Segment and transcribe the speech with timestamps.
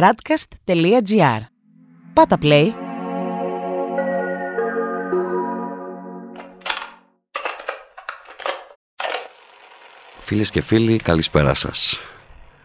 [0.00, 1.40] radcast.gr.
[2.12, 2.70] Πάτα play.
[10.18, 12.00] Φίλες και φίλοι, καλησπέρα σας.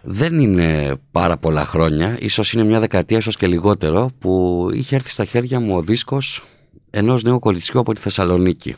[0.01, 5.09] Δεν είναι πάρα πολλά χρόνια, ίσως είναι μια δεκαετία, ίσως και λιγότερο, που είχε έρθει
[5.09, 6.43] στα χέρια μου ο δίσκος
[6.89, 8.75] ενός νέου κοριτσιού από τη Θεσσαλονίκη.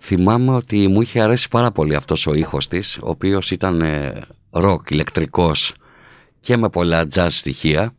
[0.00, 3.82] Θυμάμαι ότι μου είχε αρέσει πάρα πολύ αυτός ο ήχος της, ο οποίος ήταν
[4.50, 5.74] ροκ, ηλεκτρικός
[6.44, 7.94] και με πολλά jazz στοιχεία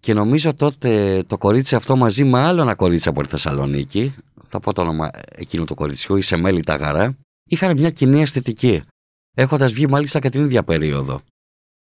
[0.00, 4.14] και νομίζω τότε το κορίτσι αυτό μαζί με άλλο ένα κορίτσι από τη Θεσσαλονίκη,
[4.46, 8.82] θα πω το όνομα εκείνου του κοριτσιού, η Σεμέλη Ταγαρά, είχαν μια κοινή αισθητική,
[9.34, 11.20] έχοντας βγει μάλιστα και την ίδια περίοδο.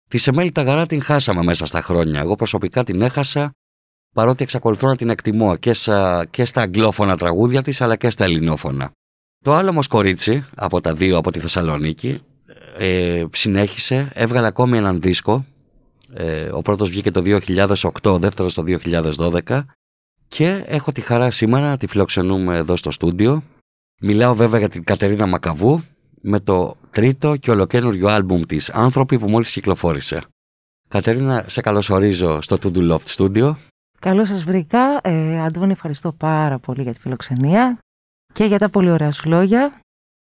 [0.09, 2.21] Τη Σεμέλη Ταγαρά την χάσαμε μέσα στα χρόνια.
[2.21, 3.51] Εγώ προσωπικά την έχασα,
[4.15, 5.75] παρότι εξακολουθώ να την εκτιμώ και,
[6.31, 8.91] και στα αγγλόφωνα τραγούδια της, αλλά και στα ελληνόφωνα.
[9.45, 12.21] Το άλλο όμως κορίτσι από τα δύο από τη Θεσσαλονίκη
[12.79, 15.45] ε, συνέχισε, έβγαλε ακόμη έναν δίσκο.
[16.13, 18.63] Ε, ο πρώτος βγήκε το 2008, ο δεύτερος το
[19.47, 19.63] 2012
[20.29, 23.43] και έχω τη χαρά σήμερα να τη φιλοξενούμε εδώ στο στούντιο.
[24.01, 25.83] Μιλάω βέβαια για την Κατερίνα Μακαβού
[26.21, 30.23] με το τρίτο και ολοκένουργιο άλμπουμ της «Άνθρωποι» που μόλις κυκλοφόρησε.
[30.89, 33.55] Κατερίνα, σε καλωσορίζω στο To Do Loft Studio.
[34.01, 35.01] Καλώς σας βρήκα.
[35.03, 37.79] Ε, Αντώνη, ευχαριστώ πάρα πολύ για τη φιλοξενία
[38.33, 39.81] και για τα πολύ ωραία σου λόγια.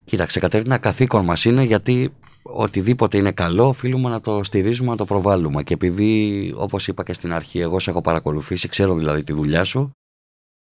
[0.05, 2.13] Κοίταξε, Κατερίνα, καθήκον μας είναι γιατί
[2.53, 5.63] οτιδήποτε είναι καλό οφείλουμε να το στηρίζουμε, να το προβάλλουμε.
[5.63, 9.65] Και επειδή, όπως είπα και στην αρχή, εγώ σε έχω παρακολουθήσει, ξέρω δηλαδή τη δουλειά
[9.65, 9.98] σου,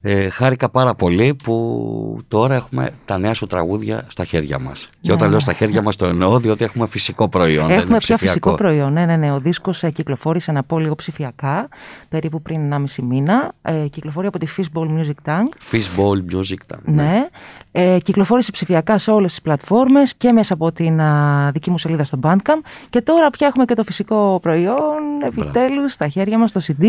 [0.08, 4.88] ε, χάρηκα πάρα πολύ που τώρα έχουμε τα νέα σου τραγούδια στα χέρια μας.
[5.00, 5.30] Και όταν ναι.
[5.30, 7.70] λέω στα χέρια μας το εννοώ, διότι έχουμε φυσικό προϊόν.
[7.70, 8.92] Έχουμε πια φυσικό προϊόν.
[8.92, 9.32] Ναι, ναι, ναι.
[9.32, 11.68] Ο δίσκος ε, κυκλοφόρησε να πω λίγο ψηφιακά,
[12.08, 13.52] περίπου πριν 1,5 μήνα.
[13.62, 15.74] Ε, κυκλοφορεί από τη Fishbowl Music Tank.
[15.74, 16.82] Fishbowl Music Tank.
[16.84, 17.02] Ναι.
[17.02, 17.28] ναι.
[17.72, 22.04] Ε, κυκλοφόρησε ψηφιακά σε όλες τις πλατφόρμες και μέσα από την α, δική μου σελίδα
[22.04, 22.60] στο Bandcamp.
[22.90, 26.84] Και τώρα πια έχουμε και το φυσικό προϊόν, επιτέλους, στα χέρια μας, το CD.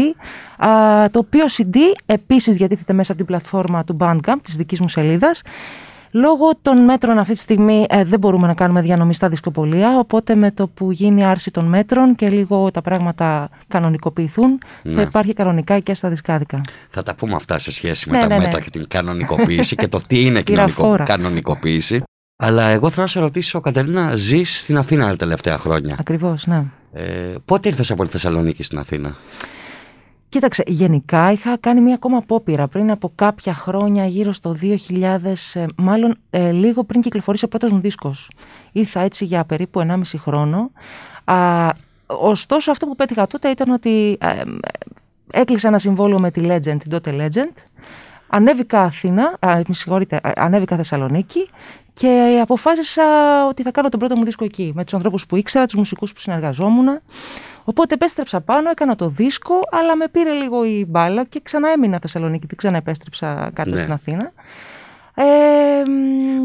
[0.67, 4.89] Α, το οποίο CD επίσης διατίθεται μέσα από την πλατφόρμα του Bandcamp, της δικής μου
[4.89, 5.41] σελίδας.
[6.11, 10.36] Λόγω των μέτρων αυτή τη στιγμή ε, δεν μπορούμε να κάνουμε διανομή στα δισκοπολία, οπότε
[10.36, 14.93] με το που γίνει άρση των μέτρων και λίγο τα πράγματα κανονικοποιηθούν, ναι.
[14.93, 16.61] θα υπάρχει κανονικά και στα δισκάδικα.
[16.89, 19.87] Θα τα πούμε αυτά σε σχέση με ναι, τα ναι, μέτρα και την κανονικοποίηση και
[19.87, 21.04] το τι είναι κοινωνικο...
[21.05, 22.04] κανονικοποίηση.
[22.39, 26.64] Αλλά εγώ θέλω να σε ρωτήσω, Κατερίνα, ζεις στην Αθήνα τα τελευταία χρόνια; Ακριβώς, ναι.
[26.93, 29.15] Ε, πότε ήρθες από τη Θεσσαλονίκη στην Αθήνα,
[30.30, 35.65] Κοίταξε, γενικά είχα κάνει μία ακόμα απόπειρα πριν από κάποια χρόνια, γύρω στο 2000, ε,
[35.76, 38.32] μάλλον ε, λίγο πριν κυκλοφορήσει ο πρώτος μου δίσκος.
[38.71, 40.71] Ήρθα έτσι για περίπου 1,5 χρόνο.
[41.23, 41.70] Α,
[42.05, 44.42] ωστόσο αυτό που πέτυχα τότε ήταν ότι ε,
[45.32, 47.54] έκλεισα ένα συμβόλαιο με τη Legend, την τότε Legend.
[48.27, 51.49] Ανέβηκα Αθήνα, α, με συγχωρείτε, ανέβηκα Θεσσαλονίκη
[51.93, 53.04] και αποφάσισα
[53.49, 56.14] ότι θα κάνω τον πρώτο μου δίσκο εκεί, με τους ανθρώπους που ήξερα, τους μουσικούς
[56.14, 56.87] που συνεργαζόμουν.
[57.64, 61.99] Οπότε επέστρεψα πάνω, έκανα το δίσκο, αλλά με πήρε λίγο η μπάλα και ξανά έμεινα
[62.02, 63.76] Θεσσαλονίκη, δεν ξανά επέστρεψα κάτω ναι.
[63.76, 64.32] στην Αθήνα.
[65.14, 65.23] Ε,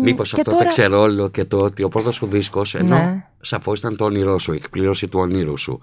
[0.03, 0.88] Μήπως αυτό τώρα...
[0.88, 3.25] το όλο και το ότι ο πρώτος σου δίσκος, ενώ ναι.
[3.41, 5.81] σαφώς ήταν το όνειρό σου, η εκπλήρωση του ονείρου σου,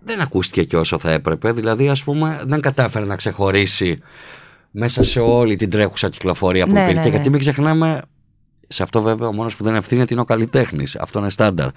[0.00, 1.52] δεν ακούστηκε και όσο θα έπρεπε.
[1.52, 4.02] Δηλαδή, ας πούμε, δεν κατάφερε να ξεχωρίσει
[4.72, 7.02] μέσα σε όλη την τρέχουσα κυκλοφορία που ναι, υπήρχε.
[7.02, 8.02] Ναι, γιατί μην ξεχνάμε,
[8.68, 10.96] σε αυτό βέβαια ο μόνος που δεν ευθύνεται είναι ο καλλιτέχνης.
[10.96, 11.68] Αυτό είναι στάνταρ.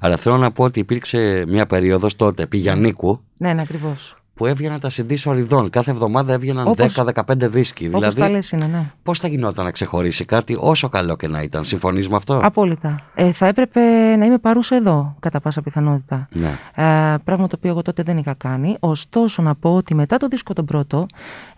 [0.00, 3.20] Αλλά θέλω να πω ότι υπήρξε μια περίοδος τότε, πηγιανίκου.
[3.36, 5.70] Ναι, ναι, ακριβώς που έβγαιναν τα CD σοριδών.
[5.70, 7.86] Κάθε εβδομάδα έβγαιναν 10-15 δίσκοι.
[7.86, 8.90] Όπως δηλαδή, τα λες είναι, ναι.
[9.02, 11.64] Πώς θα γινόταν να ξεχωρίσει κάτι όσο καλό και να ήταν.
[11.64, 13.00] Συμφωνείς με αυτό; Απόλυτα.
[13.14, 13.80] Ε, θα έπρεπε
[14.16, 16.28] να είμαι παρούσα εδώ, κατά πάσα πιθανότητα.
[16.32, 16.58] Ναι.
[16.74, 18.76] Ε, πράγμα το οποίο εγώ τότε δεν είχα κάνει.
[18.80, 21.06] Ωστόσο, να πω ότι μετά το δίσκο τον πρώτο,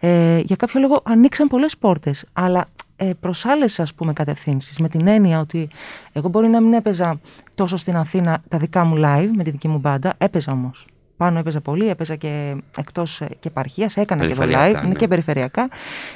[0.00, 2.24] ε, για κάποιο λόγο ανοίξαν πολλές πόρτες.
[2.32, 2.66] Αλλά
[2.96, 3.82] ε, προς άλλες
[4.12, 4.78] κατευθύνσεις.
[4.78, 5.68] Με την έννοια ότι
[6.12, 7.20] εγώ μπορεί να μην έπαιζα
[7.54, 10.86] τόσο στην Αθήνα τα δικά μου live με τη δική μου μπάντα, έπαιζα όμως.
[11.16, 14.94] Πάνω έπαιζα πολύ, έπαιζα και εκτός και επαρχίας, έκανα και το live, ναι.
[14.94, 15.68] και περιφερειακά.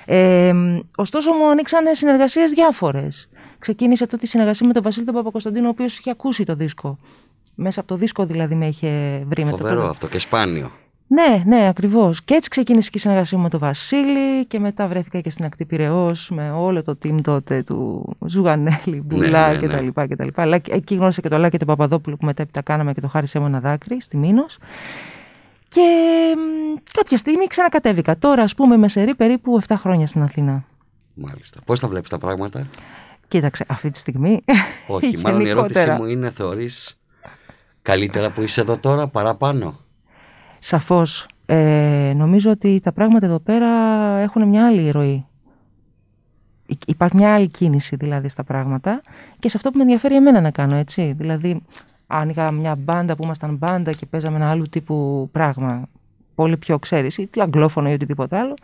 [0.04, 0.52] Ε,
[0.94, 3.28] ωστόσο μου ανοίξαν συνεργασίες διάφορες.
[3.58, 6.98] Ξεκίνησε τότε η συνεργασία με τον Βασίλη τον Παπακοσταντίνο, ο οποίος είχε ακούσει το δίσκο.
[7.54, 10.70] Μέσα από το δίσκο δηλαδή με είχε βρει με το Φοβερό αυτό και σπάνιο.
[11.12, 12.22] Ναι, ναι, ακριβώς.
[12.22, 15.44] Και έτσι ξεκίνησε και η συνεργασία μου με τον Βασίλη και μετά βρέθηκα και στην
[15.44, 20.06] ακτή Πυραιός με όλο το team τότε του Ζουγανέλη, ναι, Μπουλά ναι, ναι, ναι.
[20.06, 20.28] κτλ.
[20.34, 23.46] Αλλά εκεί γνώρισα και το Λάκη τον Παπαδόπουλο που μετέπειτα κάναμε και το χάρισε μου
[23.46, 24.58] ένα δάκρυ στη Μήνος.
[25.68, 25.86] Και
[26.92, 28.18] κάποια στιγμή ξανακατέβηκα.
[28.18, 30.64] Τώρα, ας πούμε, με σερή περίπου 7 χρόνια στην Αθήνα.
[31.14, 31.60] Μάλιστα.
[31.64, 32.66] Πώς τα βλέπεις τα πράγματα,
[33.28, 34.44] Κοίταξε, αυτή τη στιγμή.
[34.86, 36.98] Όχι, μάλλον η ερώτησή μου είναι, θεωρείς
[37.82, 39.78] καλύτερα που είσαι εδώ τώρα παραπάνω;
[40.60, 41.28] Σαφώς.
[41.46, 43.68] Ε, νομίζω ότι τα πράγματα εδώ πέρα
[44.18, 45.24] έχουν μια άλλη ροή.
[46.86, 49.00] Υπάρχει μια άλλη κίνηση δηλαδή στα πράγματα
[49.38, 51.14] και σε αυτό που με ενδιαφέρει εμένα να κάνω, έτσι.
[51.16, 51.62] Δηλαδή,
[52.06, 55.88] άνοιγα μια μπάντα που ήμασταν μπάντα και παίζαμε ένα άλλου τύπου πράγμα,
[56.34, 58.54] πολύ πιο ξέρεις, ή αγγλόφωνο ή οτιδήποτε άλλο,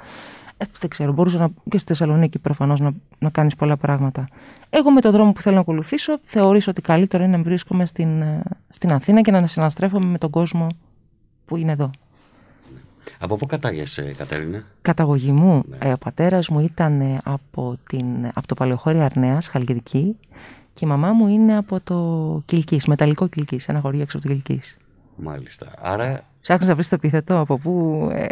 [0.56, 4.28] ε, δεν ξέρω, μπορούσα να, και στη Θεσσαλονίκη προφανώς να, να κάνεις πολλά πράγματα.
[4.70, 8.20] Εγώ με τον δρόμο που θέλω να ακολουθήσω, θεωρήσω ότι καλύτερο είναι να βρίσκομαι στην,
[8.20, 10.66] ε, στην Αθήνα και να συναστρέφομαι με τον κόσμο
[11.46, 11.90] που είναι εδώ.
[13.18, 15.76] Από πού κατάγεσαι, Κατερίνα; Καταγωγή μου, ναι.
[15.80, 20.16] ε, ο πατέρας μου ήταν ε, από, την, από το Παλαιοχώρι Αρνέας, Χαλκιδική,
[20.74, 24.32] και η μαμά μου είναι από το Κιλκή, μεταλλικό Κιλκή, ένα χωρί έξω από το
[24.32, 24.60] Κιλκή.
[25.16, 25.72] Μάλιστα.
[25.78, 28.08] Άρα Ψάχνεις να βρεις το επιθετό από πού.
[28.12, 28.26] Ε...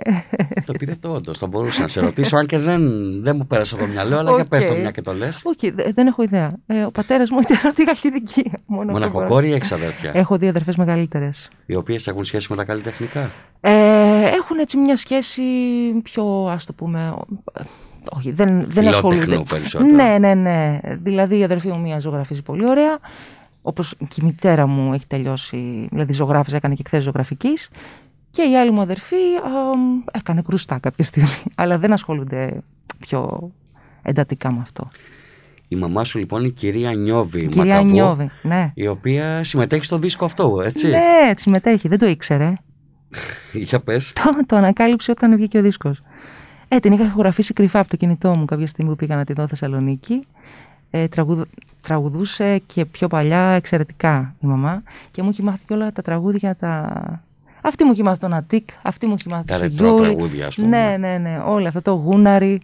[0.66, 1.38] Το επιθετό, όντως.
[1.38, 2.82] Θα μπορούσα να σε ρωτήσω, αν και δεν,
[3.22, 4.34] δεν μου πέρασε το μυαλό, αλλά okay.
[4.34, 5.40] για πες το μια και το λες.
[5.44, 6.52] Όχι, δεν έχω ιδέα.
[6.66, 8.52] Ε, ο πατέρας μου ήταν από τη Γαλλική.
[8.66, 10.10] Μοναχοκόρη ή έχει αδέρφια.
[10.14, 11.50] Έχω δύο αδερφές μεγαλύτερες.
[11.66, 13.30] Οι οποίες έχουν σχέση με τα καλλιτεχνικά;
[13.60, 13.72] Ε,
[14.24, 15.42] έχουν έτσι μια σχέση
[16.02, 17.14] πιο, ας το πούμε.
[18.16, 19.42] Όχι, δεν, δεν ασχολούνται.
[19.48, 19.94] περισσότερο.
[19.94, 20.80] Ναι, ναι, ναι.
[21.02, 22.98] Δηλαδή η αδερφή μου μία ζωγραφίζει πολύ ωραία.
[23.66, 27.70] Όπως και η μητέρα μου έχει τελειώσει, δηλαδή ζωγράφησε, έκανε και εκθέσεις ζωγραφικής.
[28.34, 29.16] Και η άλλη μου αδερφή
[30.12, 32.62] έκανε κρουστά κάποια στιγμή, αλλά δεν ασχολούνται
[32.98, 33.50] πιο
[34.02, 34.88] εντατικά με αυτό.
[35.68, 38.72] Η μαμά σου λοιπόν είναι η κυρία Νιώβη η Κυρία Μακαβού, Νιώβη, ναι.
[38.74, 42.52] Η οποία συμμετέχει στο δίσκο αυτό, έτσι; Ναι, συμμετέχει, δεν το ήξερε.
[43.52, 44.12] Για πες.
[44.12, 46.02] Το, το ανακάλυψε όταν βγήκε ο δίσκος.
[46.68, 49.32] Ε, την είχα ηχογραφήσει κρυφά από το κινητό μου κάποια στιγμή που πήγα να τη
[49.32, 50.26] δω Θεσσαλονίκη.
[50.90, 51.06] Ε,
[51.82, 56.92] τραγουδούσε και πιο παλιά εξαιρετικά η μαμά και μου έχει μάθει όλα τα τραγούδια τα,
[57.64, 60.68] αυτή μου έχει μάθει τον Αττικ, αυτή μου έχει μάθει τον ρετρό τραγούδια, ας πούμε.
[60.68, 62.60] Ναι, ναι, ναι, όλα αυτά, το γούναρι.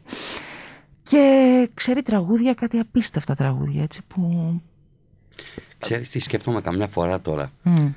[1.03, 4.55] Και ξέρει τραγούδια, κάτι απίστευτα τραγούδια, έτσι που...
[5.79, 7.93] Ξέρεις τι σκέφτομαι καμιά φορά τώρα; Mm.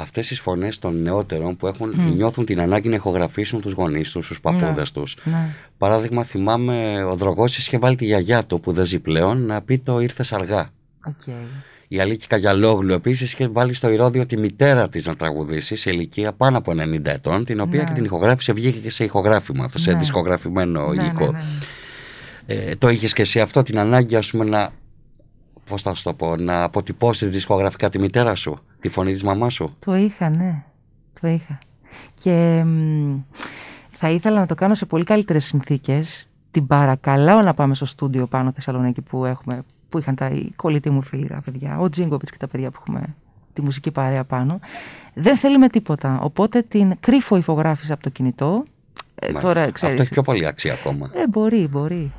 [0.00, 4.28] Αυτές τις φωνές των νεότερων που έχουν, νιώθουν την ανάγκη να ηχογραφήσουν τους γονείς τους,
[4.28, 5.16] τους παππούδες ναι, τους.
[5.24, 5.54] Ναι.
[5.78, 9.78] Παράδειγμα θυμάμαι ο Δρογόσης είχε βάλει τη γιαγιά του που δεν ζει πλέον να πει
[9.78, 10.68] το ήρθες αργά.
[11.08, 11.46] Okay.
[11.88, 16.32] Η Αλίκη Καγιαλόγλου επίσης είχε βάλει στο ηρόδιο τη μητέρα της να τραγουδήσει σε ηλικία
[16.32, 17.84] πάνω από 90 ετών, την οποία ναι.
[17.84, 19.98] και την ηχογράφησε βγήκε και σε ηχογράφημα, αυτό, σε ναι.
[19.98, 21.30] δισκογραφημένο ναι, υλικό.
[21.30, 21.38] Ναι,
[22.46, 24.70] ε, το είχες και εσύ αυτό, την ανάγκη, ας πούμε, να.
[25.64, 29.54] Πώς θα σου το πω, να αποτυπώσεις δισκογραφικά τη μητέρα σου, τη φωνή της μαμάς
[29.54, 30.62] σου; Το είχα, ναι.
[31.20, 31.58] Το είχα.
[32.14, 32.64] Και
[33.90, 36.26] θα ήθελα να το κάνω σε πολύ καλύτερες συνθήκες.
[36.50, 41.02] Την παρακαλάω να πάμε στο στούντιο πάνω Θεσσαλονίκη που έχουμε που είχαν τα κολλητοί μου
[41.02, 43.14] φίλοι τα παιδιά, ο Τζίνκοβιτ και τα παιδιά που έχουμε
[43.52, 44.60] τη μουσική παρέα πάνω.
[45.14, 46.18] Δεν θέλει με τίποτα.
[46.22, 48.64] Οπότε την κρύφο ηφογράφησα από το κινητό.
[49.14, 51.10] Ε, τώρα, ξέρεις, Αυτό έχει πιο πολύ αξία ακόμα.
[51.14, 52.12] Ε, μπορεί, μπορεί.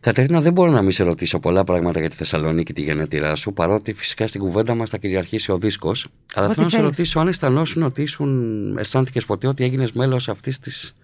[0.00, 3.34] Κατερίνα, δεν μπορώ να μην σε ρωτήσω πολλά πράγματα για τη Θεσσαλονίκη και τη γενέτειρά
[3.34, 6.06] σου, παρότι φυσικά στην κουβέντα μας θα κυριαρχήσει ο δίσκος.
[6.34, 10.58] Αλλά θέλω να σε ρωτήσω αν αισθανόσουν ότι ήσουν, αισθάνθηκες ποτέ ότι έγινες μέλος αυτής
[10.58, 10.94] της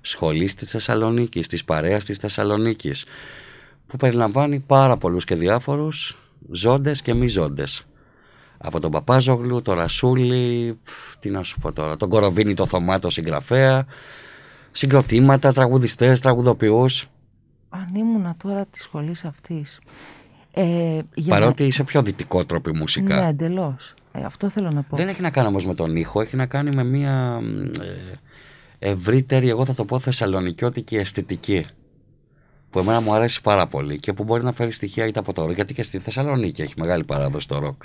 [0.00, 3.04] σχολής της Θεσσαλονίκης, της παρέας της Θεσσαλονίκης
[3.90, 6.18] που περιλαμβάνει πάρα πολλούς και διάφορους
[6.50, 7.86] ζώντες και μη ζώντες.
[8.58, 10.78] Από τον Παπάζογλου, τον Ρασούλη,
[11.18, 13.86] τι να σου πω τώρα, τον Κοροβίνη, το Θωμά, το συγγραφέα,
[14.72, 17.06] συγκροτήματα, τραγουδιστές, τραγουδοποιούς.
[17.68, 19.80] Αν ήμουν τώρα της σχολής αυτής.
[20.52, 23.20] Ε, Παρότι είσαι πιο δυτικό τρόπο μουσικά.
[23.20, 23.94] Ναι, εντελώς.
[24.12, 24.96] Ε, αυτό θέλω να πω.
[24.96, 27.40] Δεν έχει να κάνει όμως με τον ήχο, έχει να κάνει με μια
[28.78, 31.66] ε, ευρύτερη, εγώ θα το πω, θεσσαλονικιώτικη αισθητική
[32.70, 35.46] που εμένα μου αρέσει πάρα πολύ και που μπορεί να φέρει στοιχεία είτε από το
[35.46, 37.82] ροκ, γιατί και στη Θεσσαλονίκη έχει μεγάλη παράδοση το ροκ.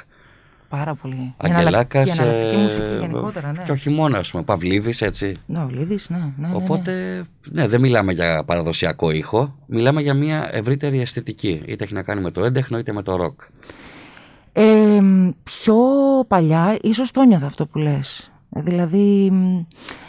[0.69, 1.33] Πάρα πολύ.
[1.37, 2.15] Αγγελάκας.
[2.15, 3.63] Και ε, μουσική γενικότερα, ναι.
[3.63, 5.37] Και όχι μόνο, ας πούμε, Παυλίδης, έτσι.
[5.45, 9.55] Ναι, Παυλίδης, ναι, ναι, ναι, Οπότε, ναι, δεν μιλάμε για παραδοσιακό ήχο.
[9.65, 11.61] Μιλάμε για μια ευρύτερη αισθητική.
[11.65, 13.41] Είτε έχει να κάνει με το έντεχνο είτε με το ροκ.
[14.53, 14.99] Ε,
[15.43, 15.75] πιο
[16.27, 18.31] παλιά, ίσως το νιώθα αυτό που λες.
[18.49, 19.31] Δηλαδή,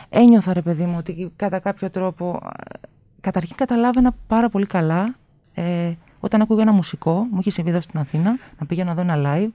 [0.09, 2.41] ένιωθα ρε παιδί μου ότι κατά κάποιο τρόπο
[3.27, 5.15] καταρχήν καταλάβαινα πάρα πολύ καλά
[5.55, 9.13] ε, όταν ακούγα ένα μουσικό, μου είχε συμβεί εδώ στην Αθήνα, να πήγαινα να δω
[9.13, 9.51] ένα live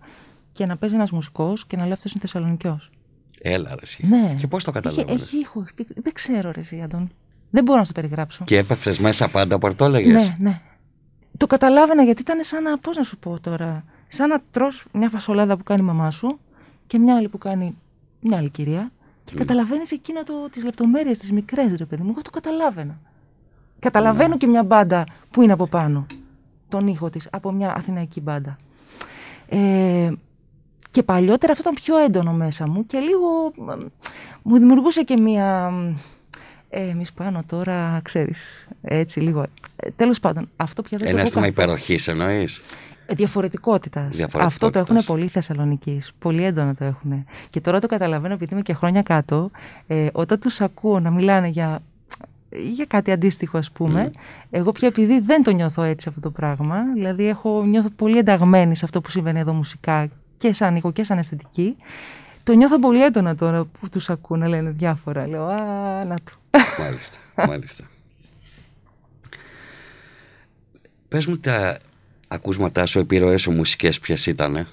[0.51, 2.89] και να παίζει ένας μουσικός και να λέει αυτός είναι Θεσσαλονικιός.
[3.41, 4.07] Έλα, ρε, εσύ.
[4.07, 4.35] Ναι.
[4.37, 5.65] Και πώς το καταλάβαινες; Έχει, έχει ήχο.
[5.95, 7.11] Δεν ξέρω, ρε, εσύ, Αντών.
[7.49, 8.43] Δεν μπορώ να το περιγράψω.
[8.43, 10.61] Και έπεφτε μέσα πάντα που το έλεγες; Ναι, ναι.
[11.37, 12.77] Το καταλάβαινα γιατί ήταν σαν να.
[12.77, 13.83] Πώς να σου πω τώρα.
[14.07, 16.39] Σαν να τρώ μια φασολάδα που κάνει η μαμά σου
[16.87, 17.77] και μια άλλη που κάνει
[18.19, 18.91] μια άλλη κυρία.
[19.23, 19.37] Και mm.
[19.37, 22.09] καταλαβαίνεις εκείνα τις λεπτομέρειες, τις μικρές, ρε παιδί μου.
[22.09, 22.99] Εγώ το καταλάβαινα.
[23.81, 24.37] Καταλαβαίνω ναι.
[24.37, 26.05] και μια μπάντα που είναι από πάνω
[26.69, 28.57] τον ήχο της από μια αθηναϊκή μπάντα.
[29.49, 30.11] Ε,
[30.91, 33.53] και παλιότερα αυτό ήταν πιο έντονο μέσα μου και λίγο
[34.41, 35.71] μου δημιουργούσε και μια...
[36.69, 39.45] Ε, Εμεί πάνω τώρα, ξέρεις, έτσι λίγο.
[39.75, 42.61] Ε, Τέλος πάντων, αυτό πια δεν Ένα αίσθημα υπεροχής εννοείς;
[43.05, 44.25] Ε, Διαφορετικότητας.
[44.33, 46.01] Αυτό το έχουν πολλοί Θεσσαλονίκη.
[46.19, 47.25] Πολύ έντονο το έχουν.
[47.49, 49.51] Και τώρα το καταλαβαίνω επειδή είμαι και χρόνια κάτω.
[49.87, 51.79] Ε, όταν τους ακούω να μιλάνε για
[52.51, 54.11] για κάτι αντίστοιχο ας πούμε.
[54.49, 58.75] Εγώ πια επειδή δεν το νιώθω έτσι αυτό το πράγμα, δηλαδή έχω, νιώθω πολύ ενταγμένη
[58.75, 61.75] σε αυτό που συμβαίνει εδώ μουσικά και σαν ήχο και σαν αισθητική.
[62.43, 65.27] Το νιώθω πολύ έντονα τώρα που τους ακούω να λένε διάφορα.
[65.27, 66.37] Λέω, α, να του.
[66.79, 67.17] Μάλιστα,
[67.47, 67.83] μάλιστα.
[71.07, 71.77] Πες μου τα
[72.27, 74.67] ακούσματά σου, επιρροές σου μουσικές ποιες ήτανε;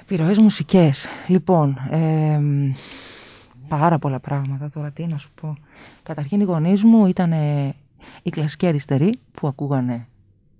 [0.00, 1.06] Επιρροές μουσικές.
[1.26, 2.40] Λοιπόν, ε,
[3.68, 5.56] πάρα πολλά πράγματα τώρα, τι να σου πω.
[6.02, 7.32] Καταρχήν οι γονείς μου ήταν
[8.22, 10.06] οι κλασικοί αριστεροί που ακούγανε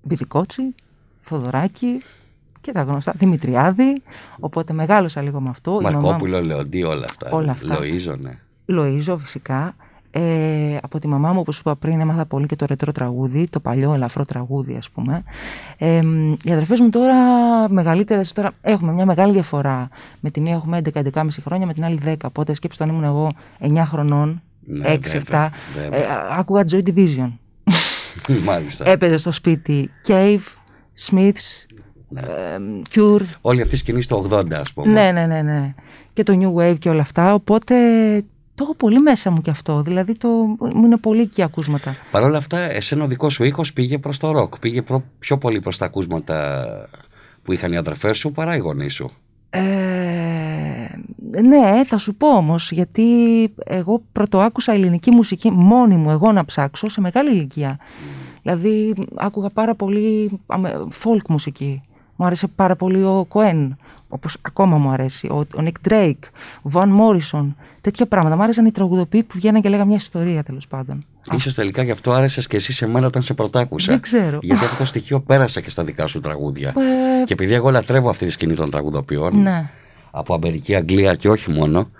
[0.03, 0.75] Μπιδικότσι,
[1.21, 2.03] Θοδωράκη
[2.61, 4.03] και τα γνωστά Δημητριάδη.
[4.41, 5.81] Οπότε μεγάλωσα λίγο με αυτό.
[5.83, 7.31] Μαρκόπουλο, Λεοντή, όλα αυτά.
[7.31, 7.79] Όλα αυτά.
[7.79, 8.39] Λοΐζο, ναι.
[8.67, 9.77] Λοΐζο φυσικά.
[10.19, 13.61] Ε, από τη μαμά μου, όπως είπα πριν, έμαθα πολύ και το ρετρό τραγούδι, το
[13.61, 15.23] παλιό ελαφρό τραγούδι, ας πούμε.
[15.79, 16.01] Ε,
[16.43, 17.15] οι αδερφές μου τώρα,
[17.69, 19.89] μεγαλύτερες, τώρα έχουμε μια μεγάλη διαφορά.
[20.21, 22.15] Με τη μία έχουμε 11-11,5 χρόνια, με την άλλη 10.
[22.25, 26.05] Οπότε σκέψτε όταν ήμουν εγώ 9 χρονών, Ναι, 6-7, βέβαια, ε,
[26.39, 27.31] άκουγα Joy Division.
[28.45, 28.89] Μάλιστα.
[28.89, 30.39] Έπαιζε στο σπίτι Cave,
[31.11, 31.65] Smiths,
[32.09, 32.21] Ναι.
[32.21, 32.25] ε,
[32.95, 34.93] Cure, Όλη αυτή η σκηνή στο 80, ας πούμε.
[34.93, 35.75] ναι, ναι, ναι, ναι.
[36.13, 37.35] Και το New Wave και όλα αυτά.
[37.35, 37.75] Οπότε
[38.57, 39.83] το έχω πολύ μέσα μου κι αυτό.
[39.83, 40.29] Δηλαδή το,
[40.75, 41.97] μου είναι πολύ εκεί ακούσματα.
[42.11, 44.59] Παρ' όλα αυτά, εσένα ο δικός σου ήχος πήγε προς το ροκ.
[44.59, 46.67] Πήγε προ- πιο πολύ προς τα ακούσματα
[47.43, 49.11] που είχαν οι αδερφές σου παρά οι γονείς σου.
[49.51, 53.05] Ε, ναι, θα σου πω όμως, γιατί
[53.65, 57.79] εγώ πρωτοάκουσα ελληνική μουσική μόνη μου, εγώ να ψάξω, σε μεγάλη ηλικία.
[58.43, 61.83] Δηλαδή, άκουγα πάρα πολύ αμε- folk μουσική.
[62.17, 63.77] Μου άρεσε πάρα πολύ ο Κοέν,
[64.09, 66.25] όπως ακόμα μου αρέσει, ο, ο Nick Drake,
[66.63, 67.47] ο Van Morrison,
[67.87, 68.37] τέτοια πράγματα.
[68.37, 71.05] Μου άρεσαν οι τραγουδοποιοί που βγαίναν και λέγανε μια ιστορία, τέλος πάντων.
[71.33, 73.93] Ίσως τελικά γι' αυτό άρεσες και εσύ σε μένα όταν σε πρωτάκουσα.
[73.93, 74.39] Δεν ξέρω.
[74.43, 76.69] Γιατί αυτό το στοιχείο πέρασε και στα δικά σου τραγούδια.
[76.69, 79.71] Ε, Και επειδή εγώ λατρεύω αυτή τη σκηνή των τραγουδοποιών, ναι.
[80.11, 81.91] από Αμερική, Αγγλία και όχι μόνο,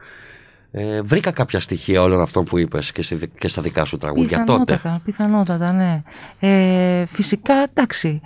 [0.73, 4.45] ε, βρήκα κάποια στοιχεία όλων αυτών που είπες και, στη- και στα δικά σου τραγούδια
[4.45, 4.63] τότε.
[4.75, 6.03] Πιθανότατα, πιθανότατα, ναι.
[6.41, 8.21] Ε, φυσικά, εντάξει.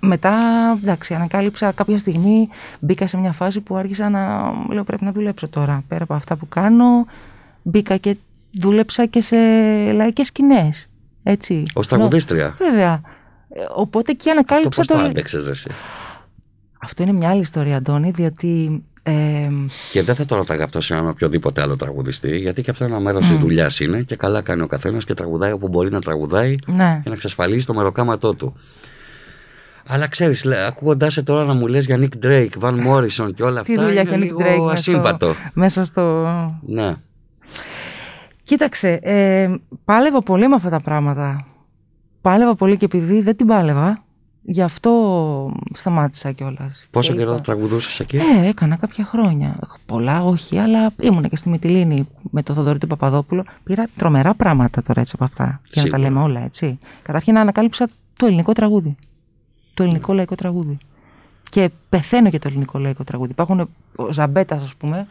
[0.00, 0.34] Ε, και μετά,
[0.82, 2.48] εντάξει, ανακάλυψα κάποια στιγμή,
[2.80, 5.84] μπήκα σε μια φάση που άρχισα να λέω πρέπει να δουλέψω τώρα.
[5.88, 7.06] Πέρα από αυτά που κάνω,
[7.62, 8.16] μπήκα και
[8.50, 9.36] δούλεψα και σε
[9.92, 10.88] λαϊκές σκηνές.
[11.22, 11.66] Έτσι.
[11.74, 12.56] Ως τραγουδίστρια.
[12.58, 13.00] Βέβαια.
[13.48, 15.00] Ε, Οπότε και Αυτό ανακάλυψα πώς το το...
[15.00, 15.70] άντεξες ρε εσύ;
[16.78, 18.82] Αυτό είναι μια άλλη ιστορία, Αντώνη, διότι...
[19.02, 19.48] Ε,
[19.92, 23.00] Και δεν θα το ρωτάγα αυτό σε έναν οποιοδήποτε άλλο τραγουδιστή, γιατί και αυτό ένα
[23.00, 26.56] μέρος της δουλειάς είναι και καλά κάνει ο καθένας και τραγουδάει όπου μπορεί να τραγουδάει
[26.66, 26.74] ναι.
[26.74, 28.56] για να εξασφαλίσει το μεροκάματό του.
[29.92, 33.62] Αλλά ξέρεις, ακούγοντάς σε τώρα να μου λες για Nick Drake, Van Morrison και όλα
[33.62, 33.84] Τι αυτά.
[33.86, 35.34] δουλειά είναι έχει ο Nick λίγο Drake μέσα στο- ασύμβατο.
[35.52, 36.24] Μέσα στο...
[36.66, 36.94] Ναι.
[38.42, 39.54] Κοίταξε, ε,
[39.84, 41.46] πάλευα πολύ με αυτά τα πράγματα.
[42.20, 44.04] Πάλευα πολύ και επειδή δεν την πάλευα,
[44.42, 44.90] γι' αυτό
[45.72, 46.86] σταμάτησα κιόλας.
[46.90, 49.58] Πόσο καιρό τραγουδούσες εκεί, Ε, έκανα κάποια χρόνια.
[49.86, 53.44] Πολλά όχι, αλλά ήμουνα και στη Μυτιλίνη με το Θοδωρή του Παπαδόπουλο.
[53.64, 55.44] Πήρα τρομερά πράγματα τώρα έτσι από αυτά.
[55.44, 55.98] Για να τα Σίγουρα.
[55.98, 56.78] λέμε όλα, έτσι.
[57.02, 58.96] Καταρχήν ανακάλυψα το ελληνικό τραγούδι.
[59.74, 60.78] Το ελληνικό λαϊκό τραγούδι.
[61.50, 63.30] Και πεθαίνω για το ελληνικό λαϊκό τραγούδι.
[63.30, 65.06] Υπάρχουν ο Ζαμπέτας, ας πούμε,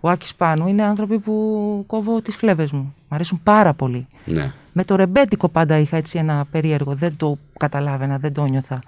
[0.00, 2.94] ο Άκης Πάνου, είναι άνθρωποι που κόβω τις φλέβες μου.
[3.08, 4.06] Μ' αρέσουν πάρα πολύ.
[4.24, 4.52] Ναι.
[4.72, 6.94] Με το ρεμπέτικο πάντα είχα έτσι ένα περίεργο.
[6.94, 8.78] Δεν το καταλάβαινα, δεν το νιώθα.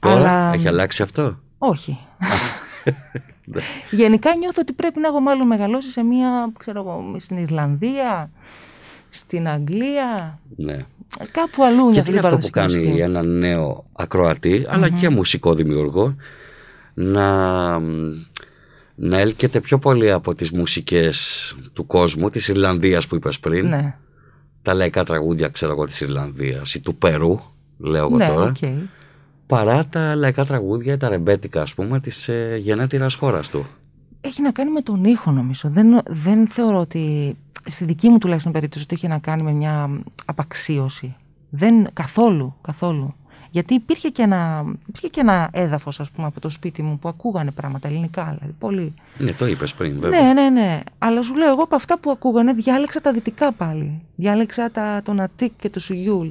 [0.00, 1.98] Τώρα Αλλά- έχει αλλάξει αυτό; όχι.
[3.90, 8.30] Γενικά νιώθω ότι πρέπει να έχω μάλλον μεγαλώσει σε μια, ξέρω εγώ, στην Ιρλανδία,
[9.08, 10.78] στην Αγγλία, Ναι.
[11.32, 13.00] Κάπου αλλού Και νιώθω τι είναι την αυτό που παραδοσιακή κάνει μουσική.
[13.00, 16.16] ένα νέο ακροατή, αλλά και μουσικό δημιουργό,
[16.94, 17.78] να,
[18.94, 23.96] να έλκεται πιο πολύ από τις μουσικές του κόσμου, της Ιρλανδίας που είπες πριν, Ναι,
[24.62, 27.38] τα λαϊκά τραγούδια, ξέρω εγώ, της Ιρλανδίας ή του Περού,
[27.78, 28.68] λέω εγώ ναι, τώρα, οκ.
[29.46, 33.66] παρά τα λαϊκά τραγούδια, τα ρεμπέτικα, ας πούμε, της ε, γενέτειρας χώρας του.
[34.20, 35.68] Έχει να κάνει με τον ήχο νομίζω.
[35.72, 39.90] Δεν, δεν θεωρώ ότι, στη δική μου τουλάχιστον περίπτωση, ότι έχει να κάνει με μια
[40.24, 41.16] απαξίωση.
[41.50, 43.14] Δεν, καθόλου, καθόλου.
[43.50, 47.08] Γιατί υπήρχε και ένα, υπήρχε και ένα έδαφος, ας πούμε, από το σπίτι μου που
[47.08, 48.94] ακούγανε πράγματα ελληνικά, δηλαδή, πολύ.
[49.18, 50.22] Ναι, το είπες πριν, βέβαια.
[50.22, 50.80] Ναι, ναι, ναι.
[50.98, 54.02] Αλλά σου λέω, εγώ από αυτά που ακούγανε διάλεξα τα δυτικά πάλι.
[54.16, 56.28] Διάλεξα τα, τον Αττικ και το Σουγιούλ.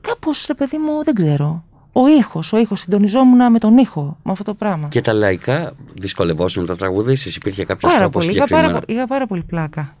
[0.00, 1.64] Κάπως ρε παιδί μου, δεν ξέρω.
[1.92, 2.80] Ο ήχος, ο ήχος.
[2.80, 4.88] Συντονιζόμουν με τον ήχο, με αυτό το πράγμα.
[4.88, 8.36] Και τα λαϊκά δυσκολευόσουν να τα τραγουδήσεις, υπήρχε κάποιος πάρα τρόπος πολύ.
[8.36, 8.80] Είχα συγκεκριμένα.
[8.80, 9.96] πάρα, είχα πάρα πολύ πλάκα.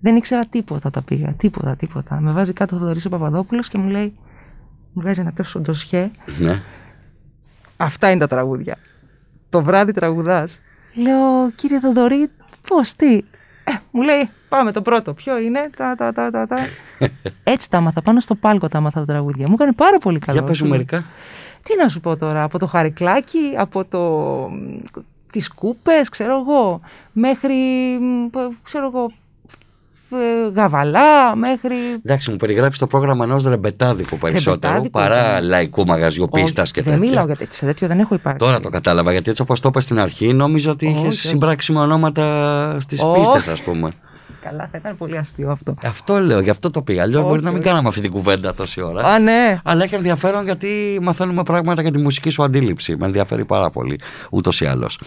[0.00, 1.32] Δεν ήξερα τίποτα τα πήγα.
[1.32, 2.20] Τίποτα, τίποτα.
[2.20, 4.14] Με βάζει κάτω ο Θοδωρής ο Παπαδόπουλος και μου λέει.
[4.92, 6.10] Μου βγάζει ένα τόσο ντοσιέ.
[6.38, 6.62] Ναι.
[7.76, 8.76] Αυτά είναι τα τραγούδια.
[9.48, 10.60] Το βράδυ τραγουδάς.
[10.94, 12.30] Λέω, κύριε Θοδωρή,
[12.68, 13.14] πώς, τι;
[13.64, 15.14] Ε, μου λέει, πάμε το πρώτο.
[15.14, 16.56] Ποιο είναι, τα, τα, τα, τα, τα.
[17.52, 19.48] Έτσι τα άμαθα, πάνω στο πάλκο τα άμαθα τα τραγούδια.
[19.48, 20.38] Μου έκανε πάρα πολύ καλό.
[20.38, 20.72] Για πες μου Σου λέω.
[20.72, 21.04] μερικά.
[21.62, 24.02] Τι να σου πω τώρα, από το χαρικλάκι, από το...
[25.32, 26.80] τις κούπες, ξέρω εγώ,
[27.12, 27.54] μέχρι,
[28.00, 29.12] μ, π- ξέρω εγώ, ε,
[30.54, 31.76] γαβαλά μέχρι.
[32.02, 35.46] Εντάξει, μου περιγράφεις το πρόγραμμα ενός ρεμπετάδικου περισσότερο Ρεμπετάδικου, παρά ναι.
[35.46, 37.08] λαϊκού μαγαζιού πίστα Όχι, και Δεν τέτοια.
[37.08, 38.46] μιλάω για τέτοιο, σε τέτοιο δεν έχω υπάρξει.
[38.46, 41.26] Τώρα το κατάλαβα γιατί έτσι όπως το είπα στην αρχή, νόμιζα ότι Όχι, είχες όχι.
[41.26, 43.20] συμπράξει με ονόματα στις Όχι.
[43.20, 43.90] πίστες, ας πούμε.
[44.40, 45.74] Καλά, θα ήταν πολύ αστείο αυτό.
[45.82, 47.02] Αυτό λέω, γι' αυτό το πήγα.
[47.02, 47.68] Αλλιώς Όχι, μπορεί να μην όχι.
[47.68, 49.02] κάναμε αυτή την κουβέντα τόση ώρα.
[49.02, 49.60] Α, ναι.
[49.64, 52.96] Αλλά έχει ενδιαφέρον γιατί μαθαίνουμε πράγματα για τη μουσική σου αντίληψη.
[52.96, 54.00] Με ενδιαφέρει πάρα πολύ,
[54.30, 54.98] ούτως ή άλλως.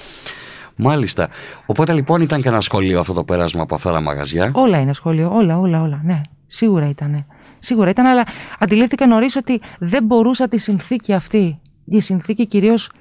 [0.76, 1.30] Μάλιστα.
[1.66, 4.52] Οπότε λοιπόν ήταν και ένα σχολείο αυτό το πέρασμα από αυτά τα μαγαζιά.
[4.54, 6.02] Όλα είναι σχόλιο, όλα, όλα, όλα.
[6.04, 7.26] Ναι, σίγουρα ήταν.
[7.60, 8.24] Σίγουρα ήταν, αλλά
[8.60, 11.60] αντιλήφθηκα νωρίς ότι δεν μπορούσα τη συνθήκη αυτή,
[11.90, 12.92] τη συνθήκη κυρίως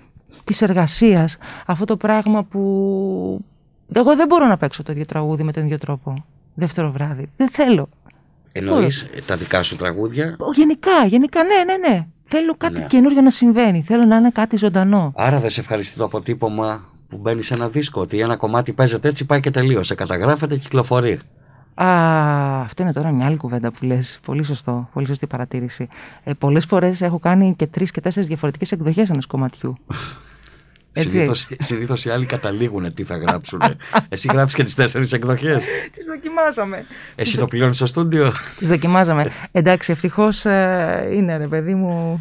[0.45, 1.37] της εργασίας,
[1.67, 2.61] αυτό το πράγμα που.
[3.93, 6.25] Εγώ δεν μπορώ να παίξω το ίδιο τραγούδι με τον ίδιο τρόπο.
[6.55, 7.31] Δεύτερο βράδυ.
[7.37, 7.89] Δεν θέλω.
[8.53, 8.91] Εννοεί
[9.27, 12.07] τα δικά σου τραγούδια; Ο, Γενικά, γενικά, ναι, ναι, ναι.
[12.25, 12.87] Θέλω κάτι Ναι.
[12.87, 13.83] καινούριο να συμβαίνει.
[13.87, 15.13] Θέλω να είναι κάτι ζωντανό.
[15.17, 18.01] Άρα δεν σε ευχαριστεί το αποτύπωμα που μπαίνει σε ένα δίσκο.
[18.01, 19.95] Ότι ένα κομμάτι παίζεται έτσι, πάει και τελείωσε.
[19.95, 21.21] Καταγράφεται και κυκλοφορεί.
[21.75, 24.19] Α, αυτό είναι τώρα μια άλλη κουβέντα που λες.
[24.27, 25.89] Πολύ σωστό, πολύ σωστή παρατήρηση.
[26.25, 29.77] Ε, πολλές φορές έχω κάνει και τρεις και τέσσερις διαφορετικές εκδοχές ενός κομματιού.
[30.93, 31.09] Έτσι.
[31.09, 33.61] Συνήθως, συνήθως οι άλλοι καταλήγουν τι θα γράψουν.
[34.09, 35.65] Εσύ γράφεις και τις τέσσερις εκδοχές.
[35.95, 36.87] Τις δοκιμάσαμε.
[37.15, 38.33] Εσύ το πληρώνεις στο στούντιο.
[38.59, 39.31] Τις δοκιμάζαμε.
[39.53, 42.21] Εντάξει, ευτυχώς ε, είναι ρε παιδί μου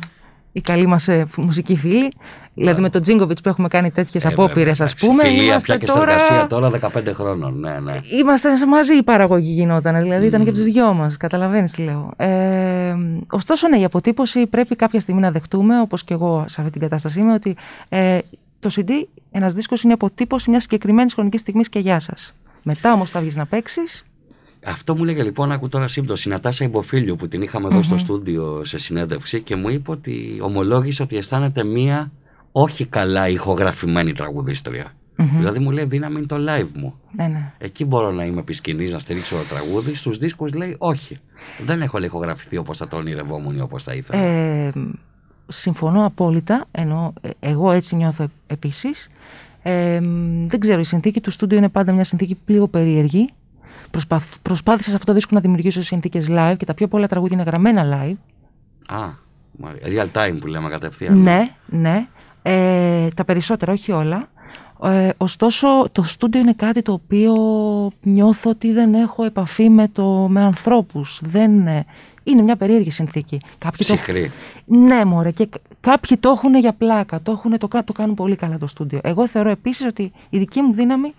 [0.51, 2.13] η καλή μας ε, μουσική φίλη.
[2.53, 5.23] Δηλαδή με τον Τζίνκοβιτς που έχουμε κάνει τέτοιες Ε, απόπειρες βέβαια, ας εντάξει, πούμε.
[5.23, 6.19] Φιλία είμαστε πια και τώρα...
[6.19, 6.71] συνεργασία τώρα
[7.07, 7.59] 15 χρόνων.
[7.59, 7.99] Ναι, ναι.
[8.19, 11.81] Είμαστε σε μαζί η παραγωγή γινόταν, δηλαδή ήταν και από τους δυο μας, καταλαβαίνεις τι
[11.81, 12.13] λέω.
[12.17, 12.95] Ε,
[13.29, 16.81] ωστόσο, ναι, η αποτύπωση πρέπει κάποια στιγμή να δεχτούμε, όπως και εγώ σε αυτή την
[16.81, 17.55] κατάσταση είμαι, ότι
[17.89, 18.17] ε,
[18.59, 18.89] το CD,
[19.31, 22.33] ένας δίσκος είναι αποτύπωση μιας συγκεκριμένης χρονικής στιγμής και γεια σας.
[22.63, 24.03] Μετά όμως θα βγεις να παίξεις.
[24.65, 27.97] Αυτό μου λέγε λοιπόν, άκου τώρα σύμπτωση, η Νατάσα Ιμποφίλιο που την είχαμε εδώ στο
[27.97, 32.11] στούντιο σε συνέντευξη και μου είπε ότι ομολόγησε ότι αισθάνεται μία
[32.51, 34.93] όχι καλά ηχογραφημένη τραγουδίστρια.
[35.15, 35.37] Μμμ.
[35.37, 36.93] Δηλαδή μου λέει δύναμη είναι το live μου.
[37.11, 37.53] Ναι, ναι.
[37.57, 39.95] Εκεί μπορώ να είμαι επί σκηνής, να στηρίξω το τραγούδι.
[39.95, 41.17] Στους δίσκους λέει όχι.
[41.65, 44.21] Δεν έχω λέει, ηχογραφηθεί όπως θα το ονειρευόμουν ή όπως θα ήθελα.
[44.21, 44.71] Ε,
[45.47, 49.09] συμφωνώ απόλυτα, ενώ ε, εγώ έτσι νιώθω ε- επίσης.
[49.61, 49.99] Ε,
[50.47, 53.29] δεν ξέρω, η συνθήκη του στούντιο είναι πάντα μια συνθήκη λίγο περίεργη.
[53.91, 57.35] Προσπαθ, προσπάθησα σε αυτό το δίσκο να δημιουργήσω συνθήκες live και τα πιο πολλά τραγούδια
[57.39, 58.15] είναι γραμμένα live.
[58.95, 59.09] Α,
[59.57, 61.17] μα- real time που λέμε κατευθείαν.
[61.21, 62.07] Ναι, ναι.
[62.41, 64.29] Ε, τα περισσότερα, όχι όλα.
[64.83, 67.33] Ε, ωστόσο, το στούντιο είναι κάτι το οποίο
[68.01, 71.21] νιώθω ότι δεν έχω επαφή με, το, με ανθρώπους.
[71.23, 71.85] Δεν, ε,
[72.23, 73.41] είναι μια περίεργη συνθήκη.
[73.57, 74.31] Κάποιοι το, Ψυχρή.
[74.65, 77.21] ναι, μωρέ, και κα- κάποιοι το έχουν για πλάκα.
[77.21, 78.99] Το, έχουν, το, κα- το κάνουν πολύ καλά το στούντιο.
[79.03, 81.13] Εγώ θεωρώ επίσης ότι η δική μου δύναμη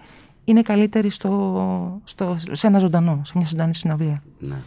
[0.50, 4.22] είναι καλύτερη στο, στο, σε ένα ζωντανό, σε μια ζωντανή συναυλία.
[4.38, 4.62] Ναι.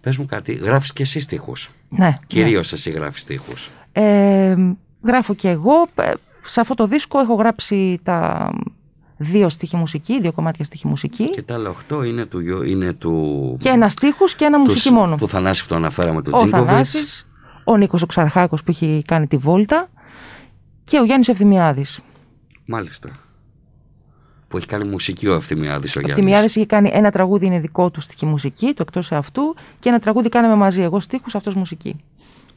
[0.00, 2.14] Πες μου κάτι, γράφεις και εσύ στίχους; Ναι.
[2.26, 3.70] Κυρίως εσύ γράφεις στίχους.
[3.92, 4.54] Ε,
[5.02, 5.86] γράφω και εγώ.
[5.94, 6.12] Ε,
[6.44, 8.50] Σε αυτό το δίσκο έχω γράψει τα
[9.16, 12.92] δύο στίχη μουσική, δύο κομμάτια στίχη μουσική Και τα άλλα οχτώ είναι του, Γιώ- είναι
[12.92, 15.16] του, και ένα στίχους και ένα του, μουσική μόνο.
[15.16, 16.68] του Θανάση που το αναφέραμε, του ο Τζίνκοβιτς.
[16.70, 17.26] Θανάσης,
[17.64, 19.88] ο Νίκος ο Ξαρχάκος που έχει κάνει τη βόλτα
[20.84, 22.00] και ο Γιάννης Ευθυμιάδης.
[22.64, 23.08] Μάλιστα.
[24.48, 26.10] Που έχει κάνει μουσική ο Ευθυμιάδης ο Ο Γιάννης.
[26.18, 29.98] Ευθυμιάδης είχε κάνει ένα τραγούδι είναι δικό του στίχη μουσική, το εκτός αυτού και ένα
[29.98, 31.96] τραγούδι κάναμε μαζί, εγώ στίχους, αυτός μουσική,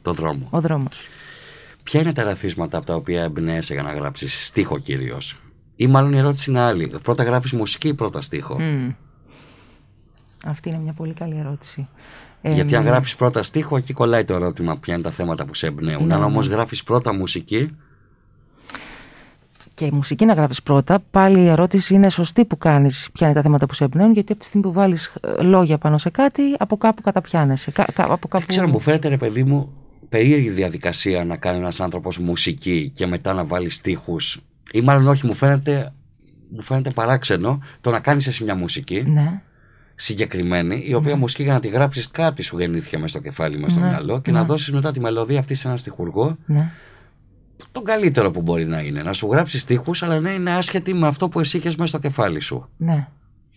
[0.02, 0.48] Το δρόμο.
[0.50, 1.06] ο δρόμος.
[1.82, 5.40] Ποια είναι τα ραθίσματα από τα οποία εμπνέεσαι για να γράψεις στίχο κυρίως;
[5.76, 6.92] Ή μάλλον η ερώτηση είναι άλλη.
[7.02, 8.90] Πρώτα γράφεις μουσική ή πρώτα στίχο; Μμ.
[10.46, 11.88] Αυτή είναι μια πολύ καλή ερώτηση.
[12.42, 15.44] Ε, Γιατί αν μ, γράφεις πρώτα στίχο, εκεί κολλάει το ερώτημα ποια είναι τα θέματα
[15.44, 16.06] που σε εμπνέουν.
[16.06, 16.26] Ναι, αν ναι.
[16.26, 17.76] όμως γράφεις πρώτα μουσική,
[19.82, 23.36] και η μουσική να γράφεις πρώτα, πάλι η ερώτηση είναι σωστή που κάνεις ποια είναι
[23.36, 26.10] τα θέματα που σε εμπνέουν, γιατί από τη στιγμή που βάλεις ε, λόγια πάνω σε
[26.10, 27.70] κάτι, από κάπου καταπιάνεσαι.
[27.70, 28.38] Κα, κα- από κάπου...
[28.38, 29.72] δεν ξέρω, μου φαίνεται ρε παιδί μου
[30.08, 34.40] περίεργη διαδικασία να κάνει ένας άνθρωπος μουσική και μετά να βάλεις στίχους.
[34.72, 35.92] Ή μάλλον όχι, μου φαίνεται,
[36.50, 39.40] μου φαίνεται παράξενο το να κάνεις εσύ μια μουσική Ναι,
[39.94, 43.70] συγκεκριμένη, η οποία μουσική για να τη γράψεις κάτι σου γεννήθηκε μέσα στο κεφάλι, μέσα
[43.70, 44.38] στο Ναι, μυαλό και ναι.
[44.38, 46.70] να δώσεις μετά τη μελωδία αυτή σε έναν στιχουργό ναι.
[47.72, 49.02] Τον καλύτερο που μπορεί να είναι.
[49.02, 51.98] Να σου γράψει στίχους αλλά να είναι άσχετη με αυτό που εσύ είχες μέσα στο
[51.98, 52.68] κεφάλι σου.
[52.76, 53.06] Ναι,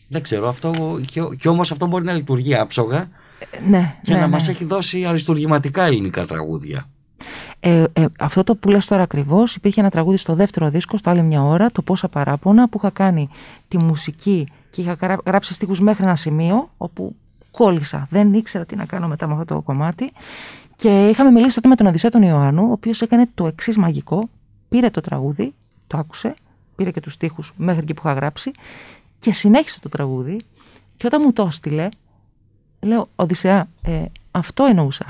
[0.08, 4.20] Δεν ξέρω, αυτό, και, και όμως αυτό μπορεί να λειτουργεί άψογα Ε, ναι, και ναι,
[4.20, 4.32] να ναι.
[4.32, 6.90] μας έχει δώσει αριστουργηματικά ελληνικά τραγούδια.
[7.60, 11.10] Ε, ε, αυτό το που λες τώρα ακριβώς υπήρχε ένα τραγούδι στο δεύτερο δίσκο, στο
[11.10, 13.30] άλλη μια ώρα, το Πόσα Παράπονα, που είχα κάνει
[13.68, 17.16] τη μουσική και είχα γρα- γράψει στίχους μέχρι ένα σημείο όπου
[17.52, 18.08] κόλλησα.
[18.10, 20.12] Δεν ήξερα τι να κάνω μετά με αυτό το κομμάτι.
[20.76, 24.30] Και είχαμε μιλήσει τότε με τον Οδυσσέα τον Ιωάννου, ο οποίος έκανε το εξής μαγικό.
[24.70, 25.54] Πήρε το τραγούδι,
[25.88, 26.36] το άκουσε,
[26.76, 28.52] πήρε και τους στίχους μέχρι εκεί που είχα γράψει
[29.20, 30.42] και συνέχισε το τραγούδι.
[30.98, 31.90] Και όταν μου το έστειλε,
[32.80, 35.06] λέω, Οδυσσέα, ε, αυτό εννοούσα.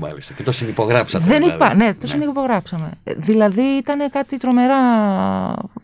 [0.00, 0.34] Μάλιστα.
[0.34, 1.24] Και το συνυπογράψατε.
[1.24, 1.54] Δεν δηλαδή.
[1.54, 2.90] είπα, ναι, το συνυπογράψαμε.
[3.04, 4.80] Ε, Δηλαδή ήταν κάτι τρομερά,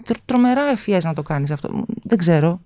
[0.05, 1.85] τρο- τρομερά ευφιές να το κάνεις αυτό.
[2.03, 2.61] Δεν ξέρω.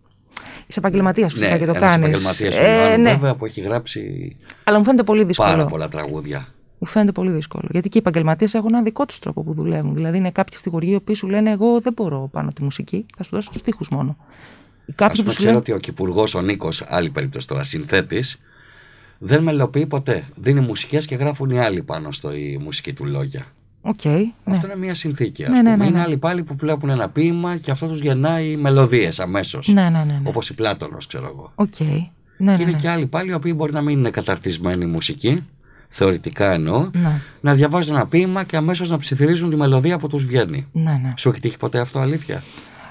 [0.66, 2.07] Είσαι επαγγελματίας φυσικά ναι, και το ένας κάνεις.
[2.09, 5.48] επαγγελματίας Ε, ναι, βέβαια που έχει γράψει αλλά μου φαίνεται πολύ δύσκολο.
[5.50, 6.48] πάρα πολλά τραγούδια.
[6.79, 7.68] Μου φαίνεται πολύ δύσκολο.
[7.70, 9.94] Γιατί και οι επαγγελματίες έχουν ένα δικό τους τρόπο που δουλεύουν.
[9.94, 13.22] Δηλαδή, είναι κάποιοι στιχουργοί οι οποίοι σου λένε: Εγώ δεν μπορώ πάνω στη μουσική, θα
[13.22, 14.11] σου δώσω τους στίχους μόνο.
[14.11, 15.57] Α Κάποιοι που πούμε, σου ξέρω λένε.
[15.57, 18.40] ότι ο Κυπουργός ο Νίκος, άλλη περίπτωση τώρα, συνθέτης,
[19.18, 20.24] δεν μελοποιεί ποτέ.
[20.35, 23.44] Δίνει μουσικές και γράφουν οι άλλοι πάνω στη μουσική του λόγια.
[23.83, 24.25] Οκ, ναι.
[24.45, 25.45] Αυτό είναι μια συνθήκη.
[25.45, 25.77] Ας Ναι, ναι, πούμε.
[25.77, 26.03] ναι, Είναι ναι.
[26.03, 29.69] άλλοι πάλι που βλέπουν ένα ποίημα και αυτό τους γεννάει μελωδίες αμέσως.
[29.69, 30.05] Ναι, ναι, ναι.
[30.05, 30.21] ναι.
[30.25, 31.53] Όπως η Πλάτωνος, ξέρω εγώ.
[31.55, 31.81] Οκ.
[31.81, 32.03] Ναι, και
[32.37, 32.77] ναι, είναι ναι.
[32.77, 35.45] και άλλοι πάλι οι οποίοι μπορεί να μην είναι καταρτισμένοι μουσική,
[35.88, 40.27] θεωρητικά εννοώ, Ναι, να διαβάζουν ένα ποίημα και αμέσως να ψιθυρίζουν τη μελωδία που τους
[40.27, 40.66] βγαίνει.
[40.73, 41.14] ναι, ναι.
[41.16, 42.43] Σου έχει τύχει ποτέ αυτό, αλήθεια;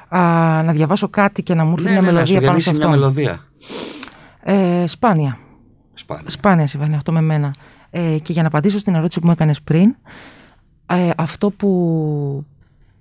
[0.09, 0.19] Α,
[0.63, 2.69] να διαβάσω κάτι και να μου έρθει ναι, μια ναι, να μελωδία σου πάνω σε
[2.71, 2.99] γεννήσει μια αυτό.
[3.23, 3.39] μελωδία.
[4.43, 5.39] Ε, σπάνια.
[5.93, 6.29] Σπάνια.
[6.29, 7.53] Σπάνια συμβαίνει αυτό με μένα.
[7.89, 9.95] Ε, και για να απαντήσω στην ερώτηση που μου έκανες πριν,
[10.89, 12.45] ε, αυτό, που,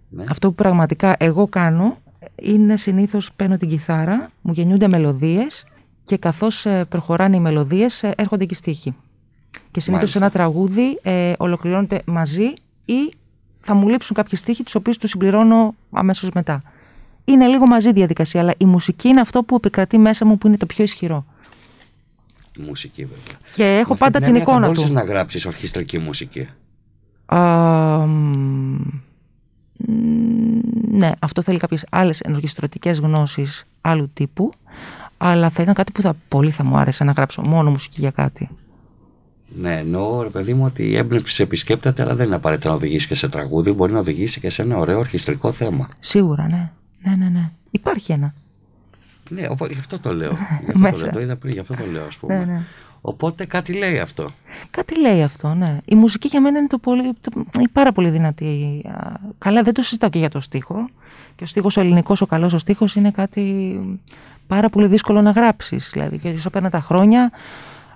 [0.09, 0.25] Ναι.
[0.29, 1.99] αυτό που πραγματικά εγώ κάνω
[2.43, 5.67] είναι συνήθως παίρνω την κιθάρα, μου γεννιούνται μελωδίες
[6.05, 8.95] και καθώς ε, προχωράνε οι μελωδίες ε, έρχονται και στίχοι.
[9.71, 10.19] Και συνήθως Μάλιστα.
[10.19, 12.53] ένα τραγούδι ε, ολοκληρώνεται μαζί
[12.85, 13.13] ή
[13.61, 16.63] θα μου λείψουν κάποιοι στίχοι τους οποίους τους συμπληρώνω αμέσως μετά.
[17.25, 20.47] Είναι λίγο μαζί η διαδικασία, αλλά η μουσική είναι αυτό που επικρατεί μέσα μου που
[20.47, 21.25] είναι το πιο ισχυρό.
[22.59, 23.25] Η μουσική βέβαια.
[23.55, 24.73] Και έχω Με αυτή πάντα την έννοια εικόνα θα του.
[24.73, 26.49] μπορούσες να γράψεις ορχιστρική μουσική;
[27.37, 28.77] Α, μ,
[30.91, 34.53] ναι, αυτό θέλει κάποιες άλλες ενορχιστρωτικές γνώσεις άλλου τύπου,
[35.19, 38.11] αλλά θα ήταν κάτι που θα, πολύ θα μου άρεσε να γράψω μόνο μουσική για
[38.11, 38.49] κάτι.
[39.61, 43.07] Ναι, εννοώ ρε παιδί μου ότι η έμπνευση επισκέπτεται, αλλά δεν είναι απαραίτητο να οδηγήσει
[43.07, 45.89] και σε τραγούδι, μπορεί να οδηγήσει και σε ένα ωραίο ορχιστρικό θέμα.
[45.99, 46.71] Σίγουρα, ναι.
[47.03, 47.51] Ναι, ναι, ναι.
[47.71, 48.35] Υπάρχει ένα.
[49.29, 50.31] Ναι, οπότε γι' αυτό το λέω.
[50.65, 51.03] Γι' αυτό το, Μέσα.
[51.03, 51.13] λέω.
[51.13, 52.39] το είδα πριν, γι' αυτό το λέω, ας πούμε.
[52.39, 52.63] Ναι, ναι.
[53.01, 54.31] Οπότε κάτι λέει αυτό.
[54.71, 55.79] Κάτι λέει αυτό, ναι.
[55.85, 58.83] Η μουσική για μένα είναι το πολύ, το, η πάρα πολύ δυνατή.
[58.89, 60.89] Α, Καλά, δεν το συζητάω και για το στίχο.
[61.37, 63.81] Και ο στίχος ο ελληνικός, ο καλός ο στίχος είναι κάτι
[64.47, 65.91] πάρα πολύ δύσκολο να γράψεις.
[65.93, 67.31] Δηλαδή, και όσο παίρνουν τα χρόνια,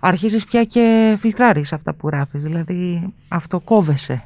[0.01, 2.43] αρχίζεις πια και φιλτράρεις αυτά που γράφεις.
[2.43, 4.23] Δηλαδή, αυτό κόβεσαι.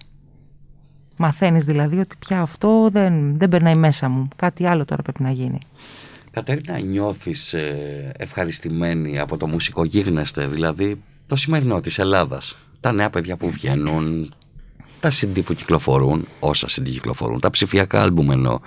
[1.17, 4.29] Μαθαίνεις δηλαδή ότι πια αυτό δεν, δεν περνάει μέσα μου.
[4.37, 5.59] Κάτι άλλο τώρα πρέπει να γίνει.
[6.37, 13.11] Κατερίνα, νιώθεις ε, ευχαριστημένη από το μουσικό γίγνεσθε, δηλαδή το σημερινό της Ελλάδας; Τα νέα
[13.11, 14.33] παιδιά που βγαίνουν,
[15.01, 18.59] τα CD που κυκλοφορούν, όσα CD κυκλοφορούν, τα ψηφιακά άλμπουμ εννοώ.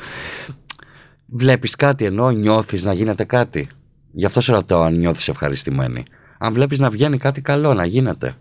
[1.25, 3.67] Βλέπεις κάτι ενώ νιώθεις να γίνεται κάτι;
[4.11, 6.03] Γι' αυτό σε ρωτάω αν νιώθεις ευχαριστημένη.
[6.37, 8.33] Αν βλέπεις να βγαίνει κάτι καλό, να γίνεται.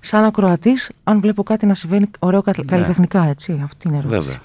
[0.00, 3.60] Σαν ακροατής, αν βλέπω κάτι να συμβαίνει ωραίο κα- καλλιτεχνικά, έτσι.
[3.64, 4.20] Αυτή είναι η ερώτηση.
[4.20, 4.40] Βέβαια.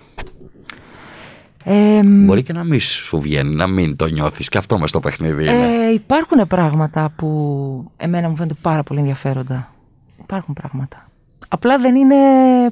[1.63, 4.49] Ε, μ, Μπορεί και να μην σου βγαίνει, να μην το νιώθεις.
[4.49, 5.88] Και αυτό μες στο παιχνίδι είναι.
[5.88, 9.73] Ε, υπάρχουν πράγματα που εμένα μου φαίνονται πάρα πολύ ενδιαφέροντα.
[10.19, 11.10] Υπάρχουν πράγματα.
[11.47, 12.15] Απλά δεν είναι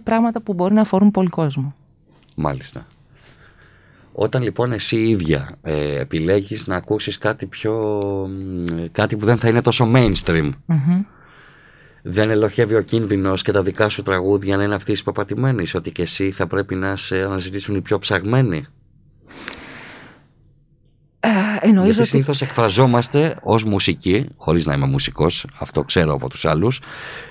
[0.04, 1.76] πράγματα που μπορεί να αφορούν πολύ κόσμο.
[2.36, 2.86] Μάλιστα.
[4.14, 7.74] Όταν λοιπόν εσύ ίδια ε, επιλέγεις να ακούσεις κάτι πιο...
[8.30, 11.02] μ, κάτι που δεν θα είναι τόσο mainstream, Μμμ.
[12.02, 15.92] δεν ελοχεύει ο κίνδυνος και τα δικά σου τραγούδια να είναι αυτοί της πεπατημένης, ότι
[15.92, 18.66] και εσύ θα πρέπει να σε αναζητήσουν οι πιο ψαγμένοι;
[21.24, 21.30] Ε,
[21.60, 22.10] εννοείς Γιατί ότι...
[22.10, 26.80] συνήθως εκφραζόμαστε ως μουσική, χωρίς να είμαι μουσικός, αυτό ξέρω από τους άλλους,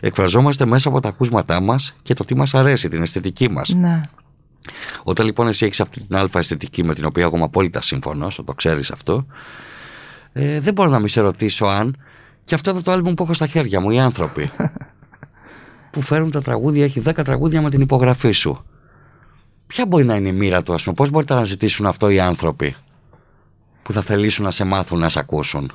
[0.01, 3.69] εκφραζόμαστε μέσα από τα ακούσματά μας και το τι μας αρέσει, την αισθητική μας.
[3.75, 4.03] Ναι.
[5.03, 8.41] Όταν λοιπόν εσύ έχεις αυτή την αλφα αισθητική με την οποία εγώ είμαι απόλυτα σύμφωνος,
[8.47, 9.27] το ξέρεις αυτό,
[10.33, 11.97] ε, δεν μπορώ να μην σε ρωτήσω αν
[12.45, 14.51] και αυτό εδώ το άλμπουμ που έχω στα χέρια μου, οι άνθρωποι
[15.93, 18.65] που φέρουν τα τραγούδια, έχει 10 τραγούδια με την υπογραφή σου.
[19.67, 22.21] Ποια μπορεί να είναι η μοίρα του, ας πούμε, πώς μπορείτε να ζητήσουν αυτό οι
[22.21, 22.75] άνθρωποι;
[23.83, 25.73] Που θα θελήσουν να σε μάθουν να σε ακούσουν.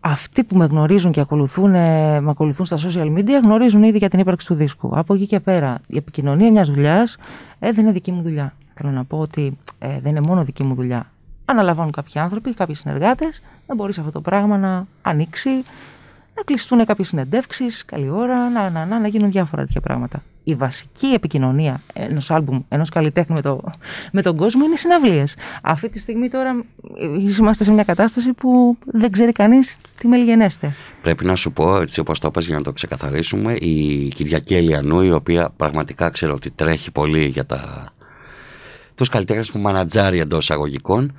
[0.00, 4.08] Αυτοί που με γνωρίζουν και ακολουθούν, ε, με ακολουθούν στα social media γνωρίζουν ήδη για
[4.08, 4.90] την ύπαρξη του δίσκου.
[4.94, 7.16] Από εκεί και πέρα, η επικοινωνία μιας δουλειάς
[7.58, 8.54] ε, δεν είναι δική μου δουλειά.
[8.74, 11.10] Θέλω να πω ότι ε, δεν είναι μόνο δική μου δουλειά.
[11.44, 15.50] Αναλαμβάνουν κάποιοι άνθρωποι, κάποιοι συνεργάτες, να μπορείς αυτό το πράγμα να ανοίξει,
[16.36, 20.22] να κλειστούν κάποιες συνεντεύξεις, καλή ώρα, να, να, να, να γίνουν διάφορα τέτοια πράγματα.
[20.44, 23.60] Η βασική επικοινωνία ενός άλμπουμ, ενός καλλιτέχνη με, το,
[24.12, 25.36] με τον κόσμο είναι οι συναυλίες.
[25.62, 26.64] Αυτή τη στιγμή τώρα
[26.98, 27.06] ε,
[27.38, 30.74] είμαστε σε μια κατάσταση που δεν ξέρει κανείς τι μελγενέστε.
[31.02, 35.02] Πρέπει να σου πω, έτσι όπως το είπες για να το ξεκαθαρίσουμε, η Κυριακή Ελιανού,
[35.02, 37.88] η οποία πραγματικά ξέρω ότι τρέχει πολύ για τα...
[38.94, 41.18] τους καλλιτέχνες που μανατζάρει εντός εισαγωγικών,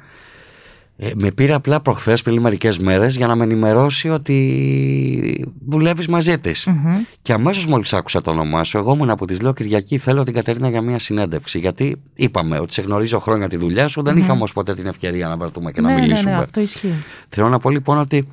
[0.98, 6.38] ε, με πήρε απλά προχθές πριν μερικές μέρες για να με ενημερώσει ότι δουλεύεις μαζί
[6.40, 6.66] της.
[6.66, 6.96] Μμμ.
[7.22, 10.34] Και αμέσως μόλις άκουσα το όνομά σου, εγώ ήμουν που τη λέω Κυριακή, θέλω την
[10.34, 11.60] Κατερίνα για μια συνέντευξη.
[11.60, 15.28] Γιατί είπαμε ότι σε γνωρίζω χρόνια τη δουλειά σου, δεν είχαμε όμως ποτέ την ευκαιρία
[15.28, 16.32] να βρεθούμε και να ναι, ναι, μιλήσουμε.
[16.32, 16.94] ναι, αυτό ισχύει.
[17.30, 18.28] Θέλω να πω λοιπόν ότι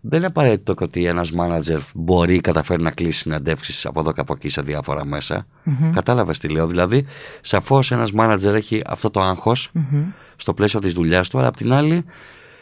[0.00, 4.32] δεν είναι απαραίτητο ότι ένας μάνατζερ μπορεί καταφέρει να κλείσει συναντεύξει από εδώ και από
[4.36, 5.46] εκεί σε διάφορα μέσα.
[5.62, 5.90] Μμμ.
[5.90, 6.66] Κατάλαβες τι λέω.
[6.66, 7.06] Δηλαδή,
[7.40, 10.04] σαφώς ένας μάνατζερ έχει αυτό το άγχος Μμμ.
[10.44, 12.04] Στο πλαίσιο της δουλειάς του, αλλά απ' την άλλη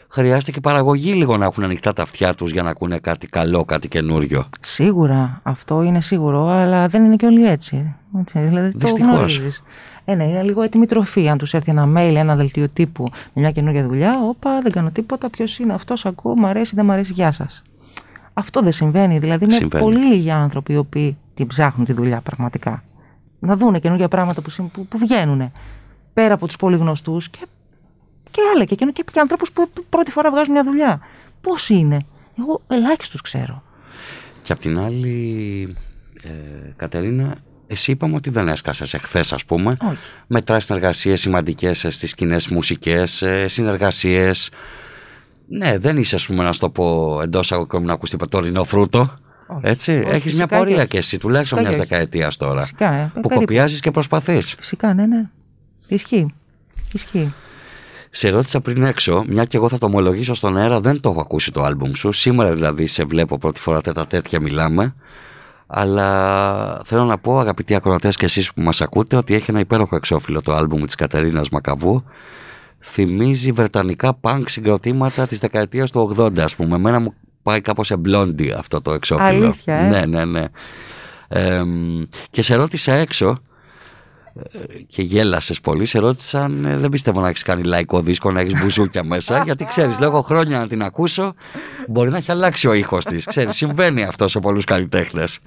[0.09, 3.64] χρειάζεται και παραγωγή λίγο να έχουν ανοιχτά τα αυτιά τους για να ακούνε κάτι καλό,
[3.64, 4.45] κάτι καινούριο.
[4.61, 7.95] Σίγουρα, αυτό είναι σίγουρο, αλλά δεν είναι και όλοι έτσι.
[8.18, 9.11] έτσι δηλαδή το Δυστυχώς.
[9.16, 9.62] γνωρίζεις.
[10.05, 11.29] Ε, ναι, είναι λίγο έτοιμη τροφή.
[11.29, 14.90] Αν τους έρθει ένα mail, ένα δελτίο τύπου με μια καινούργια δουλειά, όπα, δεν κάνω
[14.90, 15.31] τίποτα.
[15.31, 17.62] Ποιος είναι αυτός, ακούω, μ' αρέσει, δεν μ' αρέσει, γεια σας.
[18.33, 19.18] Αυτό δεν συμβαίνει.
[19.18, 19.83] Δηλαδή, είναι Συμβαίνει.
[19.85, 22.83] πολύ λίγοι άνθρωποι οι οποίοι την ψάχνουν τη δουλειά πραγματικά.
[23.38, 25.53] Να δούνε καινούργια πράγματα που, συμ- που, που βγαίνουν
[26.12, 27.38] πέρα από τους πολύ γνωστούς και,
[28.33, 31.01] και άλλα και, και, και ανθρώπους που πρώτη φορά βγάζουν μια δουλειά.
[31.40, 32.07] Πώς είναι;
[32.38, 33.62] Εγώ ελάχιστου ξέρω.
[34.42, 35.77] Και απ' την άλλη,
[36.23, 36.29] ε,
[36.77, 37.35] Κατερίνα,
[37.66, 39.77] εσύ είπαμε ότι δεν έσκασες εχθές, ας πούμε.
[39.83, 39.97] Όχι.
[40.27, 44.51] Μετρά συνεργασίες σημαντικές στις κοινέ μουσικές, συνεργασίες.
[45.49, 48.64] Ναι, δεν είσαι, ας πούμε, να σου το πω εντός αγωγικών να ακούσει το ρινό
[48.64, 49.16] φρούτο.
[49.47, 49.61] Όχι.
[49.62, 50.87] Έτσι, Όχι, έχεις μια φυσικά και πορεία όχι.
[50.87, 52.05] και εσύ, τουλάχιστον μιας Φυσικά και όχι.
[52.05, 52.61] δεκαετίας τώρα.
[52.61, 53.38] Φυσικά, ε, Που περίπου.
[53.38, 54.55] κοπιάζεις και προσπαθείς.
[54.59, 55.29] Φυσικά, ναι, ναι.
[55.88, 56.35] Ισχύει.
[56.92, 57.33] Ισχύει.
[58.14, 61.20] Σε ρώτησα πριν έξω, μια και εγώ θα το ομολογήσω στον αέρα, δεν το έχω
[61.20, 62.12] ακούσει το άλμπουμ σου.
[62.12, 64.94] Σήμερα δηλαδή σε βλέπω πρώτη φορά τέτα τέτοια μιλάμε.
[65.66, 69.96] Αλλά θέλω να πω αγαπητοί ακροατές και εσείς που μας ακούτε ότι έχει ένα υπέροχο
[69.96, 72.05] εξώφυλλο το άλμπουμ της Κατερίνας Μακαβού.
[72.81, 76.75] Θυμίζει βρετανικά punk συγκροτήματα της δεκαετίας του 80 ας πούμε.
[76.77, 79.44] Εμένα μου πάει κάπως σε μπλόντι αυτό το εξώφυλλο.
[79.46, 80.44] Αλήθεια, ε; Ναι, ναι, ναι.
[81.29, 83.38] Εμ, και σε ρώτησα έξω
[84.87, 85.87] και γέλασες πολύ.
[85.87, 89.42] Σε ρώτησαν, ε, δεν πιστεύω να έχεις κάνει λαϊκό δίσκο, να έχεις μπουζούκια μέσα.
[89.47, 91.35] γιατί ξέρεις, λέγω χρόνια να την ακούσω,
[91.88, 93.25] μπορεί να έχει αλλάξει ο ήχος της.
[93.25, 95.38] Ξέρεις, συμβαίνει αυτό σε πολλούς καλλιτέχνες.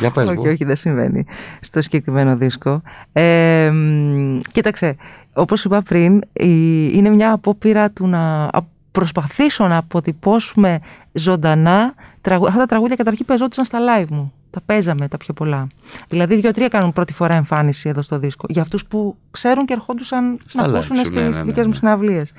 [0.00, 0.34] Για πες μου.
[0.38, 1.24] όχι, όχι, δεν συμβαίνει
[1.60, 2.82] στο συγκεκριμένο δίσκο.
[3.12, 4.96] Ε, μ, κοίταξε,
[5.32, 10.80] όπως είπα πριν, η- είναι μια απόπειρα του να α- προσπαθήσω να αποτυπώσουμε
[11.12, 14.32] ζωντανά τραγου- αυτά τα τραγούδια καταρχήν παίζονταν στα live μου.
[14.58, 15.66] Τα παίζαμε τα πιο πολλά.
[16.08, 18.46] Δηλαδή, δύο-τρία κάνουν πρώτη φορά εμφάνιση εδώ στο δίσκο.
[18.48, 21.42] Για αυτούς που ξέρουν και ερχόντουσαν Στα να live ακούσουν σου, στις ναι, ναι, ναι,
[21.42, 21.74] δικές μου ναι.
[21.74, 22.32] συναυλίες.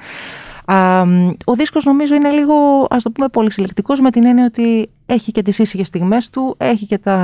[0.66, 2.54] Α, μ, ο δίσκος νομίζω είναι λίγο,
[2.90, 6.86] ας το πούμε, πολυσυλλεκτικός με την έννοια ότι έχει και τις ήσυχες στιγμές του, έχει
[6.86, 7.16] και τα,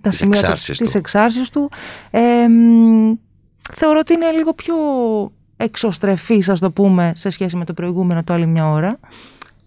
[0.00, 0.98] τα Τις σημεία εξάρσεις τις του.
[0.98, 1.70] εξάρσεις του.
[2.10, 3.14] Ε, μ,
[3.74, 4.74] θεωρώ ότι είναι λίγο πιο
[5.56, 8.98] εξωστρεφής, ας το πούμε, σε σχέση με το προηγούμενο το άλλη μια ώρα,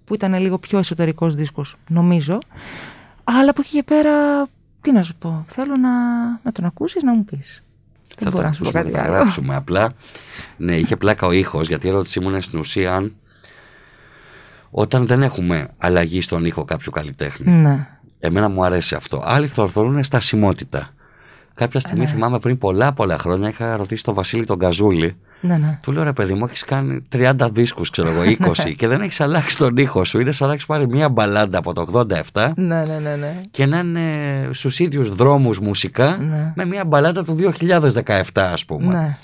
[0.05, 2.37] που ήταν λίγο πιο εσωτερικός δίσκος, νομίζω.
[3.23, 4.11] Αλλά από εκεί και πέρα,
[4.81, 5.89] τι να σου πω, θέλω να,
[6.43, 7.63] να τον ακούσεις, να μου πεις.
[8.17, 9.13] Δεν Θα μπορώ το να σου πω ακούσουμε, κάτι θα άλλο.
[9.21, 9.55] γράψουμε.
[9.55, 9.93] Απλά,
[10.57, 13.15] ναι, είχε πλάκα ο ήχος, γιατί η ερώτησή μου είναι στην ουσία αν
[14.71, 17.51] όταν δεν έχουμε αλλαγή στον ήχο κάποιου καλλιτέχνη.
[17.51, 17.87] Ναι.
[18.19, 19.21] Εμένα μου αρέσει αυτό.
[19.25, 20.89] Άλλοι θορθωρούν στασιμότητα.
[21.53, 22.09] Κάποια στιγμή ναι.
[22.09, 25.17] θυμάμαι πριν πολλά πολλά χρόνια είχα ρωτήσει τον Βασίλη τον Καζούλη.
[25.41, 25.79] Ναι, ναι.
[25.81, 29.21] Του λέω ρε παιδί μου, έχεις κάνει 30 δίσκους, ξέρω εγώ, 20 και δεν έχεις
[29.21, 30.19] αλλάξει τον ήχο σου.
[30.19, 33.41] Είναι σαν να έχει πάρει μία μπαλάντα από το 87 Ναι, ναι, ναι, ναι.
[33.51, 34.01] και να είναι
[34.51, 36.53] στους ίδιους δρόμους μουσικά Ναι.
[36.55, 38.93] με μία μπαλάντα του 2017, ας πούμε.
[38.93, 39.17] Ναι.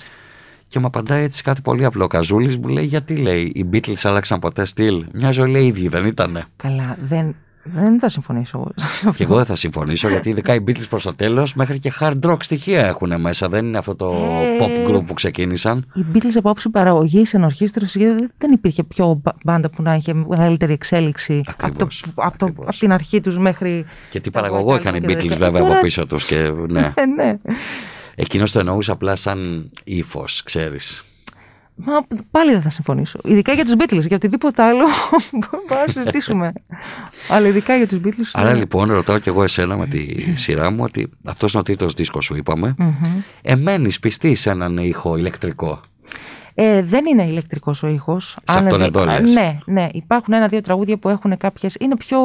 [0.68, 2.04] Και μου απαντάει έτσι κάτι πολύ απλό.
[2.04, 5.88] Ο Καζούλης μου λέει: Γιατί λέει, οι Beatles άλλαξαν ποτέ στυλ; Μια ζωή λέει ίδιοι,
[5.88, 6.44] δεν ήτανε.
[6.56, 7.36] Καλά, δεν,
[7.74, 9.12] δεν θα συμφωνήσω σε αυτό.
[9.12, 12.20] Και εγώ δεν θα συμφωνήσω γιατί ειδικά οι Beatles προς το τέλος μέχρι και hard
[12.22, 13.50] rock στοιχεία έχουν μέσα.
[13.50, 14.66] Δεν είναι αυτό το Ε.
[14.66, 15.86] pop group που ξεκίνησαν.
[15.94, 18.06] Οι Beatles από άποψη παραγωγής, ενορχήστρωση,
[18.38, 22.46] δεν υπήρχε πιο μπα- μπάντα που να είχε μεγαλύτερη εξέλιξη από, το, Ακριβώς, από, το,
[22.46, 22.68] ακριβώς.
[22.68, 23.86] από την αρχή τους μέχρι.
[24.10, 26.06] Και τι Τα παραγωγό White είχαν οι Album και Beatles τα- βέβαια Τώρα- από πίσω
[26.08, 26.26] τους.
[26.26, 26.92] Και ναι.
[26.96, 27.38] Ε, ναι.
[28.16, 31.04] Εκείνος το εννοούσε απλά σαν ύφος, ξέρεις.
[31.80, 33.20] Μα πάλι δεν θα συμφωνήσω.
[33.24, 34.86] Ειδικά για τους Beatles, για οτιδήποτε άλλο
[35.40, 36.54] μπορούμε να συζητήσουμε.
[37.30, 38.30] Αλλά ειδικά για τους Beatles.
[38.34, 38.58] Άρα ναι.
[38.58, 42.26] λοιπόν ρωτάω κι εγώ εσένα με τη σειρά μου ότι αυτός είναι ο τρίτος δίσκος
[42.26, 42.76] σου, είπαμε.
[42.78, 43.22] Μμμ.
[43.42, 45.82] Εμένεις πιστή σε έναν ήχο ηλεκτρικό;
[46.54, 48.38] Ε, δεν είναι ηλεκτρικός ο ήχος.
[48.44, 49.34] Σε αυτόν εδώ λες.
[49.34, 49.90] Ναι, ναι.
[49.92, 51.70] Υπάρχουν ένα-δύο τραγούδια που έχουν κάποιε.
[51.80, 52.20] Είναι πιο.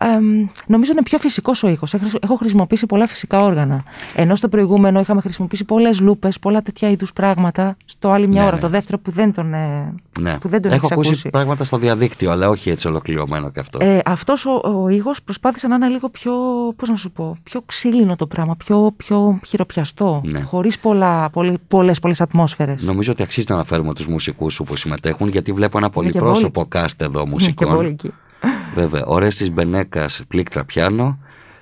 [0.00, 1.94] Εμ, νομίζω είναι πιο φυσικός ο ήχος.
[2.20, 3.82] Έχω χρησιμοποιήσει πολλά φυσικά όργανα.
[4.14, 7.76] Ενώ στο προηγούμενο είχαμε χρησιμοποιήσει πολλές λούπες, πολλά τέτοια είδους πράγματα.
[7.84, 8.62] Στο άλλη μια Ναι, ώρα, ναι.
[8.62, 10.38] το δεύτερο που δεν τον, ε, Ναι.
[10.38, 11.28] που δεν τον Έχω έχεις ακούσει, ακούσει.
[11.30, 13.78] πράγματα στο διαδίκτυο, αλλά όχι έτσι ολοκληρωμένο κι αυτό.
[13.82, 16.32] Ε, αυτός ο, ο ήχος προσπάθησε να είναι λίγο πιο,
[16.76, 20.40] πώς να σου πω, πιο ξύλινο το πράγμα, πιο, πιο χειροπιαστό, Ναι.
[20.40, 22.82] χωρίς πολλά, πολλές, πολλές, πολλές ατμόσφαιρες.
[22.82, 26.18] Νομίζω ότι αξίζει να αναφέρουμε τους μουσικούς σου που συμμετέχουν, γιατί βλέπω ένα πολύ και
[26.18, 27.96] πρόσωπο cast εδώ Είναι και μουσικών.
[28.42, 28.70] Βόλικη.
[28.74, 29.04] Βέβαια.
[29.04, 31.18] Ο Ρέστης Μπενέκας, πλήκτρα πιάνο.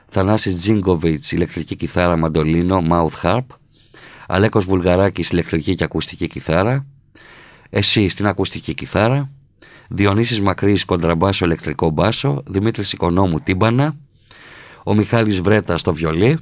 [0.09, 3.45] Θανάσης Τζίνκοβιτς, ηλεκτρική κιθάρα, μαντολίνο, mouth harp.
[4.27, 6.87] Αλέκος Βουλγαράκης, ηλεκτρική και ακουστική κιθάρα.
[7.71, 9.31] Εσύ στην ακουστική κιθάρα.
[9.89, 12.43] Διονύσης Μακρύς, κοντραμπάσο, ηλεκτρικό μπάσο.
[12.47, 13.97] Δημήτρης Οικονόμου, τύμπανα.
[14.85, 16.39] Ο Μιχάλης Βρέτας στο βιολί.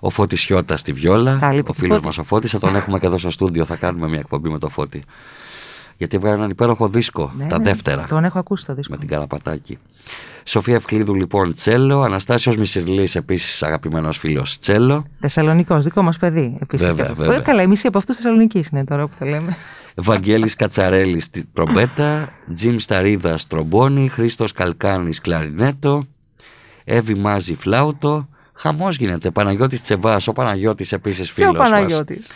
[0.00, 1.38] Ο Φώτης Σιώτας στη βιόλα.
[1.40, 2.04] Καλή, ο φίλος Φώτης.
[2.04, 2.50] μας ο Φώτης.
[2.50, 3.64] Θα τον έχουμε και εδώ στο στούντιο.
[3.64, 5.02] Θα κάνουμε μια εκπομπή με το Φώτη.
[6.04, 8.92] Γιατί έβγαλε έναν υπέροχο δίσκο, Ναι, τα ναι, δεύτερα, Τον έχω ακούσει το δίσκο.
[8.92, 9.78] με την Καραπατάκη.
[10.44, 16.56] Σοφία Ευκλήδου λοιπόν τσέλο, Αναστάσιος Μισηρλής επίσης αγαπημένος φίλος τσέλο, Θεσσαλονικό, δικό μας παιδί.
[16.60, 16.86] Επίσης.
[16.86, 17.36] Βέβαια, Και- βέβαια.
[17.36, 19.56] Ε, Καλά, η μισή από αυτούς Θεσσαλονική είναι τώρα που τα λέμε.
[19.96, 26.04] Βαγγέλης Κατσαρέλης στη τρομπέτα, Τζιμ Σταρίδας τρομπόνι, Χρήστος Καλκάνης κλαρινέτο,
[26.84, 32.26] Εύη Μάζη φλάουτο, Χαμός γίνεται, Παναγιώτης Τσεβάς, ο Παναγιώτης επίσης Ποιο φίλος μας, Παναγιώτης.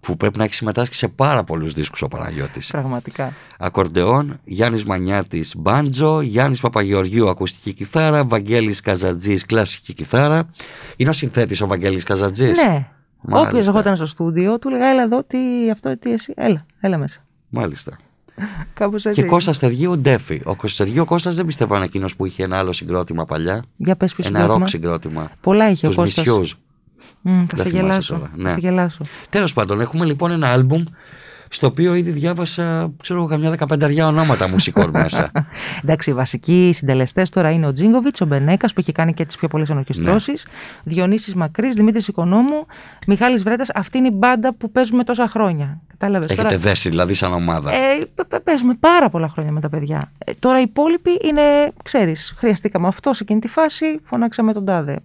[0.00, 2.70] που πρέπει να έχει συμμετάσχει σε πάρα πολλούς δίσκους ο Παναγιώτης.
[2.70, 3.32] Πραγματικά.
[3.58, 10.50] Ακορντεόν, Γιάννης Μανιάτης μπάντζο, Γιάννης Παπαγεωργίου ακουστική κιθάρα, Βαγγέλης Καζατζής κλασική κιθάρα.
[10.96, 12.86] Είναι ο συνθέτης ο Βαγγέλης Καζατζής; Ναι.
[13.22, 13.48] Μάλιστα.
[13.48, 15.38] Όποιος ερχόταν στο στούντιο, του λέγα έλα εδώ, τι
[15.72, 16.32] αυτό, τι εσύ.
[16.36, 17.24] Έλα, έλα μέσα.
[17.48, 17.96] Μάλιστα.
[18.74, 19.22] Κάπως έτσι.
[19.22, 20.40] Και Κώστας Στεργίου Ντέφι.
[20.44, 23.64] Ο Κώστας Στεργίου ο Κώστας δεν πιστεύω είναι εκείνος που είχε ένα άλλο συγκρότημα παλιά.
[23.76, 24.58] Για πες ποιο ένα συγκρότημα.
[24.64, 25.30] ροκ συγκρότημα.
[25.40, 26.26] Πολλά είχε Τους ο Κώστας.
[26.26, 26.56] Μισιούς.
[27.22, 28.14] Μμ, θα Δεν σε θυμάσαι γελάσω.
[28.14, 28.48] τώρα, ναι.
[28.48, 29.04] Θα σε γελάσω.
[29.30, 30.82] Τέλος πάντων, έχουμε λοιπόν ένα άλμπουμ
[31.52, 35.30] στο οποίο ήδη διάβασα, ξέρω εγώ, καμιά δεκαπενταριά ονόματα μουσικών μέσα.
[35.84, 39.36] Εντάξει, οι βασικοί συντελεστές τώρα είναι ο Τζίνγκοβιτ, ο Μπενέκας που έχει κάνει και τις
[39.36, 40.46] πιο πολλές ενορχιστρώσεις.
[40.46, 40.92] Ναι.
[40.92, 42.66] Διονύσης Μακρύς, Δημήτρης Οικονόμου,
[43.06, 43.70] Μιχάλης Βρέτας.
[43.74, 45.80] Αυτή είναι η μπάντα που παίζουμε τόσα χρόνια.
[45.86, 46.30] Κατάλαβες.
[46.30, 47.72] Έχετε δέσει δηλαδή σαν ομάδα.
[47.72, 50.12] Ε, π- π- παίζουμε πάρα πολλά χρόνια με τα παιδιά.
[50.18, 51.42] Ε, τώρα οι υπόλοιποι είναι,
[51.84, 54.96] ξέρεις, χρειαστήκαμε αυτό σε εκείνη τη φάση, φωνάξαμε τον τάδε.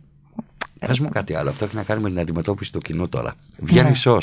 [0.80, 1.50] Πες μου κάτι άλλο.
[1.50, 3.34] Αυτό έχει να κάνει με την αντιμετώπιση του κοινού τώρα.
[3.58, 4.12] Βγαίνει Ναι.
[4.12, 4.18] η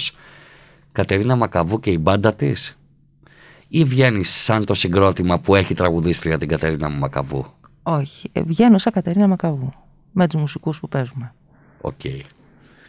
[0.93, 2.79] Κατερίνα Μακαβού και η μπάντα της,
[3.69, 7.47] ή βγαίνεις σαν το συγκρότημα που έχει τραγουδίστρια την Κατερίνα Μακαβού;
[7.83, 8.31] Όχι.
[8.33, 9.73] Ε, βγαίνω σαν Κατερίνα Μακαβού.
[10.13, 11.35] Με τους μουσικούς που παίζουμε.
[11.81, 12.01] Οκ.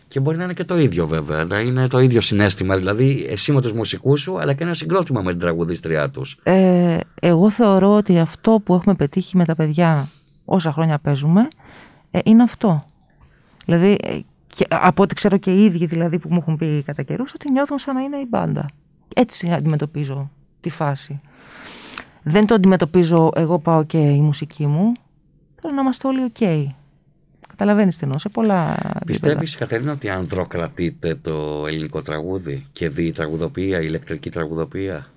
[0.07, 1.43] Και μπορεί να είναι και το ίδιο βέβαια.
[1.45, 2.77] Να είναι το ίδιο σύστημα.
[2.77, 6.39] Δηλαδή εσύ με τους μουσικούς σου, αλλά και ένα συγκρότημα με την τραγουδίστριά τους.
[6.43, 10.09] Ε, εγώ θεωρώ ότι αυτό που έχουμε πετύχει με τα παιδιά
[10.45, 11.47] όσα χρόνια παίζουμε
[12.11, 12.85] ε, είναι αυτό.
[13.65, 14.19] Δηλαδή, ε,
[14.55, 17.51] και, από ό,τι ξέρω και οι ίδιοι δηλαδή που μου έχουν πει κατά καιρούς, ότι
[17.51, 18.65] νιώθουν σαν να είναι η μπάντα.
[19.15, 21.21] Έτσι αντιμετωπίζω τη φάση.
[22.23, 24.93] Δεν το αντιμετωπίζω εγώ πάω και η μουσική μου.
[25.61, 26.69] Θέλω να είμαστε όλοι οκ.
[27.47, 28.99] Καταλαβαίνεις τι εννοώ, σε πολλά επίπεδα.
[29.05, 35.07] Πιστεύεις, Κατερίνα, ότι ανδροκρατείται το ελληνικό τραγούδι και δη η τραγουδοποιία, η ηλεκτρική τραγουδοποιία;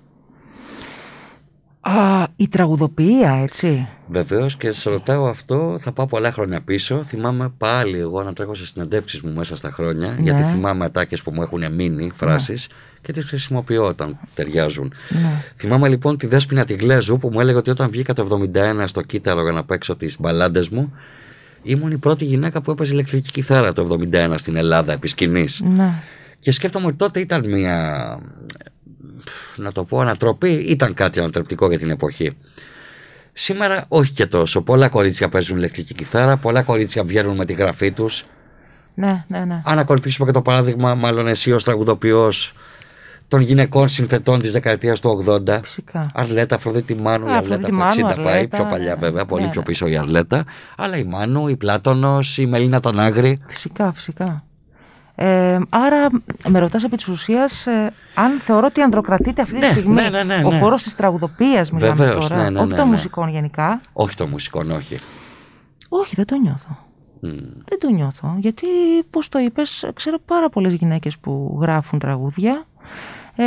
[1.87, 3.87] Α, η τραγουδοποιία, έτσι.
[4.07, 7.03] Βεβαίως και σε ρωτάω αυτό, θα πάω πολλά χρόνια πίσω.
[7.03, 10.21] Θυμάμαι πάλι εγώ να τρέχω σε συνεντεύξεις μου μέσα στα χρόνια, Ναι.
[10.21, 12.69] γιατί θυμάμαι ατάκες που μου έχουν μείνει, φράσεις
[13.01, 14.93] και τις χρησιμοποιώ όταν ταιριάζουν.
[15.09, 15.43] Ναι.
[15.55, 19.01] Θυμάμαι λοιπόν τη Δέσποινα τη Γλέζου που μου έλεγε ότι όταν βγήκα το 71 στο
[19.01, 20.93] κύτταρο για να παίξω τις μπαλάντες μου,
[21.63, 25.61] ήμουν η πρώτη γυναίκα που έπαιζε ηλεκτρική κιθάρα το 71 στην Ελλάδα επί σκηνής.
[25.75, 25.89] Ναι.
[26.39, 28.19] Και σκέφτομαι ότι τότε ήταν μια,
[29.55, 32.37] να το πω, ανατροπή, ήταν κάτι ανατρεπτικό για την εποχή.
[33.33, 34.61] Σήμερα όχι και τόσο.
[34.61, 38.25] Πολλά κορίτσια παίζουν ηλεκτρική κιθάρα, πολλά κορίτσια βγαίνουν με τη γραφή τους.
[38.93, 39.61] Ναι, ναι, ναι.
[39.65, 42.53] Αν ακολουθήσουμε και το παράδειγμα, μάλλον εσύ ως τραγουδοποιός,
[43.27, 46.11] των γυναικών συνθετών της δεκαετίας του 80, Φυσικά.
[46.13, 48.99] Αρλέτα, Αφροδίτη Μάνου, η Α, Αρλέτα Αφροδίτη από Μάνου, 60 πάει, Αρλέτα, πιο παλιά ναι,
[48.99, 49.49] βέβαια, ναι, πολύ ναι.
[49.49, 50.45] πιο πίσω η Αρλέτα,
[50.77, 53.41] αλλά η Μάνου, η Πλάτωνος, η Μελίνα τον Άγρη.
[53.47, 54.43] Φυσικά, φυσικά.
[55.19, 56.09] Ε, άρα
[56.47, 60.09] με ρωτάς επί της ουσίας ε, αν θεωρώ ότι ανδροκρατείται αυτή τη Ναι, στιγμή ναι,
[60.09, 60.59] ναι, ναι, ο ναι.
[60.59, 62.91] χώρος της τραγουδοποιίας μιλάμε Βεβαίως, τώρα, ναι, ναι, όχι ναι, των ναι.
[62.91, 63.81] μουσικών γενικά.
[63.93, 64.99] Όχι το μουσικό, όχι.
[65.89, 66.77] Όχι, δεν το νιώθω.
[67.21, 67.29] Μμ.
[67.65, 68.67] Δεν το νιώθω, γιατί
[69.09, 72.63] πώς το είπες, ξέρω πάρα πολλές γυναίκες που γράφουν τραγούδια,
[73.35, 73.45] ε,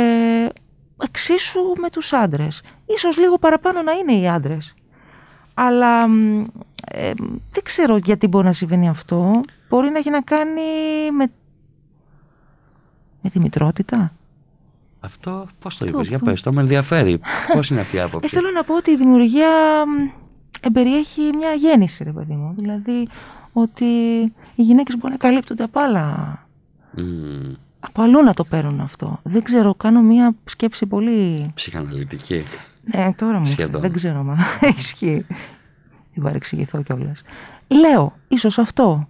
[1.03, 2.61] εξίσου με τους άντρες.
[2.85, 4.73] Ίσως λίγο παραπάνω να είναι οι άντρες.
[5.53, 6.41] Αλλά μ,
[6.91, 7.11] ε,
[7.51, 9.41] δεν ξέρω γιατί μπορεί να συμβαίνει αυτό.
[9.69, 10.61] Μπορεί να έχει να κάνει
[11.17, 11.31] με,
[13.21, 14.11] με τη μητρότητα.
[14.99, 17.19] Αυτό πώς το Το είπες, για που- πες, το με ενδιαφέρει.
[17.53, 18.29] Πώς είναι αυτή η Ε, άποψη.
[18.35, 19.49] θέλω να πω ότι η δημιουργία
[19.85, 20.09] μ,
[20.61, 22.53] εμπεριέχει μια γέννηση, ρε παιδί μου.
[22.57, 23.07] Δηλαδή
[23.53, 23.85] ότι
[24.55, 26.37] οι γυναίκες μπορεί να καλύπτονται από άλλα
[26.97, 29.19] Μμ, Από αλλού να το παίρνουν αυτό.
[29.23, 31.51] Δεν ξέρω, κάνω μία σκέψη πολύ.
[31.53, 32.43] Ψυχαναλυτική.
[32.95, 33.51] Ναι, τώρα μου ήρθε.
[33.51, 33.81] Σχεδόν.
[33.81, 34.37] Δεν ξέρω, μα
[34.77, 35.25] ισχύει.
[36.13, 37.21] Δεν παρεξηγηθώ κιόλας.
[37.67, 39.07] Λέω, ίσως αυτό.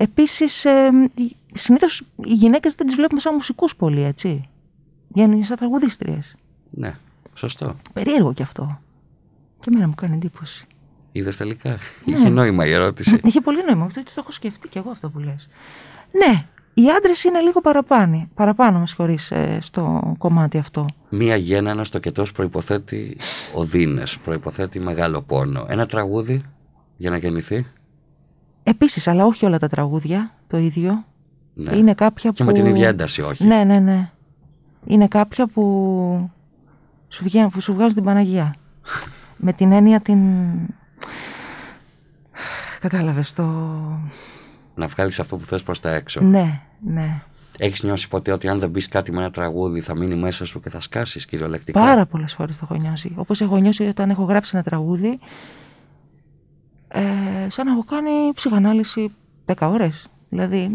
[0.00, 0.90] Επίσης, ε,
[1.52, 4.48] συνήθως οι γυναίκες δεν τις βλέπουμε σαν μουσικούς πολύ, έτσι.
[5.08, 6.34] Βγαίνουν σαν τραγουδίστριες.
[6.70, 6.96] Ναι,
[7.34, 7.76] σωστό.
[7.92, 8.80] Περίεργο κι αυτό.
[9.60, 10.66] Και εμένα μου κάνει εντύπωση.
[11.12, 11.76] Είδες τελικά; Ναι.
[12.04, 13.18] Είχε νόημα η ερώτηση.
[13.22, 13.84] Είχε πολύ νόημα.
[13.84, 15.48] Αυτό το έχω σκεφτεί κι εγώ αυτό που λες.
[16.12, 20.86] Ναι, οι άντρες είναι λίγο παραπάνω, παραπάνω με συγχωρείς, ε, στο κομμάτι αυτό.
[21.08, 23.16] Μία γέννα, ένα τοκετό προϋποθέτει
[23.54, 25.66] οδύνες, προϋποθέτει μεγάλο πόνο.
[25.68, 26.42] Ένα τραγούδι
[26.96, 27.66] για να γεννηθεί;
[28.68, 31.04] Επίσης, αλλά όχι όλα τα τραγούδια το ίδιο.
[31.54, 31.76] Ναι.
[31.76, 32.50] Είναι κάποια Και που...
[32.50, 33.44] με την ίδια ένταση, όχι.
[33.44, 34.10] Ναι, ναι, ναι.
[34.86, 36.30] Είναι κάποια που
[37.08, 38.54] σου, βγαίνουν, που σου βγάζουν την Παναγία.
[39.36, 40.18] με την έννοια την...
[42.80, 43.42] Κατάλαβες το...
[44.74, 46.20] Να βγάλεις αυτό που θες προς τα έξω.
[46.20, 47.22] Ναι, ναι.
[47.58, 50.60] Έχεις νιώσει ποτέ ότι αν δεν μπει κάτι με ένα τραγούδι θα μείνει μέσα σου
[50.60, 53.12] και θα σκάσεις κυριολεκτικά; Πάρα πολλές φορές το έχω νιώσει.
[53.16, 55.18] Όπως έχω νιώσει όταν έχω γράψει ένα τραγούδι,
[57.00, 59.14] ε, σαν να έχω κάνει ψυχανάλυση
[59.46, 60.08] 10 ώρες.
[60.28, 60.70] Δηλαδή,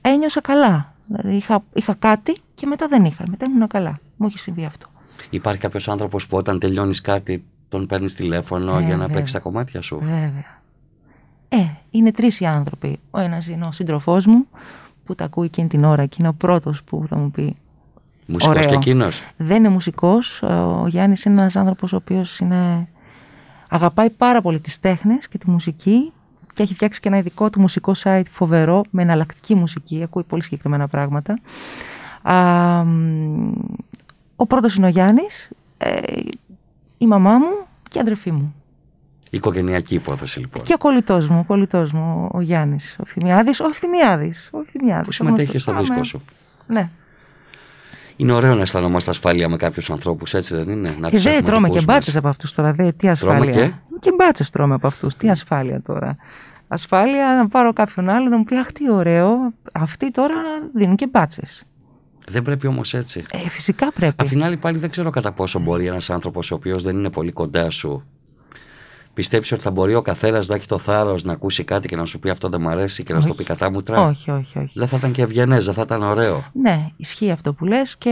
[0.00, 0.94] ένιωσα καλά.
[1.06, 3.24] Δηλαδή, είχα, είχα κάτι και μετά δεν είχα.
[3.28, 4.00] Μετά ήμουν καλά.
[4.16, 4.86] Μου έχει συμβεί αυτό.
[5.30, 9.82] Υπάρχει κάποιος άνθρωπος που όταν τελειώνεις κάτι τον παίρνεις τηλέφωνο για να παίξει τα κομμάτια
[9.82, 10.62] σου; Βέβαια.
[11.48, 11.56] Ε,
[11.90, 12.98] είναι τρεις οι άνθρωποι.
[13.10, 14.46] Ο ένας είναι ο σύντροφός μου
[15.04, 17.56] που τα ακούει εκείνη την ώρα και είναι ο πρώτος που θα μου πει.
[18.26, 20.42] Μουσικός και εκείνος; Δεν είναι μουσικός.
[20.42, 22.88] Ο Γιάννης είναι ένας άνθρωπος ο οποίος είναι...
[23.68, 26.12] αγαπάει πάρα πολύ τις τέχνες και τη μουσική
[26.52, 30.02] και έχει φτιάξει και ένα ειδικό του μουσικό site φοβερό με εναλλακτική μουσική.
[30.02, 31.38] Ακούει πολύ συγκεκριμένα πράγματα.
[32.22, 32.84] Α,
[34.36, 36.00] ο πρώτος είναι ο Γιάννης, ε,
[36.98, 38.54] η μαμά μου και η αδερφή μου.
[39.30, 40.62] Οικογενειακή υπόθεση λοιπόν.
[40.62, 42.96] Και ο κολλητός μου, ο κολλητός μου, ο Γιάννης.
[43.00, 44.34] Ο Φθημιάδη, ο Φθημιάδη.
[44.50, 46.22] Ο Που συμμετέχει στο δίσκο σου.
[46.66, 46.90] Ναι.
[48.20, 51.68] Είναι ωραίο να αισθανόμαστε ασφάλεια με κάποιους ανθρώπους, έτσι δεν είναι; Να και δεν τρώμε
[51.68, 52.72] και μπάτσες από αυτούς τώρα.
[52.72, 53.52] Δε, τι ασφάλεια.
[53.52, 55.16] Τρώμε και, και μπάτσες τρώμε από αυτούς.
[55.16, 56.16] Τι ασφάλεια τώρα.
[56.68, 59.52] Ασφάλεια να πάρω κάποιον άλλο να μου πει Αχ, τι ωραίο.
[59.72, 60.34] Αυτοί τώρα
[60.74, 61.62] δίνουν και μπάτσες.
[62.28, 63.24] Δεν πρέπει όμως έτσι.
[63.30, 64.14] Ε, φυσικά πρέπει.
[64.16, 67.10] Απ' την άλλη, πάλι δεν ξέρω κατά πόσο μπορεί ένας άνθρωπος ο οποίος δεν είναι
[67.10, 68.04] πολύ κοντά σου
[69.18, 72.04] Πιστέψει ότι θα μπορεί ο καθένας να έχει το θάρρος να ακούσει κάτι και να
[72.04, 74.06] σου πει αυτό δεν μου αρέσει και να σου το πει κατά μου τρά.
[74.06, 74.78] Όχι, όχι, όχι.
[74.78, 76.44] Δεν θα ήταν και ευγενές, δεν θα ήταν ωραίο.
[76.52, 78.10] Ναι, ισχύει αυτό που λες και.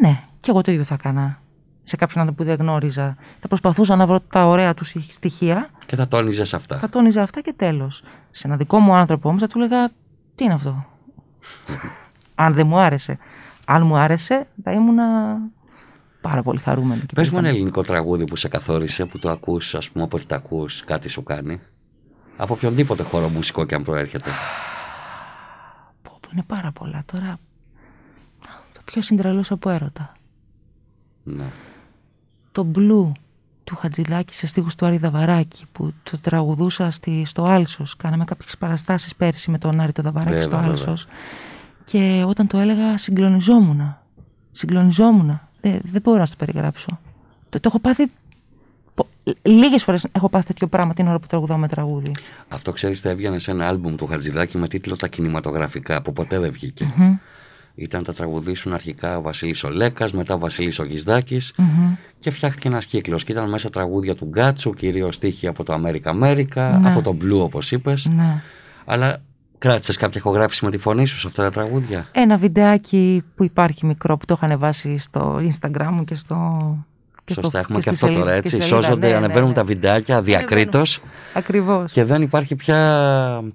[0.00, 1.40] Ναι, και εγώ το ίδιο θα έκανα.
[1.82, 3.16] Σε κάποιον άνθρωπο που δεν γνώριζα.
[3.40, 5.70] Θα προσπαθούσα να βρω τα ωραία του στοιχεία.
[5.86, 6.78] Και θα τόνιζες αυτά.
[6.78, 8.02] Θα τόνιζα αυτά και τέλος.
[8.30, 9.88] Σε ένα δικό μου άνθρωπο όμως θα του έλεγα
[10.34, 10.86] Τι είναι αυτό;
[12.44, 13.18] Αν δεν μου άρεσε.
[13.66, 15.04] Αν μου άρεσε, θα ήμουνα
[16.22, 17.02] πάρα πολύ χαρούμενο.
[17.14, 20.34] Πες μου ένα ελληνικό τραγούδι που σε καθόρισε, που το ακούς, ας πούμε, όποτε το
[20.34, 21.60] ακούς, κάτι σου κάνει.
[22.36, 24.30] Από οποιονδήποτε χώρο μουσικό και αν προέρχεται.
[26.02, 27.02] Πω, είναι πάρα πολλά.
[27.12, 27.38] Τώρα,
[28.72, 30.12] το πιο συντρελός από έρωτα.
[31.22, 31.44] Ναι.
[32.52, 33.12] Το μπλου
[33.64, 37.96] του Χατζηδάκη σε στίχους του Άρη Δαβαράκη που το τραγουδούσα στη, στο Άλσος.
[37.96, 41.06] Κάναμε κάποιες παραστάσεις πέρσι με τον Άρη το Δαβαράκη στο Άλσος.
[41.84, 43.96] Και όταν το έλεγα συγκλονιζόμουν.
[44.50, 45.40] Συγκλονιζόμουν.
[45.62, 46.98] Δεν, δεν μπορώ να το περιγράψω.
[47.48, 48.10] Το, το έχω πάθει.
[49.42, 52.12] Λίγες φορές έχω πάθει τέτοιο πράγμα την ώρα που τραγουδάω με τραγούδι.
[52.48, 56.38] Αυτό ξέρεις, θα έβγαινε σε ένα άλμπουμ του Χατζηδάκη με τίτλο Τα κινηματογραφικά, που ποτέ
[56.38, 56.94] δεν βγηκε
[57.74, 60.84] Ήταν τα τραγουδήσουν αρχικά ο Βασίλης Ολέκας, μετά ο Βασίλης ο
[62.18, 63.24] και φτιάχτηκε ένας κύκλος.
[63.24, 66.88] Και ήταν μέσα τραγούδια του Γκάτσου, κυρίως στίχη από το America America, ναι.
[66.88, 68.06] από το Blue όπως είπες.
[68.06, 68.42] Ναι.
[68.84, 69.22] Αλλά
[69.62, 73.86] Κράτησες κάποια ηχογράφηση με τη φωνή σου σε αυτά τα τραγούδια; Ένα βιντεάκι που υπάρχει
[73.86, 76.36] μικρό που το είχα ανεβάσει στο Instagram μου και στο.
[77.24, 78.62] Και Σωστά, στο, έχουμε και, και αυτό τώρα έτσι.
[78.62, 79.66] Σώζονται, ναι, ανεβαίνουν ναι, τα ναι.
[79.66, 81.00] βιντεάκια διακρίτως.
[81.34, 81.92] Ακριβώς.
[81.92, 82.78] Και δεν υπάρχει πια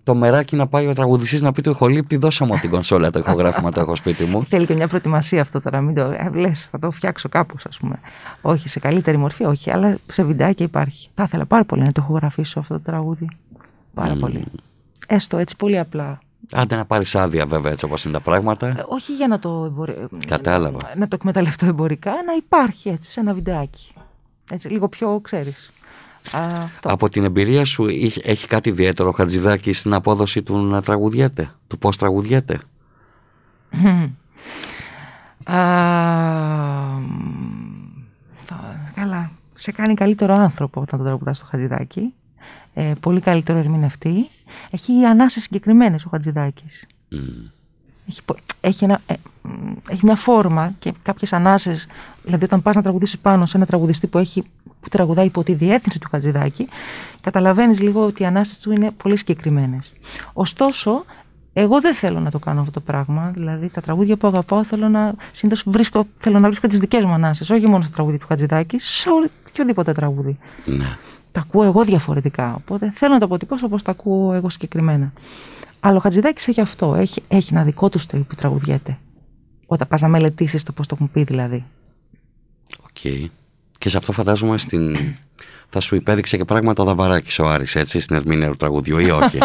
[0.04, 3.20] το μεράκι να πάει ο τραγουδιστής να πει του ηχολήπτη, δώσα μου την κονσόλα το
[3.20, 4.46] ηχογράφημα το έχω σπίτι μου.
[4.46, 5.82] Θέλει και μια προετοιμασία αυτό τώρα.
[5.82, 8.00] Μην το ε, λες, θα το φτιάξω κάπως, ας πούμε.
[8.42, 11.10] Όχι σε καλύτερη μορφή, όχι, αλλά σε βιντεάκια υπάρχει.
[11.14, 13.28] Θα ήθελα πάρα πολύ να το ηχογραφήσω αυτό το τραγούδι.
[13.94, 14.20] Πάρα mm.
[14.20, 14.44] πολύ.
[15.08, 16.20] Έστω έτσι πολύ απλά.
[16.52, 18.68] Άντε να πάρεις άδεια, βέβαια, έτσι όπως είναι τα πράγματα.
[18.68, 20.08] Ε, όχι για να το, εμπορι...
[20.28, 20.80] Κατάλαβα.
[20.96, 23.94] να το εκμεταλλευτώ εμπορικά, να υπάρχει έτσι σε ένα βιντεάκι.
[24.52, 25.72] Έτσι, λίγο πιο ξέρεις.
[26.84, 27.86] Από την εμπειρία σου
[28.24, 32.60] έχει κάτι ιδιαίτερο ο Χατζηδάκη στην απόδοση του να τραγουδιέται, του πώς τραγουδιέται;
[38.96, 39.32] καλά.
[39.54, 42.14] Σε κάνει καλύτερο άνθρωπο όταν τον τραγουδάς στο Χατζηδάκη
[42.74, 44.28] ε, πολύ καλύτερο ερμηνευτή.
[44.70, 46.86] Έχει ανάσες συγκεκριμένες ο Χατζηδάκης.
[48.08, 48.22] Έχει,
[48.62, 49.14] έχει, ένα, ε,
[49.90, 51.88] έχει μια φόρμα και κάποιες ανάσες,
[52.24, 54.44] δηλαδή όταν πας να τραγουδήσεις πάνω σε ένα τραγουδιστή που, έχει,
[54.82, 56.68] που τραγουδάει υπό τη διεύθυνση του Χατζηδάκη,
[57.22, 59.94] καταλαβαίνεις λίγο ότι οι ανάσες του είναι πολύ συγκεκριμένες.
[60.34, 61.06] Ωστόσο,
[61.62, 63.32] εγώ δεν θέλω να το κάνω αυτό το πράγμα.
[63.36, 65.16] Δηλαδή, τα τραγούδια που αγαπάω θέλω να.
[65.32, 67.50] Συνήθως βρίσκω, θέλω να βρίσκω τις δικές μου ανάσες.
[67.50, 69.10] Όχι μόνο στα τραγούδια του Χατζηδάκη, σε
[69.50, 70.38] οποιοδήποτε τραγούδι.
[70.66, 70.96] Ναι
[71.38, 72.56] τα ακούω εγώ διαφορετικά.
[72.56, 75.14] Οπότε θέλω να το αποτυπώσω όπως τα ακούω εγώ συγκεκριμένα.
[75.80, 76.96] Αλλά ο Χατζηδάκης έχει αυτό.
[76.96, 78.98] Έχει, έχει ένα δικό του στυλ που τραγουδιέται.
[79.66, 81.66] Όταν πας να μελετήσεις το πώς το έχουν πει δηλαδή.
[82.84, 82.98] OK.
[83.04, 83.26] Okay.
[83.88, 84.98] Και σε αυτό φαντάζομαι στην...
[85.74, 89.10] θα σου υπέδειξε και πράγματα ο Δαβαράκης ο Άρης, έτσι, στην ερμηνεία του τραγουδιού ή
[89.10, 89.38] όχι;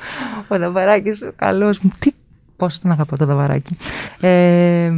[0.48, 1.90] ο Δαβαράκης, ο καλός μου.
[1.98, 2.10] Τι...
[2.56, 3.76] Πώς τον αγαπώ το Δαβαράκη.
[4.20, 4.92] Ε,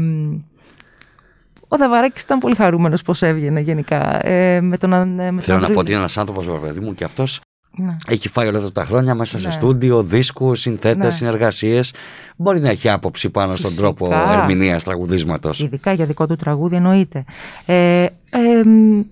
[1.68, 4.26] ο Δαβαράκης ήταν πολύ χαρούμενος πώς έβγαινε γενικά.
[4.26, 7.05] Ε, με τον, ε, με Θέλω να πω ότι είναι ένας άνθρωπος, παιδί μου, και
[7.05, 7.40] αυτός
[7.76, 7.96] ναι.
[8.08, 9.42] έχει φάει όλα αυτά τα χρόνια μέσα ναι.
[9.42, 11.10] σε στούντιο, δίσκους, συνθέτες, ναι.
[11.10, 11.94] συνεργασίες.
[12.36, 15.60] Μπορεί να έχει άποψη πάνω στον τρόπο ερμηνείας τραγουδίσματος.
[15.60, 17.24] Ειδικά για δικό του τραγούδι, εννοείται.
[17.66, 18.10] Ε, ε,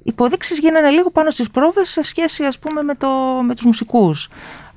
[0.02, 3.08] Υποδείξεις γίνανε λίγο πάνω στις πρόβες σε σχέση, ας πούμε, με, το,
[3.46, 4.28] με τους μουσικούς.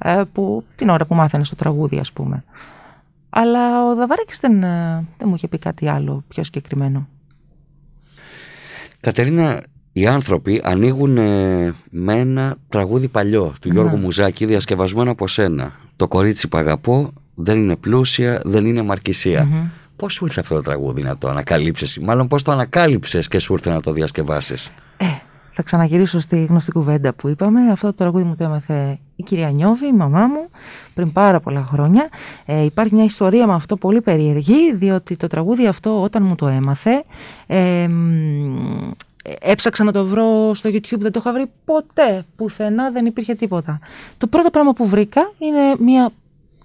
[0.02, 2.44] Ε, που, την ώρα που μάθανε στο τραγούδι, ας πούμε.
[3.30, 7.08] Αλλά ο Δαβάρακης δεν, ε, δεν μου είχε πει κάτι άλλο πιο συγκεκριμένο.
[9.00, 14.02] Κατερίνα, οι άνθρωποι ανοίγουν ε, με ένα τραγούδι παλιό του Γιώργου Ναι.
[14.02, 15.72] Μουζάκη διασκευασμένο από σένα.
[15.96, 19.46] Το κορίτσι που αγαπώ δεν είναι πλούσια, δεν είναι μαρκησία.
[19.46, 19.68] Μμμ.
[19.96, 23.54] Πώς σου ήρθε αυτό το τραγούδι να το ανακαλύψεις, μάλλον πώς το ανακάλυψες και σου
[23.54, 25.06] ήρθε να το διασκευάσεις; Ε,
[25.52, 27.72] θα ξαναγυρίσω στη γνωστή κουβέντα που είπαμε.
[27.72, 30.50] Αυτό το τραγούδι μου το έμαθε η κυρία Νιώβη, η μαμά μου,
[30.94, 32.10] πριν πάρα πολλά χρόνια.
[32.46, 36.48] Ε, υπάρχει μια ιστορία με αυτό πολύ περίεργη, διότι το τραγούδι αυτό όταν μου το
[36.48, 37.04] έμαθε,
[37.48, 38.92] ε, μ,
[39.42, 43.80] έψαξα να το βρω στο YouTube, δεν το είχα βρει ποτέ, πουθενά δεν υπήρχε τίποτα.
[44.18, 46.10] Το πρώτο πράγμα που βρήκα είναι μια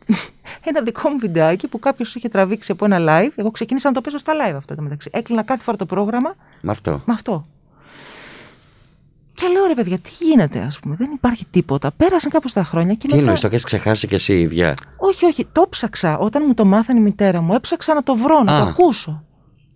[0.68, 3.30] ένα δικό μου βιντεάκι που κάποιος είχε τραβήξει από ένα live.
[3.36, 5.10] Εγώ ξεκίνησα να το παίζω στα live αυτό το μεταξύ.
[5.12, 6.90] Έκλεινα κάθε φορά το πρόγραμμα Με αυτό.
[7.06, 7.46] με αυτό.
[9.34, 11.90] Και λέω ρε παιδιά, τι γίνεται, ας πούμε, δεν υπάρχει τίποτα.
[11.96, 13.18] Πέρασαν κάπως τα χρόνια και Τι μετά.
[13.18, 14.74] εννοείς, το έχεις ξεχάσει και εσύ η ίδια.
[14.96, 16.18] Όχι, όχι, το ψάξα.
[16.18, 18.58] Όταν μου το μάθανε η μητέρα μου, έψαξα να το βρω, να Α.
[18.58, 19.24] το ακούσω.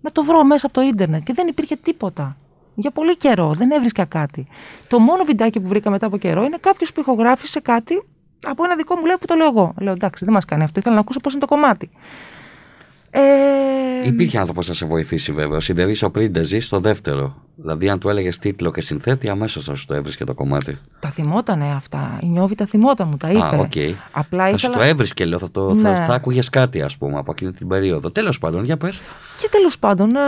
[0.01, 2.37] Να το βρω μέσα από το ίντερνετ και δεν υπήρχε τίποτα.
[2.81, 4.47] Για πολύ καιρό, δεν έβρισκα κάτι.
[4.89, 8.03] Το μόνο βιντεάκι που βρήκα μετά από καιρό είναι κάποιος που ηχογράφησε κάτι
[8.43, 9.75] από ένα δικό μου λέει που το λέω εγώ.
[9.81, 10.79] Λέω εντάξει, δεν μας κάνει αυτό.
[10.81, 11.91] Ήθελα να ακούσω πώς είναι το κομμάτι.
[13.11, 13.21] Ε,
[14.05, 15.57] Υπήρχε άνθρωπος να σε βοηθήσει βέβαια.
[15.57, 17.35] Ο Σιδερής ο Πρίντεζης στο δεύτερο.
[17.57, 20.79] Δηλαδή, αν του έλεγες τίτλο και συνθέτη, αμέσως θα σου το έβρισκε το κομμάτι.
[21.01, 22.19] Τα θυμότανε αυτά.
[22.23, 23.39] Η Νιώβη τα θυμόταν, μου τα είπε.
[23.45, 23.73] Α, οκ.
[24.13, 24.83] Απλά Θα σου ήθελα...
[24.83, 25.97] το έβρισκε, λέω, θα, το, θα, Ναι.
[26.05, 28.11] θα άκουγες κάτι, ας πούμε, από εκείνη την περίοδο.
[28.11, 29.03] Τέλος πάντων, για πες.
[29.37, 30.21] Και τέλος πάντων, ε,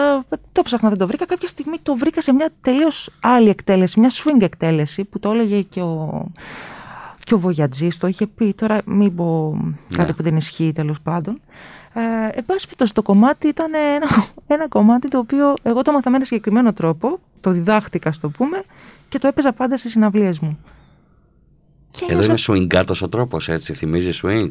[0.53, 1.27] το ψάχνα, δεν το βρήκα.
[1.27, 5.61] Κάποια στιγμή το βρήκα σε μια τελείως άλλη εκτέλεση, μια swing εκτέλεση που το έλεγε
[5.63, 6.25] και ο,
[7.25, 8.55] και ο Βογιατζής, το είχε πει.
[8.55, 9.57] Τώρα μην πω
[9.89, 10.13] κάτι Ναι.
[10.13, 11.41] που δεν ισχύει τέλος πάντων.
[11.95, 12.01] Ε,
[12.39, 14.07] εν πάση περιπτώσει, το κομμάτι ήταν ένα,
[14.47, 18.29] ένα κομμάτι το οποίο εγώ το έμαθα με ένα συγκεκριμένο τρόπο, το διδάχτηκα, ας το
[18.29, 18.63] πούμε,
[19.09, 20.59] και το έπαιζα πάντα στις συναυλίες μου.
[21.91, 23.75] Και Εδώ ένιωσα- είναι swingάτο ο τρόπος, έτσι.
[23.75, 24.49] Θυμίζεις swing;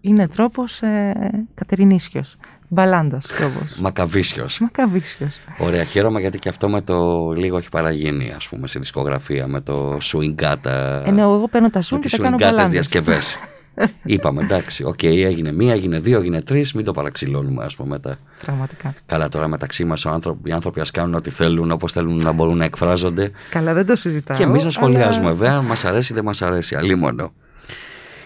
[0.00, 2.36] είναι τρόπος ε, κατερινίσιος,
[2.68, 3.78] μπαλάντας τρόπος.
[3.80, 4.58] Μακαβίσιος.
[4.60, 5.38] Μακαβίσιος.
[5.58, 9.46] Ωραία, χαίρομαι γιατί και αυτό με το λίγο έχει παραγίνει, ας πούμε, στη δισκογραφία.
[9.46, 11.02] Με το swingάτα.
[11.06, 12.68] Ε, ναι, εγώ παίρνω τα με σουν και τι τα κάνω swingάτες μπαλάντας.
[12.70, 13.36] διασκευές.
[14.04, 18.18] Είπαμε, εντάξει, οκ, έγινε μία, έγινε δύο, έγινε τρεις, μην το παραξηλώνουμε, ας πούμε μετά.
[18.44, 18.94] Πραγματικά.
[19.06, 20.04] Καλά, τώρα μεταξύ μας
[20.44, 23.30] οι άνθρωποι ας κάνουν ό,τι θέλουν, όπως θέλουν να μπορούν να εκφράζονται.
[23.50, 24.36] Καλά, δεν το συζητάω.
[24.36, 26.74] Και εμείς να σχολιάζουμε, αλλά- βέβαια, αν μας αρέσει ή δεν μας αρέσει.
[26.74, 27.32] Αλίμονο.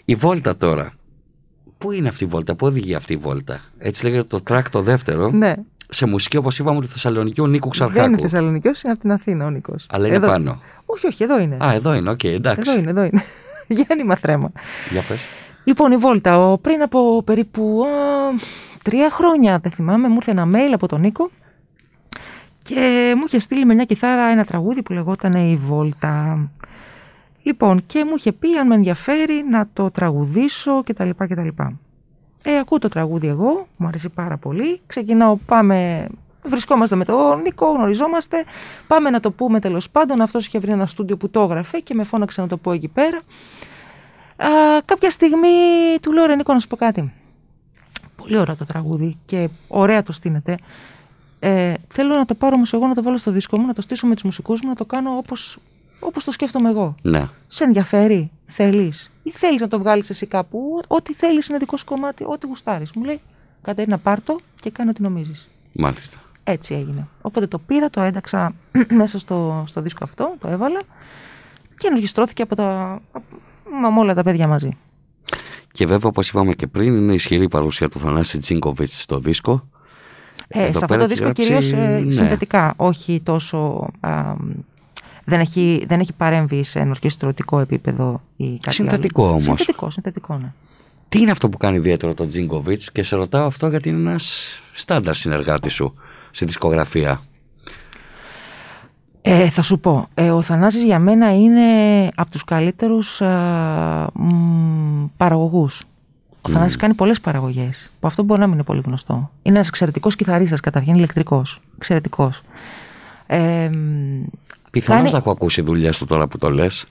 [0.05, 0.93] Η βόλτα τώρα.
[1.79, 4.81] Πού είναι αυτή η βόλτα, πού οδηγεί αυτή η βόλτα; Έτσι λέγεται το track το
[4.83, 5.31] δεύτερο.
[5.31, 5.55] Ναι,
[5.89, 8.23] Σε μουσική, όπως είπαμε, του Θεσσαλονικιού Νίκου δεν είναι Ξαρχάκου.
[8.23, 9.87] Θεσσαλονικό, είναι από την Αθήνα ο Νίκος.
[9.91, 10.61] Αλλά είναι πάνω.
[10.87, 11.57] Όχι, όχι, εδώ είναι.
[11.65, 12.71] Α, εδώ είναι, οκ, εντάξει.
[12.71, 13.23] εδώ είναι, εδώ είναι.
[13.87, 14.53] Γέννημα θρέμα.
[14.91, 15.27] Για πες.
[15.65, 18.41] Λοιπόν, η Βόλτα, ο, πριν από περίπου α,
[18.83, 21.31] τρία χρόνια, δεν θυμάμαι, μου ήρθε ένα mail από τον Νίκο
[22.63, 26.49] και μου είχε στείλει με μια κιθάρα ένα τραγούδι που λεγόταν «Η Βόλτα».
[27.43, 31.11] Λοιπόν, και μου είχε πει αν με ενδιαφέρει να το τραγουδήσω κτλ.
[31.17, 31.49] κτλ.
[32.43, 34.81] Ε, ακούω το τραγούδι εγώ, μου αρέσει πάρα πολύ.
[34.87, 36.07] Ξεκινάω, πάμε,
[36.43, 38.45] βρισκόμαστε με τον Νίκο, γνωριζόμαστε.
[38.87, 40.21] Πάμε να το πούμε τέλος πάντων.
[40.21, 42.89] Αυτός είχε βρει ένα στούντιο που το έγραφε και με φώναξε να το πω εκεί
[42.89, 43.21] πέρα.
[44.37, 44.49] Α,
[44.85, 45.49] κάποια στιγμή
[46.01, 47.13] του λέω ρε Νίκο να σου πω κάτι.
[48.17, 50.59] Πολύ ωραίο το τραγούδι και ωραία το στείνεται.
[51.39, 53.83] Ε, θέλω να το πάρω όμως εγώ να το βάλω στο δίσκο μου, να το
[53.83, 55.59] στήσω με τους μουσικούς μου, να το κάνω όπως,
[56.01, 56.95] όπως το σκέφτομαι εγώ.
[57.03, 57.29] Ναι.
[57.47, 61.85] Σε ενδιαφέρει, θέλεις; Ή θέλεις να το βγάλεις εσύ κάπου, ό,τι θέλεις είναι δικό σου
[61.85, 62.93] κομμάτι, ό,τι γουστάρεις.
[62.93, 63.21] Μου λέει,
[63.65, 65.49] Κατερίνα πάρ' το και κάνε ό,τι νομίζεις.
[65.73, 66.19] Μάλιστα.
[66.45, 67.09] Έτσι έγινε.
[67.23, 68.55] Οπότε το πήρα, το ένταξα
[69.01, 70.81] μέσα στο, στο δίσκο αυτό, το έβαλα
[71.79, 73.01] και ενεργιστρώθηκε από τα,
[73.79, 74.77] από- με όλα τα παιδιά μαζί.
[75.73, 79.69] Και βέβαια, όπως είπαμε και πριν, είναι ισχυρή η παρουσία του Θανάση Τζίνκοβιτς στο δίσκο.
[80.49, 82.11] Ε, Εδώ σε αυτό πέρα το έχει δίσκο γράψει- κυρίως ε, ναι.
[82.11, 83.89] συνθετικά, όχι τόσο...
[84.01, 84.35] α,
[85.25, 89.31] δεν, έχει, δεν έχει παρέμβει σε ενορχιστρωτικό επίπεδο ή κάτι Συνθετικό άλλο.
[89.31, 89.45] όμως.
[89.45, 90.53] Συνθετικό, συνθετικό, ναι.
[91.09, 94.49] Τι είναι αυτό που κάνει ιδιαίτερο τον Τζίνκοβιτς και σε ρωτάω αυτό γιατί είναι ένας
[94.73, 95.95] στάνταρ συνεργάτης σου
[96.31, 97.23] στη δισκογραφία.
[99.27, 101.63] Ε, θα σου πω, ε, ο Θανάσης για μένα είναι
[102.15, 103.31] από τους καλύτερους α,
[104.15, 105.85] μ, παραγωγούς.
[106.43, 109.31] Ο Θανάσης κάνει πολλές παραγωγές, που αυτό μπορεί να μην είναι πολύ γνωστό.
[109.43, 112.43] Είναι ένας εξαιρετικός κιθαρίστας, καταρχήν ηλεκτρικός, εξαιρετικός.
[113.27, 114.23] Ε, μ,
[114.71, 116.87] Πιθανώς Κάνει- να έχω ακούσει δουλειές του τώρα που το λες.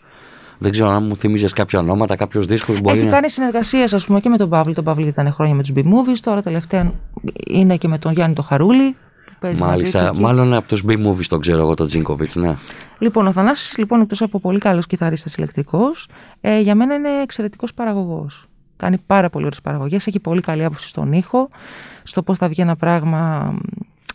[0.58, 2.80] Δεν ξέρω αν μου θυμίζεις κάποια ονόματα, κάποιους δίσκους.
[2.82, 3.12] Μπορεί Έχει να.
[3.12, 4.74] κάνει συνεργασίες, ας πούμε, και με τον Παύλο.
[4.74, 6.18] Τον Παύλο ήταν χρόνια με τους B-Movies.
[6.22, 6.94] Τώρα τελευταία
[7.48, 8.96] είναι και με τον Γιάννη το Χαρούλη.
[9.44, 10.22] Που παίζει μαζί Μάλιστα, του εκεί.
[10.22, 12.56] μάλλον από τους B-movies τον ξέρω εγώ τον Τζίνκοβιτς, ναι.
[13.00, 16.08] Λοιπόν, ο Θανάσης, λοιπόν, εκτός από πολύ καλός κιθαρίστας ηλεκτρικός,
[16.42, 18.48] ε, για μένα είναι εξαιρετικός παραγωγός.
[18.78, 20.08] Κάνει πάρα πολύ ωραίες παραγωγές.
[20.08, 21.50] Έχει πολύ καλή άποψη στον ήχο,
[22.04, 23.54] στο πώς θα βγει ένα πράγμα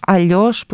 [0.07, 0.65] αλλιώς.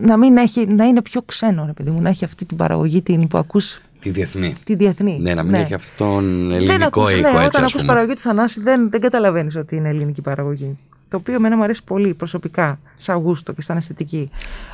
[0.00, 3.02] Να, μην έχει, να είναι πιο ξένο, ρε παιδί μου, να έχει αυτή την παραγωγή
[3.02, 4.54] την που ακούς Τη διεθνή.
[4.64, 5.18] Τη διεθνή.
[5.22, 7.86] Ναι, να μην έχει αυτόν ελληνικό ακούς, ήχο ναι, έτσι Όταν ας ακούς πούμε.
[7.86, 10.78] παραγωγή του Θανάση δεν, δεν καταλαβαίνεις ότι είναι ελληνική παραγωγή.
[11.08, 14.30] Το οποίο εμένα μου αρέσει πολύ προσωπικά, σαν γούστο και σαν αισθητική.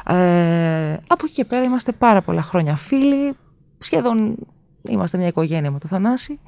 [0.07, 3.32] Ε, από εκεί και πέρα είμαστε πάρα πολλά χρόνια φίλοι.
[3.78, 4.37] Σχεδόν
[4.82, 6.39] είμαστε μια οικογένεια με το Θανάση.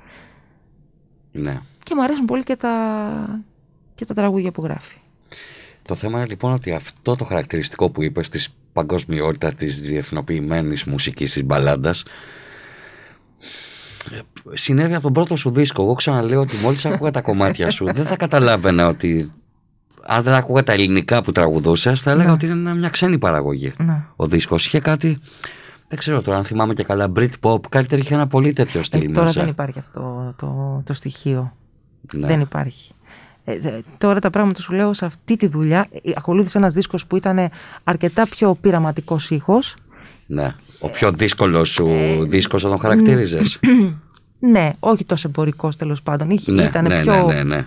[1.32, 1.60] Ναι.
[1.82, 3.44] Και μου αρέσουν πολύ και τα,
[3.94, 4.96] και τα τραγούδια που γράφει.
[5.82, 11.32] Το θέμα είναι λοιπόν ότι αυτό το χαρακτηριστικό που είπες της παγκοσμιότητα της διεθνοποιημένης μουσικής
[11.32, 12.04] της μπαλάντας
[14.52, 15.82] συνέβη από τον πρώτο σου δίσκο.
[15.82, 19.30] Εγώ ξαναλέω ότι μόλις άκουγα τα κομμάτια σου δεν θα καταλάβαινα ότι
[20.06, 22.32] αν δεν άκουγα τα ελληνικά που τραγουδούσες θα έλεγα Ναι.
[22.32, 23.72] ότι είναι μια ξένη παραγωγή.
[23.78, 24.02] Ναι.
[24.16, 25.18] Ο δίσκος είχε κάτι,
[25.88, 29.06] δεν ξέρω τώρα αν θυμάμαι και καλά, Britpop, κάτι είχε ένα πολύ τέτοιο στυλ Ε,
[29.12, 29.40] τώρα μέσα.
[29.40, 31.56] δεν υπάρχει αυτό το, το στοιχείο.
[32.14, 32.26] Ναι.
[32.26, 32.90] Δεν υπάρχει.
[33.44, 35.86] Ε, δε- τώρα τα πράγματα σου λέω σε αυτή τη δουλειά.
[36.02, 37.50] ε, Ακολούθησε ένας δίσκος που ήταν
[37.84, 39.76] αρκετά πιο πειραματικός ήχος.
[40.26, 40.52] Ναι.
[40.80, 43.58] Ο πιο δύσκολος σου Ε, δίσκος θα τον χαρακτήριζες.
[44.38, 46.30] Ναι, όχι τόσο εμπορικός τέλος πάντων.
[46.30, 47.26] Είχε, ναι, ήταν ναι, πιο...
[47.26, 47.64] ναι, ναι, ναι.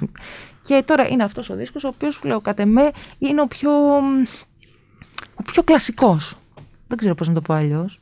[0.69, 3.71] Και τώρα είναι αυτός ο δίσκος ο οποίος σου λέω κατ' εμέ είναι ο πιο,
[5.35, 6.35] ο πιο κλασικός.
[6.87, 7.99] Δεν ξέρω πώς να το πω αλλιώς.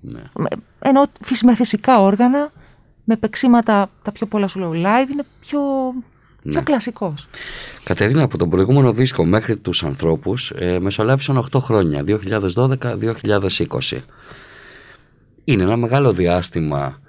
[0.00, 0.20] ναι.
[0.34, 2.52] Με- Ενώ φυσ- με φυσικά όργανα,
[3.04, 5.60] με παίξιματα τα πιο πολλά σου λέω live, είναι πιο,
[6.42, 6.60] πιο Ναι.
[6.60, 7.26] κλασικός.
[7.84, 14.04] Κατερίνα, από τον προηγούμενο δίσκο μέχρι τους ανθρώπους ε, μεσολάβησαν 8 χρόνια, 2012-2020.
[15.44, 17.00] Είναι ένα μεγάλο διάστημα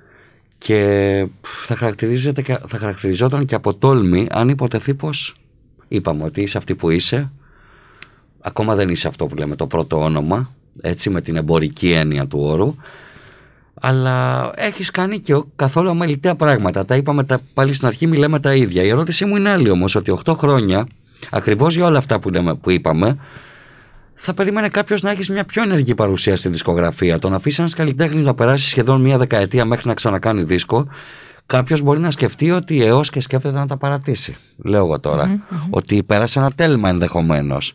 [0.65, 5.35] και θα, χαρακτηρίζεται και, θα χαρακτηριζόταν και από τόλμη αν υποτεθεί πως
[5.87, 7.31] είπαμε ότι είσαι αυτή που είσαι,
[8.41, 12.39] ακόμα δεν είσαι αυτό που λέμε το πρώτο όνομα, έτσι με την εμπορική έννοια του
[12.41, 12.75] όρου,
[13.73, 16.85] αλλά έχεις κάνει και ο- καθόλου αμεληταία πράγματα.
[16.85, 18.83] Τα είπαμε τα, πάλι στην αρχή, μιλάμε τα ίδια.
[18.83, 20.87] Η ερώτησή μου είναι άλλη όμως, ότι 8 χρόνια,
[21.31, 23.17] ακριβώς για όλα αυτά που, λέμε, που είπαμε,
[24.15, 27.19] θα περίμενε κάποιος να έχεις μια πιο ενεργή παρουσία στη δισκογραφία.
[27.19, 30.87] Το να αφήσεις ένας καλλιτέχνης να περάσει σχεδόν μια δεκαετία μέχρι να ξανακάνει δίσκο,
[31.45, 34.35] κάποιος μπορεί να σκεφτεί ότι έως και σκέφτεται να τα παρατήσει.
[34.57, 37.73] Λέω εγώ τωρα Ότι πέρασε ένα τέλμα ενδεχομένως.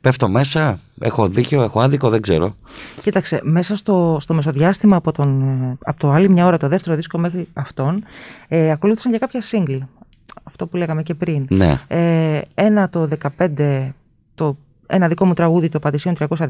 [0.00, 2.54] Πέφτω μέσα, έχω δίκιο, έχω άδικο, δεν ξέρω.
[3.02, 6.96] Κοίταξε, μέσα στο, στο μεσοδιάστημα από, τον, ε, από το άλλη μια ώρα, το δεύτερο
[6.96, 8.04] δίσκο μέχρι αυτόν,
[8.48, 9.80] ε, ακολούθησαν για κάποια single.
[10.42, 11.46] Αυτό που λέγαμε και πριν.
[11.50, 13.08] Ναι, Ε, ένα το
[13.38, 13.92] 15,
[14.34, 14.56] το,
[14.90, 16.46] ένα δικό μου τραγούδι το Παντησίων 316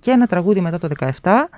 [0.00, 0.88] και ένα τραγούδι μετά το
[1.22, 1.48] 17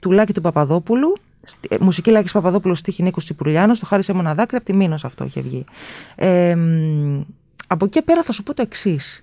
[0.00, 1.16] του Λάκη του Παπαδόπουλου.
[1.42, 5.04] Στη- ε, Μουσική Λάκης Παπαδόπουλου, στίχη Νίκος Τσιπουρλιάνος, το χάρισε ένα δάκρυ, από τη Μήνος
[5.04, 5.64] αυτό είχε βγει.
[6.14, 7.20] Ε, μ,
[7.66, 9.22] από εκεί πέρα θα σου πω το εξής.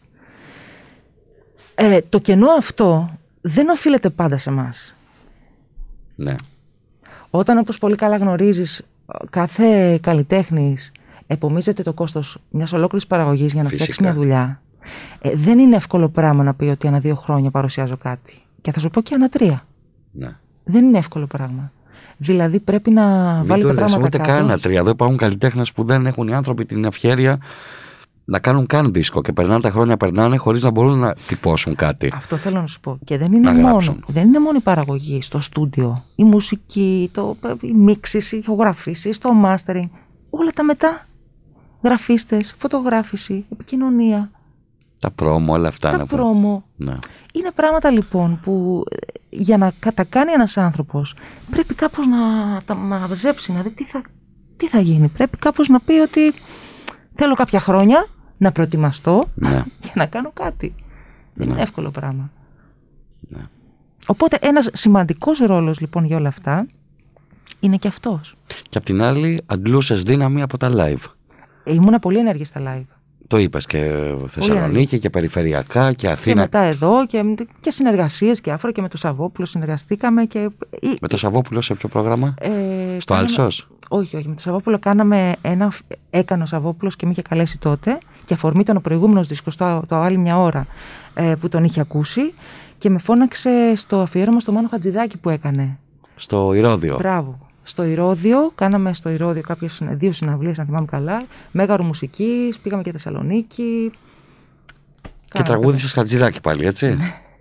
[1.76, 3.10] Ε, το κενό αυτό
[3.42, 4.96] δεν οφείλεται πάντα σε μας.
[6.16, 6.36] ναι.
[7.30, 8.82] Όταν όπως πολύ καλά γνωρίζεις
[9.30, 10.92] κάθε καλλιτέχνης
[11.28, 14.04] επομίζεται το κόστος μιας ολόκληρης παραγωγής για να φτιάξει Φυσικά.
[14.06, 14.62] μια δουλειά
[15.22, 18.34] ε, δεν είναι εύκολο πράγμα να πει ότι ανά δύο χρόνια παρουσιάζω κάτι.
[18.62, 19.66] Και θα σου πω και ανά τρία.
[20.12, 20.36] ναι.
[20.64, 21.72] Δεν είναι εύκολο πράγμα.
[22.18, 24.48] Δηλαδή πρέπει να Μην βάλει το τα λες, πράγματα ούτε κάτω.
[24.48, 24.80] καν τρία.
[24.80, 27.40] Εδώ υπάρχουν καλλιτέχνες που δεν έχουν οι άνθρωποι την ευχαίρεια
[28.26, 32.12] να κάνουν καν δίσκο και περνάνε τα χρόνια, περνάνε χωρίς να μπορούν να τυπώσουν κάτι.
[32.16, 33.00] Αυτό θέλω να σου πω.
[33.04, 34.04] Και δεν είναι, Να μόνο, γράψουν.
[34.08, 39.30] δεν είναι μόνο η παραγωγή στο στούντιο, η μουσική, το, οι μίξεις, οι ηχογραφήσεις, το
[39.46, 39.90] mastering.
[40.30, 41.06] Όλα τα μετά.
[41.84, 44.32] Γραφίστες, φωτογράφηση, επικοινωνία,
[45.02, 45.92] Τα πρόμο, όλα αυτά.
[45.92, 46.16] τα να πω.
[46.18, 46.64] πρόμο.
[46.76, 46.94] Ναι.
[47.34, 48.96] Είναι πράγματα λοιπόν που ε,
[49.30, 51.16] για να κατακάνει ένας άνθρωπος
[51.52, 52.18] πρέπει κάπως να
[52.66, 54.02] τα μαζέψει, να δει τι θα,
[54.58, 55.08] τι θα γίνει.
[55.08, 56.34] Πρέπει κάπως να πει ότι
[57.16, 58.06] θέλω κάποια χρόνια
[58.38, 59.50] να προετοιμαστώ Ναι.
[59.84, 60.76] για να κάνω κάτι.
[61.34, 61.54] Δεν Ναι.
[61.54, 62.32] είναι εύκολο πράγμα.
[63.20, 63.42] Ναι.
[64.08, 66.68] Οπότε ένας σημαντικός ρόλος λοιπόν για όλα αυτά
[67.60, 68.36] είναι και αυτός.
[68.70, 71.04] Και απ' την άλλη, αντλούσες δύναμη από τα live.
[71.64, 72.96] Ε, Ήμουνα πολύ ενεργή στα live.
[73.32, 73.92] Το είπες και
[74.28, 76.42] Θεσσαλονίκη και περιφερειακά και Και Αθήνα.
[76.42, 80.50] μετά εδώ και, και συνεργασίες και άφρα και με τον Σαββόπουλο συνεργαστήκαμε και...
[80.80, 82.50] ή- Με το Σαββόπουλο σε ποιο πρόγραμμα; ε,
[83.00, 84.28] Στο κάναμε- Άλσος; Όχι, όχι.
[84.28, 85.72] Με τον Σαββόπουλο κάναμε ένα.
[86.10, 87.98] Έκανε ο Σαββόπουλος και με είχε καλέσει τότε.
[88.26, 90.68] Και αφορμή ήταν ο προηγούμενος δίσκος, το, το άλλη μια ώρα
[91.14, 92.34] ε, που τον είχε ακούσει.
[92.78, 95.78] Και με φώναξε στο αφιέρωμα στο Μάνο Χατζηδάκη που έκανε.
[96.16, 96.96] Στο Ηρώδιο.
[96.98, 97.40] Μπράβο.
[97.64, 101.24] Στο Ηρώδιο, κάναμε στο Ηρώδιο κάποιες, συνε- δύο συναυλίες, αν θυμάμαι καλά.
[101.52, 103.92] Μέγαρο μουσικής, πήγαμε και Θεσσαλονίκη.
[105.02, 105.10] Και
[105.44, 106.98] Κάναμε τραγούδισες Χατζηδάκη πάλι, έτσι.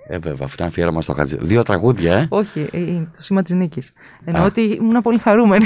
[0.08, 1.46] ε, βέβαια, αυτό είναι αφιέρωμα στο Χατζηδάκη.
[1.46, 2.26] Δύο τραγούδια, ε.
[2.28, 3.92] Όχι, ε, είναι το σήμα της νίκης.
[4.24, 4.46] Εννοώ Α.
[4.46, 5.64] ότι ήμουν πολύ χαρούμενη.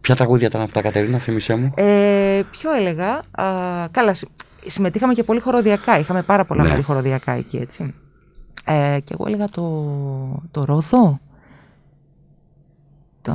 [0.00, 4.30] Ποια τραγούδια ήταν αυτά, Κατερίνα, θύμισέ μου; Ε, ποιο έλεγα; Α, καλά, συμ-
[4.66, 5.98] συμμετείχαμε και πολύ χοροδιακά.
[5.98, 6.70] Είχαμε πάρα πολλά Ναι.
[6.70, 7.94] πολύ χοροδιακά εκεί, έτσι.
[8.64, 9.62] Ε, και εγώ έλεγα το,
[10.50, 11.20] το Ρόδο.
[13.22, 13.32] Το...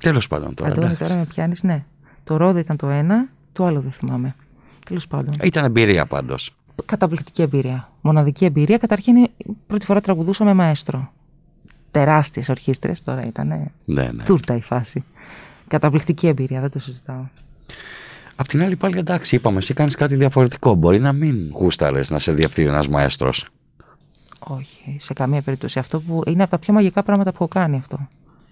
[0.00, 0.70] Τέλος πάντων τώρα.
[0.70, 1.04] Αντώνη, εντάξει.
[1.04, 1.84] τώρα με πιάνεις, ναι.
[2.24, 4.34] Το Ρόδο ήταν το ένα, το άλλο δεν θυμάμαι.
[4.86, 5.34] Τέλος πάντων.
[5.42, 6.54] Ήταν εμπειρία πάντως.
[6.84, 7.92] Καταπληκτική εμπειρία.
[8.00, 8.78] Μοναδική εμπειρία.
[8.78, 9.30] Καταρχήν, η
[9.66, 11.12] πρώτη φορά τραγουδούσα με μαέστρο.
[11.90, 13.02] τεράστιες ορχήστρες.
[13.02, 14.24] Τώρα ήταν Ναι, ναι.
[14.24, 15.04] τούρτα η φάση.
[15.68, 17.24] Καταπληκτική εμπειρία, δεν το συζητάω.
[18.36, 20.74] Απ' την άλλη πάλι εντάξει, είπαμε, εσύ κάνεις κάτι διαφορετικό.
[20.74, 23.46] Μπορεί να μην γούσταρες να σε διευθύνει ένας μαέστρος.
[24.38, 25.78] Όχι, σε καμία περίπτωση.
[25.78, 28.08] Αυτό που είναι από τα πιο μαγικά πράγματα που έχω κάνει αυτό.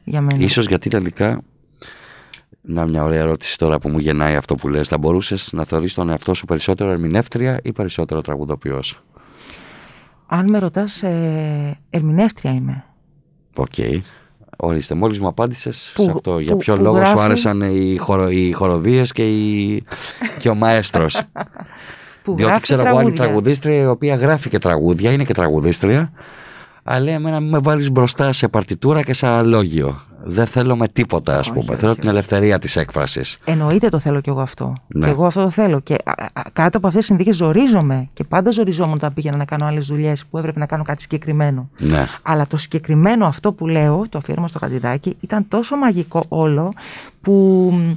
[0.08, 0.42] Για μένα.
[0.42, 1.40] Ίσως γιατί τελικά,
[2.60, 5.94] να μια ωραία ερώτηση τώρα που μου γεννάει αυτό που λες, θα μπορούσες να θεωρείς
[5.94, 9.02] τον εαυτό σου περισσότερο ερμηνεύτρια ή περισσότερο τραγουδοποιός;
[10.26, 12.84] Αν με ρωτάς, ε, ερμηνεύτρια είμαι.
[13.56, 13.74] Οκ.
[14.58, 16.38] Ορίστε, μόλις μου απάντησες Που- σε αυτό.
[16.38, 19.84] Για που- ποιο που λόγο σου γράφει- άρεσαν οι, χορο, οι χορωδίες και, οι,
[20.38, 21.22] και ο μαέστρος;
[22.22, 23.24] Που Διότι γράφει ξέρω εγώ άλλη τραγούδια.
[23.24, 26.12] τραγουδίστρια η οποία γράφει και τραγούδια, είναι και τραγουδίστρια,
[26.88, 30.00] αλλά λέει εμένα μην με βάλεις μπροστά σε παρτιτούρα και σε αναλόγιο.
[30.28, 31.64] Δεν θέλω με τίποτα, ας Όχι, πούμε.
[31.70, 32.00] όχι, θέλω όχι.
[32.00, 33.38] την ελευθερία της έκφρασης.
[33.44, 34.72] Εννοείται το θέλω κι εγώ αυτό.
[34.86, 35.04] Ναι.
[35.04, 35.80] Και εγώ αυτό το θέλω.
[35.80, 38.08] Και α, α, κάτω από αυτές τις συνθήκες ζορίζομαι.
[38.12, 41.68] Και πάντα ζοριζόμουν όταν πήγαινα να κάνω άλλες δουλειές που έπρεπε να κάνω κάτι συγκεκριμένο.
[41.78, 42.06] Ναι.
[42.22, 46.72] Αλλά το συγκεκριμένο αυτό που λέω, το αφιέρωμα στον Χατζιδάκι, ήταν τόσο μαγικό όλο
[47.20, 47.32] που
[47.72, 47.92] μ,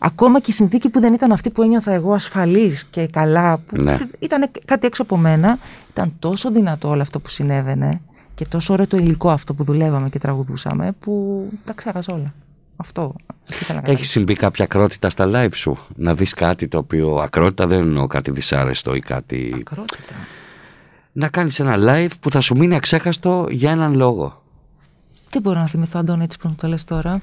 [0.00, 3.82] ακόμα και η συνθήκη που δεν ήταν αυτή που ένιωθα εγώ ασφαλής και καλά, που
[3.82, 3.98] Ναι.
[4.18, 5.58] ήταν κάτι έξω από μένα,
[5.90, 8.00] ήταν τόσο δυνατό όλο αυτό που συνέβαινε
[8.38, 12.34] και τόσο ωραίο το υλικό αυτό που δουλεύαμε και τραγουδούσαμε που τα ξέχασα όλα.
[12.76, 13.14] Αυτό.
[13.26, 13.92] αυτό ήθελα να κάνω.
[13.98, 18.06] Έχει συμβεί κάποια ακρότητα στα live σου; Να δεις κάτι το οποίο ακρότητα δεν εννοώ
[18.06, 19.52] κάτι δυσάρεστο ή κάτι.
[19.54, 20.14] Ακρότητα.
[21.12, 24.42] Να κάνεις ένα live που θα σου μείνει αξέχαστο για έναν λόγο.
[25.30, 27.22] Τι μπορώ να θυμηθώ, Αντώνη, έτσι που μου το λες τώρα.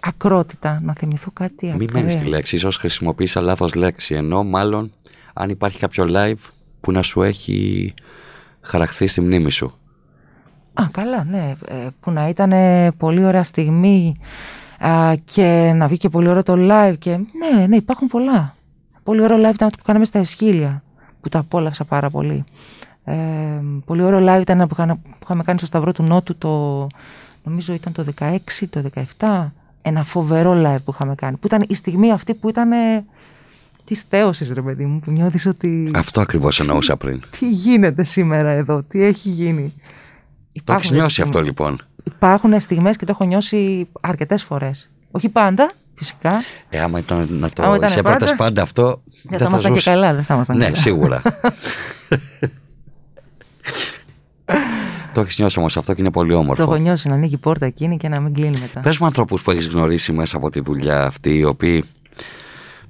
[0.00, 2.04] Ακρότητα, να θυμηθώ κάτι Μην ακραίο.
[2.04, 4.14] μένει τη λέξη, ίσως χρησιμοποίησα λάθος λέξη.
[4.14, 4.92] Ενώ μάλλον
[5.32, 6.50] αν υπάρχει κάποιο live
[6.80, 7.94] που να σου έχει
[8.60, 9.76] χαραχθεί στη μνήμη σου.
[10.74, 11.50] Α, καλά, ναι.
[11.66, 12.52] Ε, που να ήταν
[12.96, 14.16] πολύ ωραία στιγμή
[14.78, 16.94] α, και να βγει και πολύ ωραίο το live.
[16.98, 17.10] Και...
[17.10, 18.54] Ναι, ναι, υπάρχουν πολλά.
[19.02, 20.82] Πολύ ωραίο live ήταν αυτό που κάναμε στα Εσχύλια,
[21.20, 22.44] που τα απόλαυσα πάρα πολύ.
[23.04, 23.14] Ε,
[23.84, 26.86] πολύ ωραίο live ήταν που, είχα- που είχαμε κάνει στο Σταυρό του Νότου το,
[27.44, 28.36] νομίζω ήταν το 16,
[28.70, 28.82] το
[29.18, 29.46] 17.
[29.82, 31.36] Ένα φοβερό live που είχαμε κάνει.
[31.36, 33.04] Που ήταν η στιγμή αυτή που ήταν ε,
[33.84, 37.22] της θέωσης, ρε παιδί μου, που νιώθεις ότι Αυτό ακριβώς εννοούσα πριν.
[37.38, 39.74] τι γίνεται σήμερα εδώ, τι έχει γίνει.
[40.52, 44.90] Το Υπάρχουν έχει νιώσει στιγμές- αυτό λοιπόν; Υπάρχουν στιγμές και το έχω νιώσει αρκετές φορές.
[45.10, 46.42] Όχι πάντα, φυσικά.
[46.68, 49.02] Ε, άμα ήταν να το Άμα ήταν σε πάντα, πρώτες πάντα αυτό.
[49.22, 49.90] Δεν θα ήμασταν και ζούσε.
[49.90, 50.76] καλά, δεν θα ήμασταν Ναι, καλά.
[50.76, 51.22] σίγουρα.
[55.14, 56.62] το έχεις νιώσει όμως αυτό και είναι πολύ Το όμορφο.
[56.62, 58.80] έχω νιώσει να ανοίγει η πόρτα εκείνη και να μην κλείνει μετά.
[58.80, 61.84] Πες μου ανθρώπους που έχεις γνωρίσει μέσα από τη δουλειά αυτή, οι οποίοι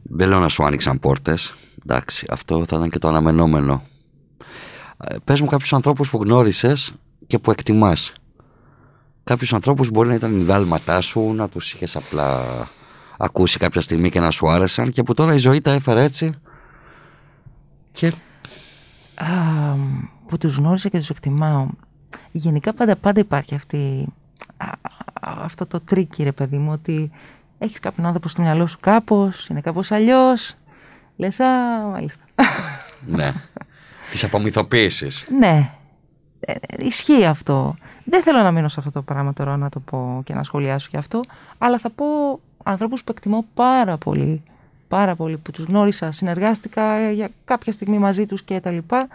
[0.02, 1.54] δεν λέω να σου άνοιξαν πόρτες.
[1.86, 3.82] Εντάξει, αυτό θα ήταν και το αναμενόμενο.
[5.24, 6.92] Πες μου κάποιους ανθρώπους που γνώρισες
[7.32, 8.12] και που εκτιμάς.
[9.24, 12.42] Κάποιους ανθρώπους μπορεί να ήταν οι δάλματά σου, να τους είχες απλά
[13.18, 16.34] ακούσει κάποια στιγμή και να σου άρεσαν και που τώρα η ζωή τα έφερε έτσι.
[17.90, 18.06] Και
[19.14, 19.26] Α,
[20.28, 21.66] που τους γνώρισα και τους εκτιμάω.
[22.32, 24.06] Γενικά πάντα, πάντα υπάρχει αυτή,
[24.56, 27.10] α, α, αυτό το tricky ρε παιδί μου ότι
[27.58, 30.54] έχεις κάποιον άνθρωπο στο μυαλό σου κάπως, είναι κάπως αλλιώς.
[31.16, 31.46] Λες, α,
[31.90, 32.24] μάλιστα.
[33.06, 33.32] ναι.
[34.10, 35.08] Της απομυθοποίησης.
[35.38, 35.81] Ναι, ε, ε,
[36.78, 37.76] ισχύει αυτό.
[38.04, 40.88] Δεν θέλω να μείνω σε αυτό το πράγμα τώρα να το πω και να σχολιάσω
[40.90, 41.20] γι' αυτό,
[41.58, 42.06] αλλά θα πω
[42.62, 44.42] ανθρώπους που εκτιμώ πάρα πολύ,
[44.88, 49.08] πάρα πολύ, που τους γνώρισα, συνεργάστηκα για κάποια στιγμή μαζί τους και τα λοιπά.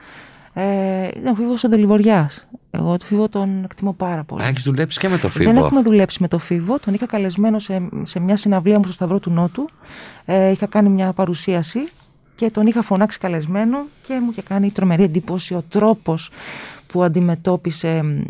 [0.54, 2.48] Ε, ήταν ο Φίβος ο Δελιβοριάς.
[2.72, 4.44] Εγώ τον Φίβο τον εκτιμώ πάρα πολύ.
[4.44, 6.80] Έχεις δουλέψει και με το Φίβο; Δεν έχουμε δουλέψει με το Φίβο.
[6.80, 9.70] Τον είχα καλεσμένο σε, σε μια συναυλία μου στο Σταυρό του Νότου.
[10.26, 11.90] Ε, είχα κάνει μια παρουσίαση
[12.36, 16.32] και τον είχα φωνάξει καλεσμένο και μου είχε κάνει τρομερή εντύπωση ο τρόπος
[16.88, 18.22] που αντιμετώπισε μ,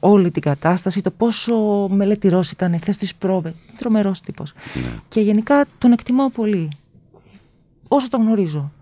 [0.00, 3.54] όλη την κατάσταση, το πόσο μελετηρός ήταν χθε στις πρόβες.
[3.76, 4.52] Τρομερός τύπος.
[4.74, 4.90] Ναι.
[5.08, 6.68] Και γενικά τον εκτιμάω πολύ.
[7.88, 8.72] Όσο τον γνωρίζω.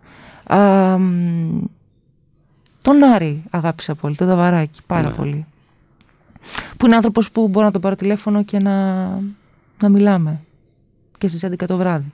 [0.46, 1.64] Α, μ,
[2.82, 5.14] τον Άρη αγάπησα πολύ, τον Δαβαράκη, πάρα Ναι.
[5.14, 5.46] πολύ.
[6.76, 9.04] Που είναι άνθρωπος που μπορώ να τον πάρω τηλέφωνο και να,
[9.82, 10.40] να μιλάμε.
[11.18, 12.12] Και στις 11 το βράδυ.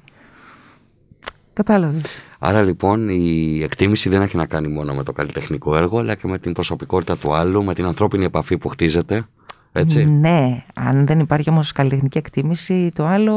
[1.52, 2.02] Κατάλαβες.
[2.44, 6.26] Άρα λοιπόν η εκτίμηση δεν έχει να κάνει μόνο με το καλλιτεχνικό έργο, αλλά και
[6.28, 9.24] με την προσωπικότητα του άλλου, με την ανθρώπινη επαφή που χτίζεται.
[9.72, 10.04] Έτσι.
[10.04, 13.34] Ναι, αν δεν υπάρχει όμως καλλιτεχνική εκτίμηση, το άλλο...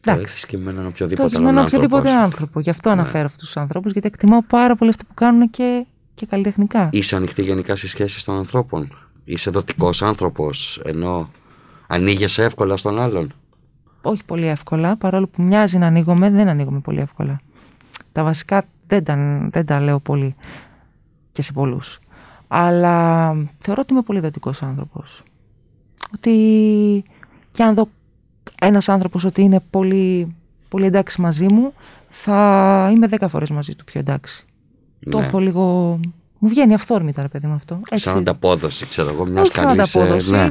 [0.00, 0.22] Το Εντάξει.
[0.22, 2.24] έχεις και με έναν Το οποιοδήποτε έχεις με έναν άλλον οποιοδήποτε άνθρωπος.
[2.24, 2.60] άνθρωπο.
[2.60, 3.00] Γι' αυτό Ναι.
[3.00, 6.88] αναφέρω αυτούς τους ανθρώπους, γιατί εκτιμάω πάρα πολύ αυτό που κάνουν και, και καλλιτεχνικά.
[6.92, 11.30] Είσαι ανοιχτή γενικά στις σχέσεις των ανθρώπων; Είσαι δοτικός άνθρωπος, ενώ
[11.86, 13.32] ανοίγεσαι εύκολα στον άλλον;
[14.02, 17.40] Όχι πολύ εύκολα, παρόλο που μοιάζει να ανοίγομαι, δεν ανοίγομαι πολύ εύκολα.
[18.12, 19.16] Τα βασικά δεν τα,
[19.50, 20.34] δεν τα λέω πολύ
[21.32, 21.98] και σε πολλούς.
[22.48, 23.26] Αλλά
[23.58, 25.22] θεωρώ ότι είμαι πολύ δοτικός άνθρωπος.
[26.14, 26.34] Ότι
[27.52, 27.88] και αν δω
[28.60, 30.36] ένας άνθρωπος ότι είναι πολύ,
[30.68, 31.72] πολύ εντάξει μαζί μου,
[32.08, 34.44] θα είμαι δέκα φορές μαζί του πιο εντάξει.
[35.10, 35.26] Το Ναι.
[35.26, 35.98] έχω λίγο
[36.42, 37.80] Μου βγαίνει αυθόρμητα, ρε παιδί μου αυτό.
[37.90, 38.08] Έτσι.
[38.08, 39.96] Σαν ανταπόδοση, ξέρω εγώ, μιας Όχι σαν καλής.
[39.96, 40.30] ανταπόδοση.
[40.30, 40.50] Ναι.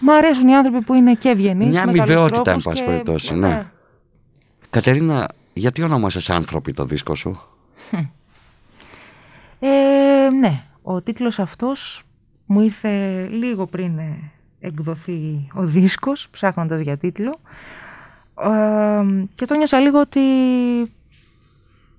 [0.00, 1.68] Μ' αρέσουν οι άνθρωποι που είναι και ευγενείς.
[1.68, 3.66] Μια αμοιβαιότητα, εν πάση περιπτώσει, ναι.
[4.70, 7.40] Κατερίνα, γιατί ονόμασες άνθρωποι το δίσκο σου;
[9.58, 12.02] Ε, ναι, ο τίτλος αυτός
[12.46, 14.30] μου ήρθε λίγο πριν ε,
[14.60, 17.40] εκδοθεί ο δίσκος, ψάχνοντας για τίτλο.
[18.40, 20.20] Ε, και το νιώσα λίγο ότι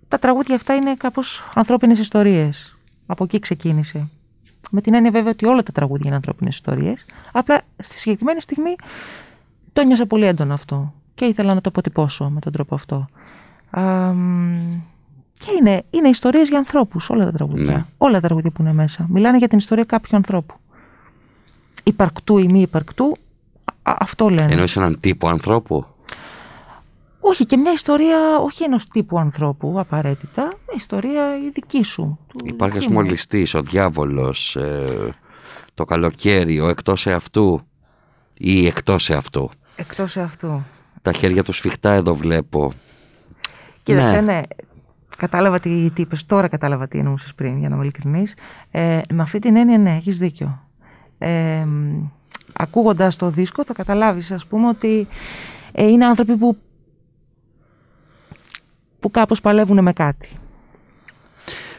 [0.07, 2.77] τα τραγούδια αυτά είναι κάπως ανθρώπινες ιστορίες.
[3.05, 4.09] Από εκεί ξεκίνησε.
[4.71, 7.05] Με την έννοια βέβαια ότι όλα τα τραγούδια είναι ανθρώπινες ιστορίες.
[7.31, 8.75] Απλά στη συγκεκριμένη στιγμή
[9.73, 10.93] το νιώσα πολύ έντονο αυτό.
[11.15, 13.07] Και ήθελα να το αποτυπώσω με τον τρόπο αυτό.
[13.79, 13.81] Α,
[14.13, 14.81] μ,
[15.37, 17.63] και είναι, είναι ιστορίες για ανθρώπους όλα τα τραγούδια.
[17.65, 17.85] Ναι.
[17.97, 19.05] Όλα τα τραγούδια που είναι μέσα.
[19.09, 20.55] Μιλάνε για την ιστορία κάποιου ανθρώπου.
[21.83, 23.17] Υπαρκτού ή μη υπαρκτού,
[23.83, 24.51] α- αυτό λένε.
[24.51, 25.85] Εννοείς έναν τύπο ανθρώπου.
[27.19, 32.19] Όχι και μια ιστορία, όχι ενός τύπου ανθρώπου απαραίτητα, μια ιστορία η δική σου.
[32.27, 33.11] του Υπάρχει ας δικού πούμε ο μου.
[33.11, 34.85] ληστής, ο διάβολος, ε,
[35.73, 37.61] το καλοκαίρι, ο εκτός εαυτού
[38.37, 39.49] ή εκτός εαυτού.
[39.75, 40.63] Εκτός αυτού.
[41.01, 42.73] Τα χέρια του σφιχτά εδώ βλέπω.
[43.85, 44.21] Κοίταξε, Ναι.
[44.21, 44.41] ναι.
[45.17, 48.33] Κατάλαβα τι, τι είπες, τώρα κατάλαβα τι εννοούσες πριν, για να είμαι ειλικρινής.
[48.71, 50.59] Ε, με αυτή την έννοια, ναι, έχεις δίκιο.
[51.17, 52.03] Ε, μ,
[52.53, 55.07] ακούγοντας το δίσκο θα καταλάβεις, ας πούμε, ότι
[55.71, 56.57] ε, είναι άνθρωποι που,
[58.99, 60.29] που κάπως παλεύουν με κάτι.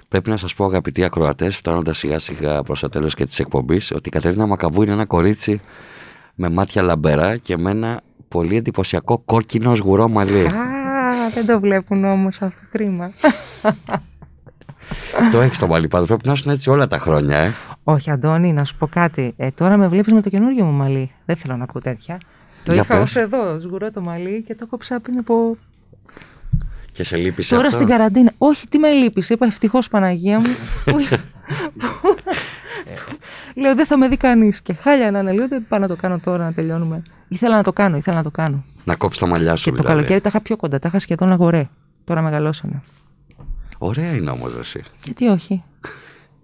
[0.09, 3.91] Πρέπει να σας πω αγαπητοί ακροατές, φτάνοντας σιγά σιγά προς το τέλος και της εκπομπής,
[3.91, 5.61] ότι η Κατερίνα Μακαβού είναι ένα κορίτσι
[6.35, 10.47] με μάτια λαμπερά και με ένα πολύ εντυπωσιακό κόκκινο σγουρό μαλλί.
[11.27, 13.11] Α, δεν το βλέπουν όμως αυτό κρίμα.
[15.33, 17.55] το έχεις το μαλλί πάντως, πρέπει να ήσουν έτσι όλα τα χρόνια, ε.
[17.85, 19.35] Όχι, Αντώνη, να σου πω κάτι.
[19.37, 21.11] Ε, τώρα με βλέπεις με το καινούργιο μου μαλλί.
[21.25, 22.19] Δεν θέλω να ακούω τέτοια.
[22.63, 23.03] Το Για είχα πες.
[23.03, 25.57] ως εδώ, σγουρό το μαλλί και το κόψα πριν από
[26.93, 28.33] Και σε λείπει Τώρα αυτό; στην καραντίνα.
[28.39, 29.23] Όχι, τι με λείπει.
[29.29, 30.47] Είπα ευτυχώς Παναγία μου.
[30.85, 31.07] που-
[31.79, 32.17] που-
[33.59, 34.63] Λέω δεν θα με δει κανείς.
[34.63, 35.33] Και χάλια να είναι.
[35.33, 37.03] Λέω δεν πάω να το κάνω τώρα να τελειώνουμε.
[37.29, 38.65] Ήθελα να το κάνω, ήθελα να το κάνω.
[38.85, 39.95] Να κόψεις τα μαλλιά σου Και το δηλαδή.
[39.95, 40.79] καλοκαίρι τα είχα πιο κοντά.
[40.79, 41.69] Τα είχα σχεδόν αγορέ.
[42.05, 42.83] Τώρα μεγαλώσανε.
[43.79, 44.83] Ωραία είναι όμως εσύ.
[45.05, 45.63] Γιατί όχι.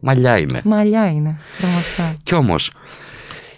[0.01, 0.61] Μαλλιά είναι.
[0.65, 1.39] Μαλλιά είναι.
[1.59, 2.17] Πραγματικά.
[2.23, 2.73] Κι όμως,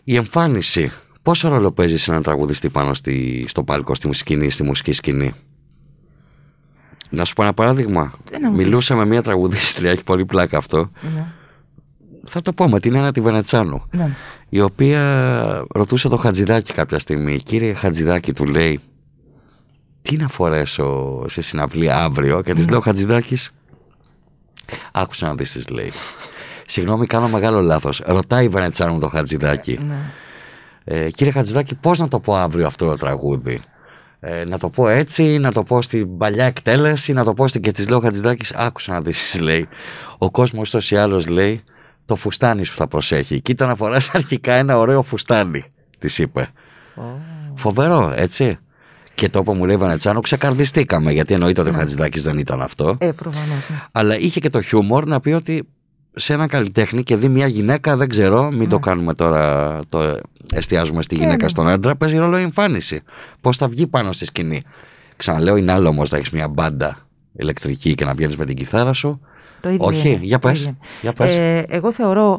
[0.05, 0.93] η εμφάνιση,
[1.23, 5.33] πόσο ρόλο παίζει σε έναν τραγουδιστή πάνω στη, στο πάλκο, στη σκηνή, στη μουσική σκηνή;
[7.11, 8.13] Να σου πω ένα παράδειγμα.
[8.31, 10.91] Δεν να μου Μιλούσα με μια τραγουδίστρια, έχει πολύ πλάκα αυτό.
[11.15, 11.27] Ναι.
[12.27, 13.83] Θα το πω με την Άννα τη Βενετσάνου.
[13.91, 14.17] ναι.
[14.49, 17.39] Η οποία ρωτούσε το Χατζηδάκι κάποια στιγμή.
[17.39, 18.81] Κύριε Χατζηδάκι, του λέει,
[20.03, 22.43] τι να φορέσω σε συναυλία αύριο.
[22.43, 23.51] Και της λέω, Χατζηδάκης,
[24.93, 25.93] άκουσα να δεις, τη λέει.
[26.67, 28.03] Συγγνώμη, κάνω μεγάλο λάθος.
[28.07, 29.79] Ρωτάει η Βενετσάνου το Χατζηδάκι.
[29.87, 29.97] ναι.
[30.85, 33.61] Ε, κύριε Χατζηδάκη, πώς να το πω αύριο αυτό το τραγούδι;
[34.21, 37.63] Ε, να το πω έτσι, να το πω στην παλιά εκτέλεση, να το πω στην.
[37.63, 39.69] Και της λέω Χατζηδάκης, άκουσα να δεις, λέει.
[40.19, 41.63] Ο κόσμος ούτω ή άλλως λέει
[42.05, 43.41] το φουστάνι σου θα προσέχει.
[43.41, 45.65] Κοίτα να φοράς αρχικά ένα ωραίο φουστάνι,
[45.99, 46.49] της είπε.
[47.55, 48.59] Φοβερό, έτσι.
[49.15, 52.97] Και το που μου λέει Βανετσάνο, ξεκαρδιστήκαμε γιατί εννοείται ότι ο Χατζηδάκης δεν ήταν αυτό.
[52.99, 53.71] Ε, προφανώς.
[53.93, 55.69] Αλλά είχε και το χιούμορ να πει ότι
[56.15, 60.21] σε ένα καλλιτέχνη και δει μια γυναίκα, δεν ξέρω, μην το κάνουμε τώρα, το
[60.53, 61.49] εστιάζουμε στη γυναίκα ναι.
[61.49, 63.03] στον άντρα, παίζει ρόλο η εμφάνιση.
[63.41, 64.63] Πώς θα βγει πάνω στη σκηνή.
[65.17, 68.93] Ξαναλέω, είναι άλλο όμως να έχεις μια μπάντα ηλεκτρική και να βγαίνεις με την κιθάρα
[68.93, 69.21] σου.
[69.65, 70.19] Το ίδιο Όχι, είναι.
[70.23, 70.59] για Το πες.
[70.59, 70.89] ίδιο είναι.
[71.01, 71.37] Για πες.
[71.37, 72.39] Ε, εγώ θεωρώ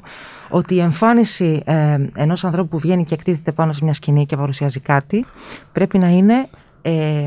[0.50, 4.36] ότι η εμφάνιση ε, ενός ανθρώπου που βγαίνει και εκτίθεται πάνω σε μια σκηνή και
[4.36, 5.26] παρουσιάζει κάτι
[5.72, 6.48] πρέπει να είναι
[6.82, 7.24] ε,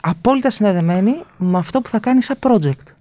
[0.00, 2.92] απόλυτα συνδεδεμένη με αυτό που θα κάνει σαν project.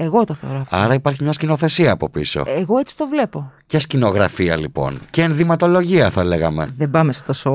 [0.00, 0.76] Εγώ το θεωρώ αυτό.
[0.76, 2.42] Άρα υπάρχει μια σκηνοθεσία από πίσω.
[2.46, 3.52] Εγώ έτσι το βλέπω.
[3.66, 4.98] Και σκηνογραφία λοιπόν.
[5.10, 6.68] Και ενδυματολογία θα λέγαμε.
[6.78, 7.50] Δεν πάμε σε τόσο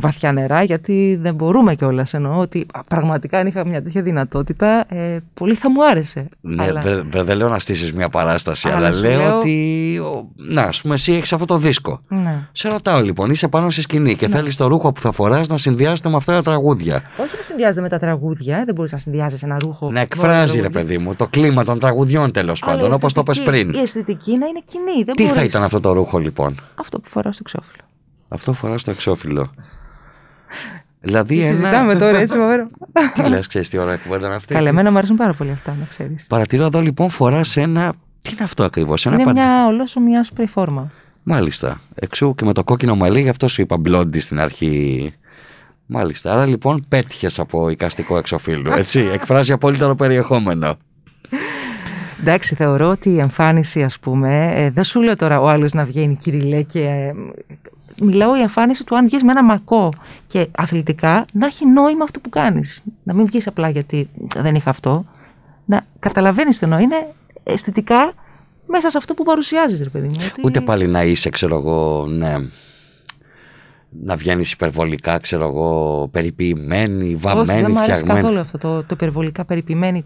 [0.00, 2.14] βαθιά νερά γιατί δεν μπορούμε κιόλας.
[2.14, 6.28] Εννοώ ότι α, πραγματικά αν είχα μια τέτοια δυνατότητα, ε, πολύ θα μου άρεσε.
[6.40, 9.36] Ναι, Αλλά- δεν δε, δεν λέω να στήσεις μια παράσταση, Αλλά αλλά σου λέω, λέω-
[9.38, 9.98] ότι.
[10.04, 12.00] ο- Να, ας πούμε, εσύ έχεις αυτό το δίσκο.
[12.08, 12.48] Ναι.
[12.52, 15.58] Σε ρωτάω λοιπόν, είσαι πάνω στη σκηνή και θέλεις το ρούχο που θα φοράς να
[15.58, 17.02] συνδυάζεται με αυτά τα τραγούδια.
[17.16, 19.90] Όχι να συνδυάζεται με τα τραγούδια, ε, δεν μπορείς να συνδυάζεις ένα ρούχο.
[19.90, 23.22] Να εκφράζει, ρε παιδί μου, το κλίμα των τραγουδιών τέλος Αλλά πάντων, η όπως το
[23.22, 23.78] πες αισθητική- πριν.
[23.78, 25.02] Η αισθητική να είναι κοινή.
[25.04, 27.82] Δεν Τι θα μπορείς- ήταν αυτό το ρούχο λοιπόν; Αυτό που φοράω στο ξόφυλλο.
[28.28, 29.50] Αυτό φοράς στο εξώφυλλο.
[31.00, 31.56] Δηλαδή Τι ένα.
[31.56, 32.66] συζητάμε τώρα, έτσι, φοβερό.
[33.14, 35.76] Τι λες, ξέρεις τι ωραία κουβέντα είναι αυτή; Καλά, εμένα μου αρέσουν πάρα πολύ αυτά,
[35.80, 36.26] να ξέρεις.
[36.28, 37.92] Παρατηρώ εδώ λοιπόν φοράς ένα.
[38.22, 40.90] Τι είναι αυτό ακριβώς, ένα Είναι παντα- μια ολόσωμη άσπρη φόρμα.
[41.22, 41.80] Μάλιστα.
[41.94, 45.12] Εξού και με το κόκκινο μαλλί, γι' αυτό σου είπα μπλόντι στην αρχή.
[45.86, 46.32] Μάλιστα.
[46.32, 48.70] Άρα λοιπόν πέτυχες από οικαστικό εξοφύλου.
[48.72, 49.00] Έτσι.
[49.12, 50.76] Εκφράζει απόλυτα το περιεχόμενο.
[52.20, 55.84] Εντάξει, θεωρώ ότι η εμφάνιση, ας πούμε, ε, δεν σου λέω τώρα ο άλλος να
[55.84, 56.80] βγαίνει κυριλέ και.
[56.80, 57.12] ε,
[58.00, 59.92] μιλάω η εμφάνιση του αν βγεις με ένα μακό
[60.26, 62.82] και αθλητικά να έχει νόημα αυτό που κάνεις.
[63.02, 65.04] Να μην βγεις απλά γιατί δεν είχα αυτό.
[65.64, 66.78] Να καταλαβαίνεις τι εννοώ.
[66.78, 67.06] Είναι
[67.42, 68.12] αισθητικά
[68.66, 70.14] μέσα σε αυτό που παρουσιάζεις ρε παιδί μου.
[70.30, 72.34] ότι- Ούτε πάλι να είσαι, ξέρω εγώ, ναι,
[74.00, 78.20] να βγαίνεις υπερβολικά, ξέρω εγώ, περιποιημένη, Όχι, βαμμένη, δεν μου αρέσει φτιαγμένη.
[78.20, 80.04] καθόλου αυτό το, το υπερβολικά περιποιημένη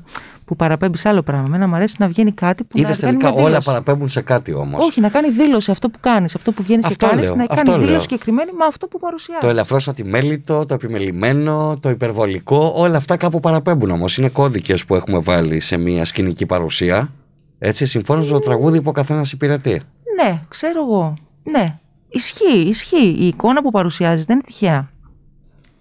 [0.51, 1.47] που παραπέμπει σε άλλο πράγμα.
[1.47, 3.67] Εμένα μου αρέσει να βγαίνει κάτι που Είδες να κάνει τελικά μια όλα δήλωση.
[3.67, 4.87] παραπέμπουν σε κάτι όμως.
[4.87, 7.43] Όχι, να κάνει δήλωση αυτό που κάνεις, αυτό που βγαίνεις και Αυτό κάνεις, λέω, να
[7.43, 8.01] αυτό κάνει δήλωση λέω.
[8.01, 9.41] συγκεκριμένη με αυτό που παρουσιάζει.
[9.41, 14.19] Το ελαφρώς ατιμέλητο, το επιμελημένο, το υπερβολικό, όλα αυτά κάπου παραπέμπουν όμως.
[14.19, 17.13] Είναι κώδικες που έχουμε βάλει σε μια σκηνική παρουσία.
[17.59, 19.83] Έτσι, συμφώνω στο τραγούδι που ο καθένας υπηρετεί.
[20.23, 21.15] Ναι, ξέρω εγώ.
[21.43, 21.79] Ναι.
[22.09, 23.17] Ισχύει, ισχύει.
[23.19, 24.91] Η εικόνα που παρουσιάζεις δεν είναι τυχαία.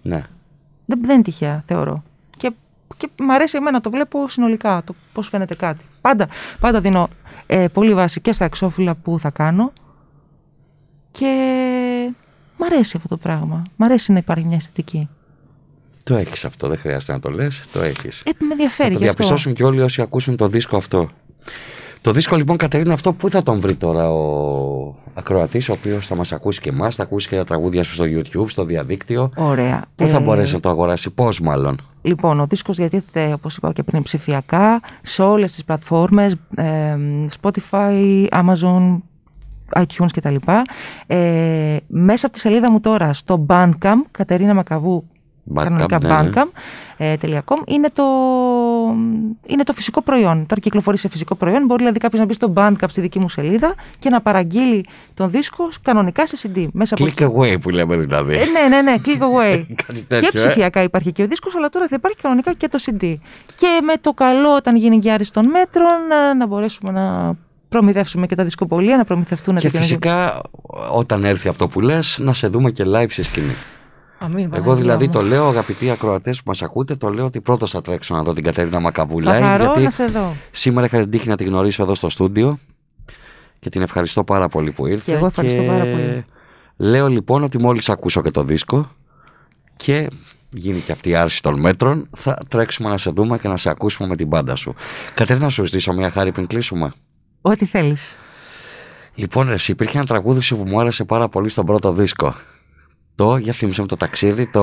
[0.02, 0.22] Ναι.
[0.86, 2.02] Δεν, δεν είναι τυχαία, θεωρώ.
[3.00, 5.84] Και, και μ' αρέσει εμένα να το βλέπω συνολικά, το πώς φαίνεται κάτι.
[6.00, 6.28] Πάντα,
[6.60, 7.08] πάντα δίνω
[7.46, 9.72] ε, πολύ βάση και στα εξώφυλλα που θα κάνω
[11.12, 11.26] και
[12.56, 13.62] μ' αρέσει αυτό το πράγμα.
[13.76, 15.08] Μ' αρέσει να υπάρχει μια αισθητική.
[16.02, 18.20] Το έχεις αυτό, δεν χρειάζεται να το λες, το έχεις.
[18.20, 19.22] Ε, με ενδιαφέρει θα το γι' αυτό.
[19.22, 21.10] διαπιστώσουν και όλοι όσοι ακούσουν το δίσκο αυτό.
[22.02, 26.14] Το δίσκο λοιπόν Κατερίνα αυτό πού θα τον βρει τώρα ο ακροατής ο οποίος θα
[26.14, 29.30] μας ακούσει και εμάς, θα ακούσει και τα τραγούδια σου στο YouTube, στο διαδίκτυο.
[29.36, 29.84] Ωραία.
[29.96, 33.72] Πού θα Ε, μπορέσει να το αγοράσει, πώς μάλλον; Λοιπόν, ο δίσκος διατίθεται, όπως είπα
[33.72, 36.96] και πριν, ψηφιακά σε όλες τις πλατφόρμες, ε,
[37.40, 38.98] Spotify, Amazon,
[39.74, 40.34] iTunes κτλ.
[41.06, 45.04] Ε, μέσα από τη σελίδα μου τώρα στο Bandcamp, Κατερίνα Μακαβού,
[45.54, 46.30] Bandcamp, κανονικά ναι, ναι.
[46.32, 46.48] Bandcamp,
[46.96, 48.04] ε, .com, είναι το,
[49.46, 50.46] είναι το φυσικό προϊόν.
[50.46, 51.64] Τώρα κυκλοφορεί σε φυσικό προϊόν.
[51.64, 55.30] Μπορεί δηλαδή κάποιος να μπει στο Bandcamp στη δική μου σελίδα και να παραγγείλει τον
[55.30, 56.66] δίσκο κανονικά σε CD.
[56.72, 58.34] Μέσα από Click away που λέμε δηλαδή.
[58.34, 59.64] ε, ναι, ναι, ναι, click away.
[59.86, 60.44] Κάτι και τέτοιο, ε.
[60.44, 63.14] ψηφιακά υπάρχει και ο δίσκος, αλλά τώρα θα υπάρχει κανονικά και το CD.
[63.54, 67.36] Και με το καλό, όταν γίνει και άριστον των μέτρων, να, να μπορέσουμε να
[67.68, 70.42] προμηθεύσουμε και τα δισκοπολία, να προμηθευτούν Και τα φυσικά
[70.92, 73.54] όταν έρθει αυτό που λες να σε δούμε και live σε σκηνή.
[74.22, 75.10] Αμήν, Εγώ Παναγία δηλαδή μου.
[75.12, 78.32] το λέω αγαπητοί ακροατές που μας ακούτε, το λέω ότι πρώτος θα τρέξω να δω
[78.32, 80.36] την Κατερίνα Μακαβού Θα live χαρώ γιατί να σε δω.
[80.50, 82.58] σήμερα είχα την τύχη να τη γνωρίσω εδώ στο στούντιο
[83.58, 85.10] και την ευχαριστώ πάρα πολύ που ήρθε.
[85.10, 86.24] Και εγώ ευχαριστώ πάρα πολύ.
[86.76, 88.90] Λέω λοιπόν ότι μόλις ακούσω και το δίσκο
[89.76, 90.08] και
[90.50, 93.70] γίνει και αυτή η άρση των μέτρων θα τρέξουμε να σε δούμε και να σε
[93.70, 94.74] ακούσουμε με την πάντα σου.
[95.14, 96.92] Κατερίνα να σου ζητήσω μια χάρη πριν κλείσουμε.
[97.40, 98.16] Ό,τι θέλεις.
[99.14, 102.34] Λοιπόν, ρε, εσύ υπήρχε ένα τραγούδι σου που μου άρεσε πάρα πολύ στον πρώτο δίσκο.
[103.20, 104.60] Το, για θύμισε μου το ταξίδι, το...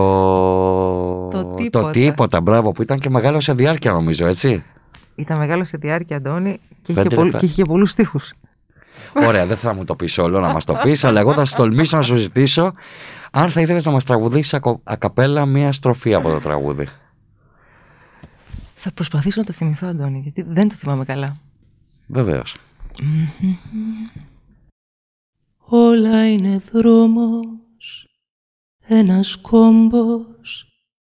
[1.31, 1.91] Το Το τίποτα.
[1.91, 4.63] τίποτα, μπράβο, που ήταν και μεγάλο σε διάρκεια νομίζω, έτσι.
[5.15, 7.39] Ήταν μεγάλο σε διάρκεια, Αντώνη, και είχε, Πέντε και, πολλ- λεπτά.
[7.39, 8.33] και είχε και πολλούς στίχους.
[9.27, 11.53] Ωραία, δεν θα μου το πεις όλο να μας το πεις, αλλά εγώ θα σου
[11.55, 12.73] τολμήσω να σου ζητήσω
[13.31, 16.87] αν θα ήθελες να μας τραγουδήσεις ακο- ακαπέλα μία στροφή από το τραγούδι.
[18.75, 21.33] Θα προσπαθήσω να το θυμηθώ, Αντώνη, γιατί δεν το θυμάμαι καλά.
[22.07, 22.55] Βεβαίως.
[25.69, 28.07] Όλα είναι δρόμος,
[28.89, 30.65] ένας κόμπος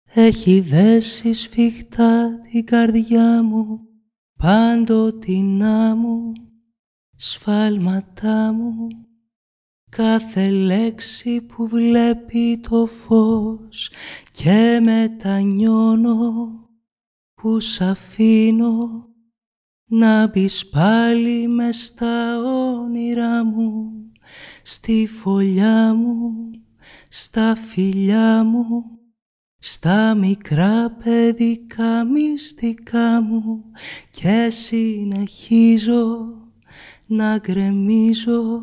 [0.05, 3.80] έχει δέσει σφιχτά την καρδιά μου
[4.38, 6.32] πάντοτινά μου,
[7.15, 8.88] σφάλματά μου.
[9.89, 13.91] Κάθε λέξη που βλέπει το φως
[14.32, 16.22] και μετανιώνω
[17.34, 19.05] που σ' αφήνω
[19.89, 23.91] να μπεις πάλι μες στα όνειρά μου,
[24.63, 26.49] στη φωλιά μου,
[27.10, 28.84] στα φιλιά μου,
[29.58, 33.64] στα μικρά παιδικά μυστικά μου
[34.12, 36.28] και συνεχίζω
[37.05, 38.62] να γκρεμίζω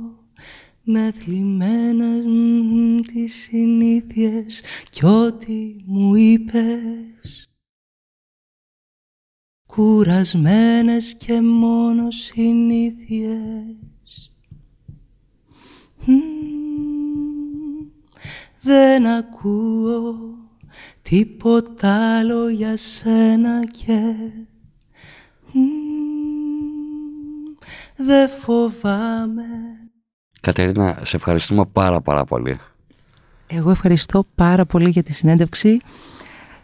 [0.83, 7.49] με θλιμμένες μ, τις συνήθειες κι ό,τι μου είπες
[9.67, 13.85] κουρασμένες και μόνο συνήθειες.
[18.65, 20.15] Μμμ, Δεν ακούω
[21.03, 24.15] τίποτα άλλο για σένα και
[25.53, 25.95] μμμ,
[27.97, 29.45] δεν φοβάμαι
[30.41, 32.59] Κατερίνα, σε ευχαριστούμε πάρα πάρα πολύ.
[33.47, 35.81] Εγώ ευχαριστώ πάρα πολύ για τη συνέντευξη.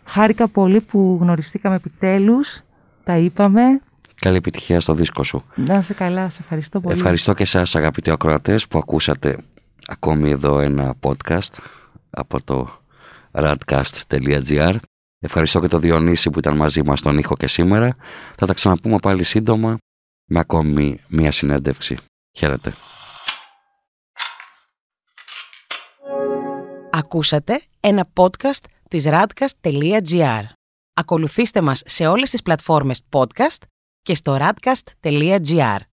[0.05, 2.61] Χάρηκα πολύ που γνωριστήκαμε επιτέλους.
[3.05, 3.81] Τα είπαμε.
[4.15, 5.45] Καλή επιτυχία στο δίσκο σου.
[5.55, 6.31] Να είσαι καλά.
[6.31, 6.95] Σε ευχαριστώ πολύ.
[6.95, 9.39] Ευχαριστώ και εσάς αγαπητοί ακροατές που ακούσατε
[9.87, 11.53] ακόμη εδώ ένα podcast
[12.11, 12.81] από το
[13.33, 14.77] radcast.gr
[15.23, 17.97] Ευχαριστώ και τον Διονύση που ήταν μαζί μας στον ήχο και σήμερα.
[18.37, 19.79] Θα τα ξαναπούμε πάλι σύντομα
[20.25, 21.97] με ακόμη μία συνέντευξη.
[22.39, 22.75] Χαίρετε.
[26.91, 30.43] Ακούσατε ένα podcast της radcast.gr.
[30.93, 33.63] Ακολουθήστε μας σε όλες τις πλατφόρμες podcast
[34.03, 35.81] και στο radcast.gr.